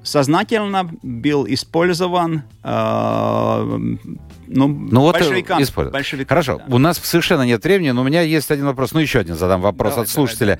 сознательно 0.02 0.90
был 1.02 1.46
использован 1.48 2.42
э, 2.62 3.66
ну, 4.52 4.66
Ну 4.68 5.00
вот 5.00 5.14
большевиками. 5.14 5.62
использовать. 5.62 5.92
большевиками, 5.92 6.28
Хорошо, 6.28 6.58
да. 6.66 6.74
у 6.74 6.78
нас 6.78 6.98
совершенно 6.98 7.42
нет 7.42 7.62
времени, 7.62 7.90
но 7.90 8.00
у 8.02 8.04
меня 8.04 8.22
есть 8.22 8.50
один 8.50 8.66
вопрос. 8.66 8.92
Ну, 8.92 9.00
еще 9.00 9.20
один 9.20 9.36
задам 9.36 9.60
вопрос 9.60 9.92
Давай, 9.92 10.04
от 10.04 10.10
слушателя. 10.10 10.54
Э, 10.54 10.58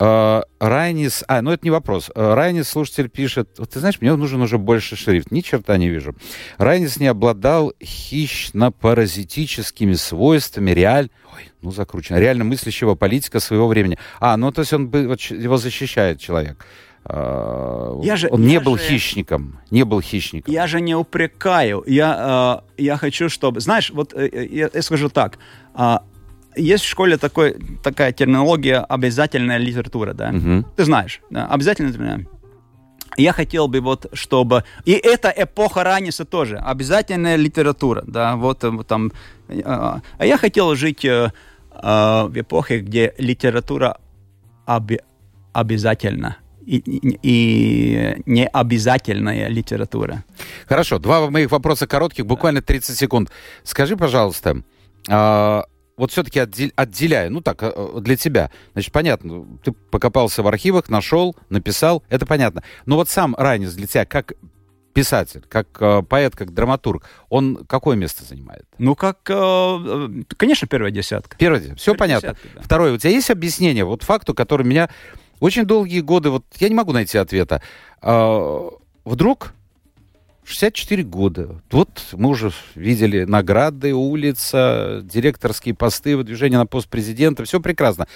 Райнис, 0.00 1.24
а, 1.28 1.42
ну 1.42 1.50
это 1.50 1.66
не 1.66 1.70
вопрос. 1.70 2.10
Э, 2.14 2.34
Райнис, 2.34 2.68
слушатель, 2.68 3.08
пишет, 3.08 3.48
вот 3.58 3.70
ты 3.70 3.80
знаешь, 3.80 4.00
мне 4.00 4.14
нужен 4.14 4.40
уже 4.42 4.58
больше 4.58 4.94
шрифт, 4.96 5.30
ни 5.32 5.40
черта 5.40 5.76
не 5.76 5.88
вижу. 5.88 6.14
Райнис 6.56 6.98
не 7.00 7.06
обладал 7.08 7.72
хищно-паразитическими 7.82 9.94
свойствами 9.94 10.70
реаль... 10.72 11.08
Ой, 11.36 11.50
ну 11.62 11.70
закручено. 11.72 12.18
Реально 12.18 12.44
мыслящего 12.44 12.94
политика 12.94 13.40
своего 13.40 13.66
времени. 13.68 13.98
А, 14.20 14.36
ну 14.36 14.50
то 14.52 14.60
есть 14.62 14.72
он, 14.72 14.88
бы- 14.88 15.06
вот 15.08 15.20
его 15.20 15.56
защищает 15.56 16.20
человек. 16.20 16.64
Э, 17.04 18.00
Я 18.02 18.16
же- 18.16 18.28
он 18.30 18.42
не 18.42 18.54
я 18.54 18.60
был 18.60 18.76
же- 18.76 18.84
хищником, 18.84 19.60
не 19.70 19.84
был 19.84 20.00
хищником. 20.00 20.52
Я 20.52 20.66
же 20.66 20.80
не 20.80 20.94
упрекаю. 20.94 21.82
Я, 21.86 22.62
э, 22.78 22.82
я 22.82 22.96
хочу, 22.96 23.28
чтобы... 23.28 23.60
Знаешь, 23.60 23.90
вот 23.90 24.14
э, 24.14 24.28
э, 24.32 24.46
я, 24.50 24.70
я 24.72 24.82
скажу 24.82 25.08
так. 25.08 25.38
А, 26.58 26.60
есть 26.60 26.84
в 26.84 26.88
школе 26.88 27.16
такой, 27.16 27.56
такая 27.82 28.12
терминология 28.12 28.78
обязательная 28.88 29.58
литература, 29.58 30.12
да? 30.14 30.32
Мгм. 30.32 30.64
Ты 30.76 30.84
знаешь, 30.84 31.20
да, 31.30 31.46
обязательно. 31.46 31.92
да. 31.92 32.18
Я 33.16 33.32
хотел 33.32 33.66
бы 33.68 33.80
вот, 33.80 34.06
чтобы... 34.12 34.62
И 34.84 34.92
это 34.92 35.32
эпоха 35.36 35.82
Раниса 35.82 36.24
тоже. 36.24 36.56
Обязательная 36.58 37.36
литература, 37.36 38.04
да, 38.06 38.36
вот, 38.36 38.62
э, 38.64 38.70
там... 38.86 39.10
э, 39.48 39.60
А 39.64 40.00
я 40.20 40.36
хотел 40.38 40.74
жить 40.76 41.04
э, 41.04 41.30
э, 41.82 42.22
в 42.28 42.32
эпохе, 42.40 42.78
где 42.78 43.14
литература 43.18 43.96
оби- 44.66 45.00
обязательна. 45.52 46.36
И, 46.66 46.76
и- 46.76 47.18
и 47.22 48.22
не 48.26 48.46
обязательная 48.46 49.48
литература. 49.48 50.22
Хорошо, 50.68 50.98
два 50.98 51.28
моих 51.30 51.50
вопроса 51.50 51.86
коротких, 51.86 52.24
буквально 52.26 52.60
30 52.62 52.96
секунд. 52.96 53.30
Скажи, 53.64 53.96
пожалуйста, 53.96 54.62
а, 55.08 55.64
вот 55.98 56.12
все-таки 56.12 56.40
отделяя, 56.40 57.28
ну 57.28 57.42
так, 57.42 57.58
а, 57.60 58.00
для 58.00 58.16
тебя, 58.16 58.50
значит, 58.72 58.92
понятно, 58.92 59.44
ты 59.62 59.72
покопался 59.72 60.42
в 60.42 60.46
архивах, 60.46 60.88
нашел, 60.88 61.36
написал, 61.50 62.02
это 62.08 62.24
понятно. 62.24 62.62
Но 62.86 62.96
вот 62.96 63.10
сам 63.10 63.34
Ранец 63.36 63.72
для 63.72 63.86
тебя, 63.86 64.06
как 64.06 64.32
писатель, 64.94 65.42
как 65.48 65.68
а, 65.80 66.02
поэт, 66.02 66.34
как 66.34 66.54
драматург, 66.54 67.04
он 67.28 67.64
какое 67.68 67.96
место 67.96 68.24
занимает? 68.24 68.64
Ну, 68.78 68.94
как, 68.94 69.18
э, 69.28 69.34
э, 69.34 70.08
конечно, 70.36 70.66
первая 70.66 70.90
десятка. 70.90 71.36
Первое, 71.36 71.74
все 71.74 71.92
Первая 71.92 71.98
понятно. 71.98 72.28
десятка, 72.30 72.48
да. 72.54 72.62
Второе, 72.62 72.92
у 72.92 72.96
тебя 72.96 73.10
есть 73.10 73.30
объяснение 73.30 73.84
вот 73.84 74.04
факту, 74.04 74.34
который 74.34 74.64
меня 74.64 74.88
очень 75.40 75.64
долгие 75.64 76.00
годы, 76.00 76.30
вот 76.30 76.44
я 76.58 76.68
не 76.68 76.74
могу 76.74 76.92
найти 76.92 77.18
ответа. 77.18 77.60
А, 78.00 78.70
вдруг 79.04 79.52
64 80.48 81.02
года. 81.04 81.62
Вот 81.70 82.06
мы 82.12 82.30
уже 82.30 82.52
видели 82.74 83.24
награды, 83.24 83.94
улица, 83.94 85.00
директорские 85.04 85.74
посты, 85.74 86.16
выдвижение 86.16 86.58
на 86.58 86.66
пост 86.66 86.88
президента. 86.88 87.44
Все 87.44 87.60
прекрасно. 87.60 88.08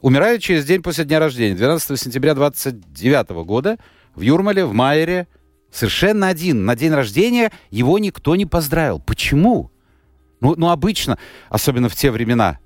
Умирает 0.00 0.42
через 0.42 0.64
день 0.64 0.82
после 0.82 1.04
дня 1.04 1.18
рождения, 1.18 1.54
12 1.54 1.98
сентября 1.98 2.34
29 2.34 3.30
года, 3.44 3.78
в 4.14 4.20
Юрмале, 4.20 4.64
в 4.64 4.72
Майере. 4.72 5.28
Совершенно 5.70 6.28
один. 6.28 6.64
На 6.64 6.74
день 6.74 6.92
рождения 6.92 7.52
его 7.70 7.98
никто 7.98 8.34
не 8.36 8.46
поздравил. 8.46 9.00
Почему? 9.00 9.70
Ну, 10.40 10.54
ну 10.56 10.70
обычно, 10.70 11.18
особенно 11.48 11.88
в 11.88 11.94
те 11.94 12.10
времена, 12.10 12.58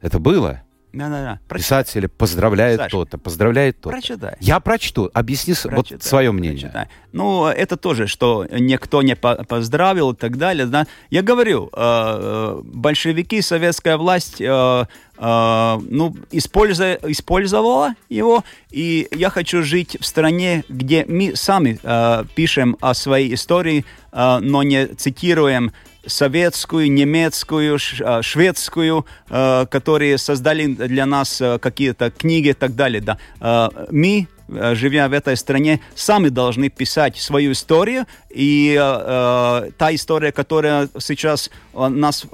это 0.00 0.18
было. 0.18 0.62
Да-да-да. 0.92 1.40
Проч- 1.48 1.58
Писатели 1.62 2.06
поздравляет 2.06 2.80
Саш, 2.80 2.90
то-то, 2.92 3.18
поздравляет 3.18 3.76
то-то. 3.80 3.90
Прочитай. 3.90 4.36
Я 4.40 4.60
прочту. 4.60 5.10
Объясни 5.12 5.52
с- 5.52 5.64
вот 5.64 5.74
Прочитай, 5.88 6.00
свое 6.08 6.32
мнение. 6.32 6.60
прочитай. 6.70 6.88
Ну, 7.12 7.46
это 7.46 7.76
тоже, 7.76 8.06
что 8.06 8.46
никто 8.50 9.02
не 9.02 9.14
по- 9.16 9.44
поздравил 9.44 10.12
и 10.12 10.16
так 10.16 10.38
далее. 10.38 10.66
Да? 10.66 10.86
Я 11.10 11.22
говорю, 11.22 11.68
э, 11.72 11.76
э, 11.76 12.60
большевики, 12.64 13.42
советская 13.42 13.96
власть, 13.98 14.40
э, 14.40 14.84
э, 15.18 15.78
ну, 15.90 16.16
используя- 16.30 16.98
использовала 17.06 17.94
его, 18.08 18.44
и 18.70 19.08
я 19.12 19.28
хочу 19.30 19.62
жить 19.62 19.96
в 20.00 20.06
стране, 20.06 20.64
где 20.68 21.04
мы 21.06 21.36
сами 21.36 21.78
э, 21.82 22.24
пишем 22.34 22.76
о 22.80 22.94
своей 22.94 23.34
истории, 23.34 23.84
э, 24.12 24.38
но 24.40 24.62
не 24.62 24.86
цитируем 24.86 25.72
советскую, 26.06 26.90
немецкую, 26.92 27.78
э, 28.00 28.22
шведскую, 28.22 29.06
э, 29.30 29.66
которые 29.70 30.18
создали 30.18 30.66
для 30.66 31.06
нас 31.06 31.40
э, 31.40 31.58
какие-то 31.58 32.10
книги 32.10 32.48
и 32.48 32.54
так 32.54 32.74
далее. 32.74 33.00
Да. 33.00 33.18
Э, 33.40 33.68
Мы, 33.90 34.28
живя 34.48 35.08
в 35.08 35.12
этой 35.12 35.36
стране, 35.36 35.80
сами 35.96 36.28
должны 36.28 36.68
писать 36.68 37.16
свою 37.16 37.50
историю, 37.50 38.06
и 38.30 38.76
э, 38.78 39.70
та 39.76 39.94
история, 39.94 40.30
которая 40.30 40.88
сейчас 41.00 41.50
нас, 41.74 42.26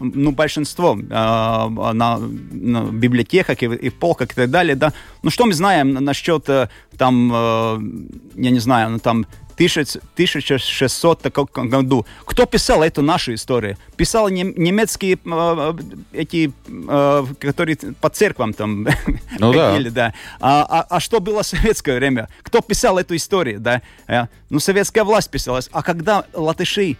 ну, 0.00 0.32
большинство 0.32 0.98
э, 0.98 1.08
на, 1.08 2.18
на 2.18 2.82
библиотеках 2.92 3.62
и, 3.62 3.66
и 3.66 3.90
полках 3.90 4.32
и 4.32 4.34
так 4.34 4.50
далее, 4.50 4.74
да, 4.76 4.92
ну, 5.22 5.30
что 5.30 5.46
мы 5.46 5.52
знаем 5.54 5.92
насчет 5.94 6.48
э, 6.48 6.68
там, 6.96 7.30
э, 7.32 7.78
я 8.36 8.50
не 8.50 8.60
знаю, 8.60 8.90
ну, 8.90 8.98
там, 8.98 9.26
1000 9.54 9.98
1600 10.14 11.20
таком 11.20 11.48
году. 11.68 12.06
Кто 12.24 12.46
писал 12.46 12.82
эту 12.84 13.02
нашу 13.02 13.34
историю? 13.34 13.76
Писал 13.96 14.28
нем- 14.28 14.54
немецкие 14.56 15.18
э, 15.24 15.74
эти, 16.12 16.52
э, 16.68 17.24
которые 17.40 17.76
по 18.00 18.08
церквам 18.08 18.52
там 18.52 18.86
Ну 19.40 19.52
да. 19.52 19.72
ходили, 19.72 19.88
да. 19.88 20.14
А, 20.40 20.64
а- 20.68 20.86
а 20.96 21.00
что 21.00 21.18
было 21.20 21.42
в 21.42 21.46
советское 21.46 21.96
время? 21.96 22.28
Кто 22.42 22.60
писал 22.60 22.98
эту 22.98 23.16
историю, 23.16 23.58
да? 23.58 23.82
Ну, 24.50 24.60
советская 24.60 25.02
власть 25.02 25.30
писала. 25.30 25.60
А 25.72 25.82
когда 25.82 26.24
латыши 26.34 26.96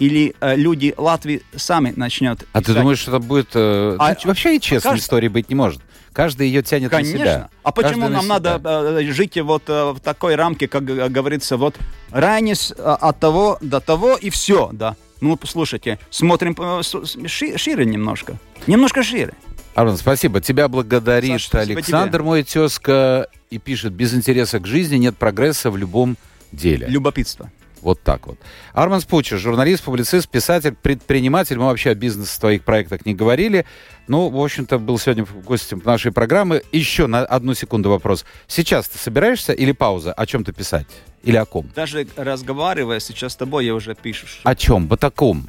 или 0.00 0.34
э, 0.40 0.56
люди 0.56 0.92
Латвии 0.96 1.42
сами 1.54 1.92
начнут 1.94 2.42
А 2.52 2.60
ты 2.60 2.74
думаешь, 2.74 2.98
что 2.98 3.12
это 3.12 3.20
будет... 3.20 3.50
э, 3.54 3.96
А- 4.00 4.16
вообще 4.24 4.56
и 4.56 4.60
честной 4.60 4.90
кажется- 4.90 5.04
истории 5.04 5.28
быть 5.28 5.48
не 5.48 5.54
может. 5.54 5.80
Каждый 6.12 6.48
ее 6.48 6.62
тянет 6.64 6.90
Конечно. 6.90 7.18
на 7.18 7.24
себя. 7.24 7.48
А 7.62 7.70
почему 7.70 8.00
Каждый 8.00 8.12
на 8.12 8.16
нам 8.16 8.26
надо 8.26 8.58
себя. 8.58 9.00
э, 9.00 9.12
жить 9.12 9.36
вот 9.40 9.62
э, 9.68 9.92
в 9.92 10.00
такой 10.00 10.34
рамке, 10.34 10.66
как 10.66 10.82
э, 10.90 11.08
говорится, 11.08 11.56
вот 11.56 11.76
ранец 12.10 12.72
э, 12.76 12.82
от 12.82 13.20
того 13.20 13.58
до 13.60 13.78
того 13.80 14.16
и 14.16 14.28
все, 14.30 14.70
да? 14.72 14.96
Ну, 15.20 15.36
послушайте, 15.36 15.98
смотрим 16.10 16.56
э, 16.58 16.82
ши- 16.82 17.56
шире 17.58 17.84
немножко. 17.84 18.38
Немножко 18.66 19.02
шире. 19.04 19.34
Арон, 19.76 19.96
спасибо. 19.98 20.40
Тебя 20.40 20.66
благодарит 20.66 21.30
Саш, 21.30 21.46
спасибо 21.46 21.74
Александр, 21.78 22.22
мой 22.24 22.42
тезка, 22.42 23.28
и 23.50 23.58
пишет, 23.58 23.92
без 23.92 24.12
интереса 24.14 24.58
к 24.58 24.66
жизни 24.66 24.96
нет 24.96 25.16
прогресса 25.16 25.70
в 25.70 25.76
любом 25.76 26.16
деле. 26.50 26.88
Любопытство. 26.88 27.52
Вот 27.82 28.02
так 28.02 28.26
вот. 28.26 28.38
Арман 28.72 29.00
Спучер, 29.00 29.38
журналист, 29.38 29.82
публицист, 29.82 30.28
писатель, 30.28 30.74
предприниматель. 30.74 31.56
Мы 31.58 31.64
вообще 31.64 31.90
о 31.90 31.94
бизнесе, 31.94 32.32
в 32.36 32.38
твоих 32.40 32.64
проектах 32.64 33.06
не 33.06 33.14
говорили. 33.14 33.64
Ну, 34.06 34.28
в 34.28 34.42
общем-то, 34.42 34.78
был 34.78 34.98
сегодня 34.98 35.24
гостем 35.44 35.80
нашей 35.84 36.12
программы. 36.12 36.62
Еще 36.72 37.06
на 37.06 37.20
одну 37.20 37.54
секунду 37.54 37.90
вопрос. 37.90 38.24
Сейчас 38.46 38.88
ты 38.88 38.98
собираешься 38.98 39.52
или 39.52 39.72
пауза? 39.72 40.12
О 40.12 40.26
чем 40.26 40.44
ты 40.44 40.52
писать? 40.52 40.86
Или 41.22 41.36
о 41.36 41.44
ком? 41.44 41.70
Даже 41.74 42.06
разговаривая 42.16 43.00
сейчас 43.00 43.32
с 43.32 43.36
тобой, 43.36 43.66
я 43.66 43.74
уже 43.74 43.94
пишу. 43.94 44.26
О 44.42 44.54
чем? 44.54 44.88
Вот 44.88 45.02
о 45.04 45.10
ком? 45.10 45.48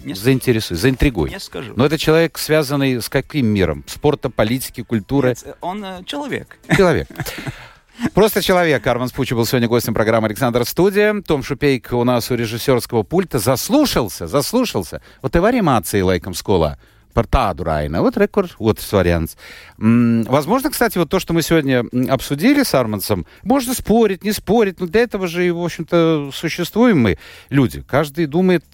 Не, 0.00 0.14
Заинтересуй, 0.14 0.76
заинтригуй. 0.76 1.28
не 1.30 1.40
скажу. 1.40 1.72
Но 1.74 1.84
это 1.84 1.98
человек, 1.98 2.38
связанный 2.38 3.02
с 3.02 3.08
каким 3.08 3.46
миром? 3.46 3.84
Спорта, 3.88 4.30
политики, 4.30 4.82
культуры? 4.84 5.30
Нет, 5.30 5.56
Он 5.60 5.84
э, 5.84 6.04
человек. 6.04 6.56
Человек. 6.76 7.08
Просто 8.14 8.42
человек. 8.42 8.86
Арман 8.86 9.08
Спучи 9.08 9.34
был 9.34 9.46
сегодня 9.46 9.68
гостем 9.68 9.94
программы 9.94 10.26
«Александр 10.26 10.64
Студия». 10.64 11.20
Том 11.22 11.42
Шупейк 11.42 11.92
у 11.92 12.04
нас 12.04 12.30
у 12.30 12.34
режиссерского 12.34 13.02
пульта 13.02 13.38
заслушался, 13.38 14.26
заслушался. 14.26 15.02
Вот 15.22 15.34
и 15.36 15.38
варимации 15.38 16.00
лайком 16.00 16.34
скола. 16.34 16.78
Парта 17.18 17.64
Райна. 17.64 18.00
Вот 18.00 18.16
рекорд, 18.16 18.54
вот 18.60 18.78
вариант. 18.92 19.36
Возможно, 19.76 20.70
кстати, 20.70 20.98
вот 20.98 21.08
то, 21.08 21.18
что 21.18 21.32
мы 21.32 21.42
сегодня 21.42 21.84
обсудили 22.08 22.62
с 22.62 22.74
Армансом, 22.74 23.26
можно 23.42 23.74
спорить, 23.74 24.22
не 24.22 24.30
спорить, 24.30 24.78
но 24.78 24.86
для 24.86 25.00
этого 25.00 25.26
же 25.26 25.44
и, 25.44 25.50
в 25.50 25.60
общем-то, 25.60 26.30
существуем 26.32 27.00
мы, 27.00 27.18
люди. 27.48 27.82
Каждый 27.82 28.26
думает, 28.26 28.64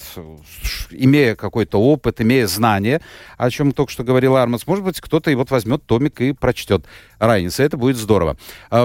имея 0.91 1.37
какой-то 1.37 1.81
опыт, 1.81 2.21
имея 2.21 2.47
знания, 2.47 3.01
о 3.39 3.49
чем 3.49 3.73
только 3.73 3.91
что 3.91 4.05
говорил 4.05 4.37
Арманс, 4.37 4.67
может 4.67 4.85
быть, 4.85 5.01
кто-то 5.01 5.31
и 5.31 5.35
вот 5.35 5.51
возьмет 5.51 5.87
томик 5.87 6.21
и 6.21 6.33
прочтет 6.33 6.85
Райница. 7.19 7.63
Это 7.63 7.79
будет 7.79 7.97
здорово. 7.97 8.37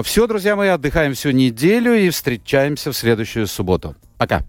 Все, 0.04 0.26
друзья 0.26 0.56
мои, 0.56 0.70
отдыхаем 0.70 1.12
всю 1.12 1.32
неделю 1.32 1.94
и 1.94 2.08
встречаемся 2.08 2.92
в 2.92 2.96
следующую 2.96 3.46
субботу. 3.46 3.94
Пока. 4.16 4.42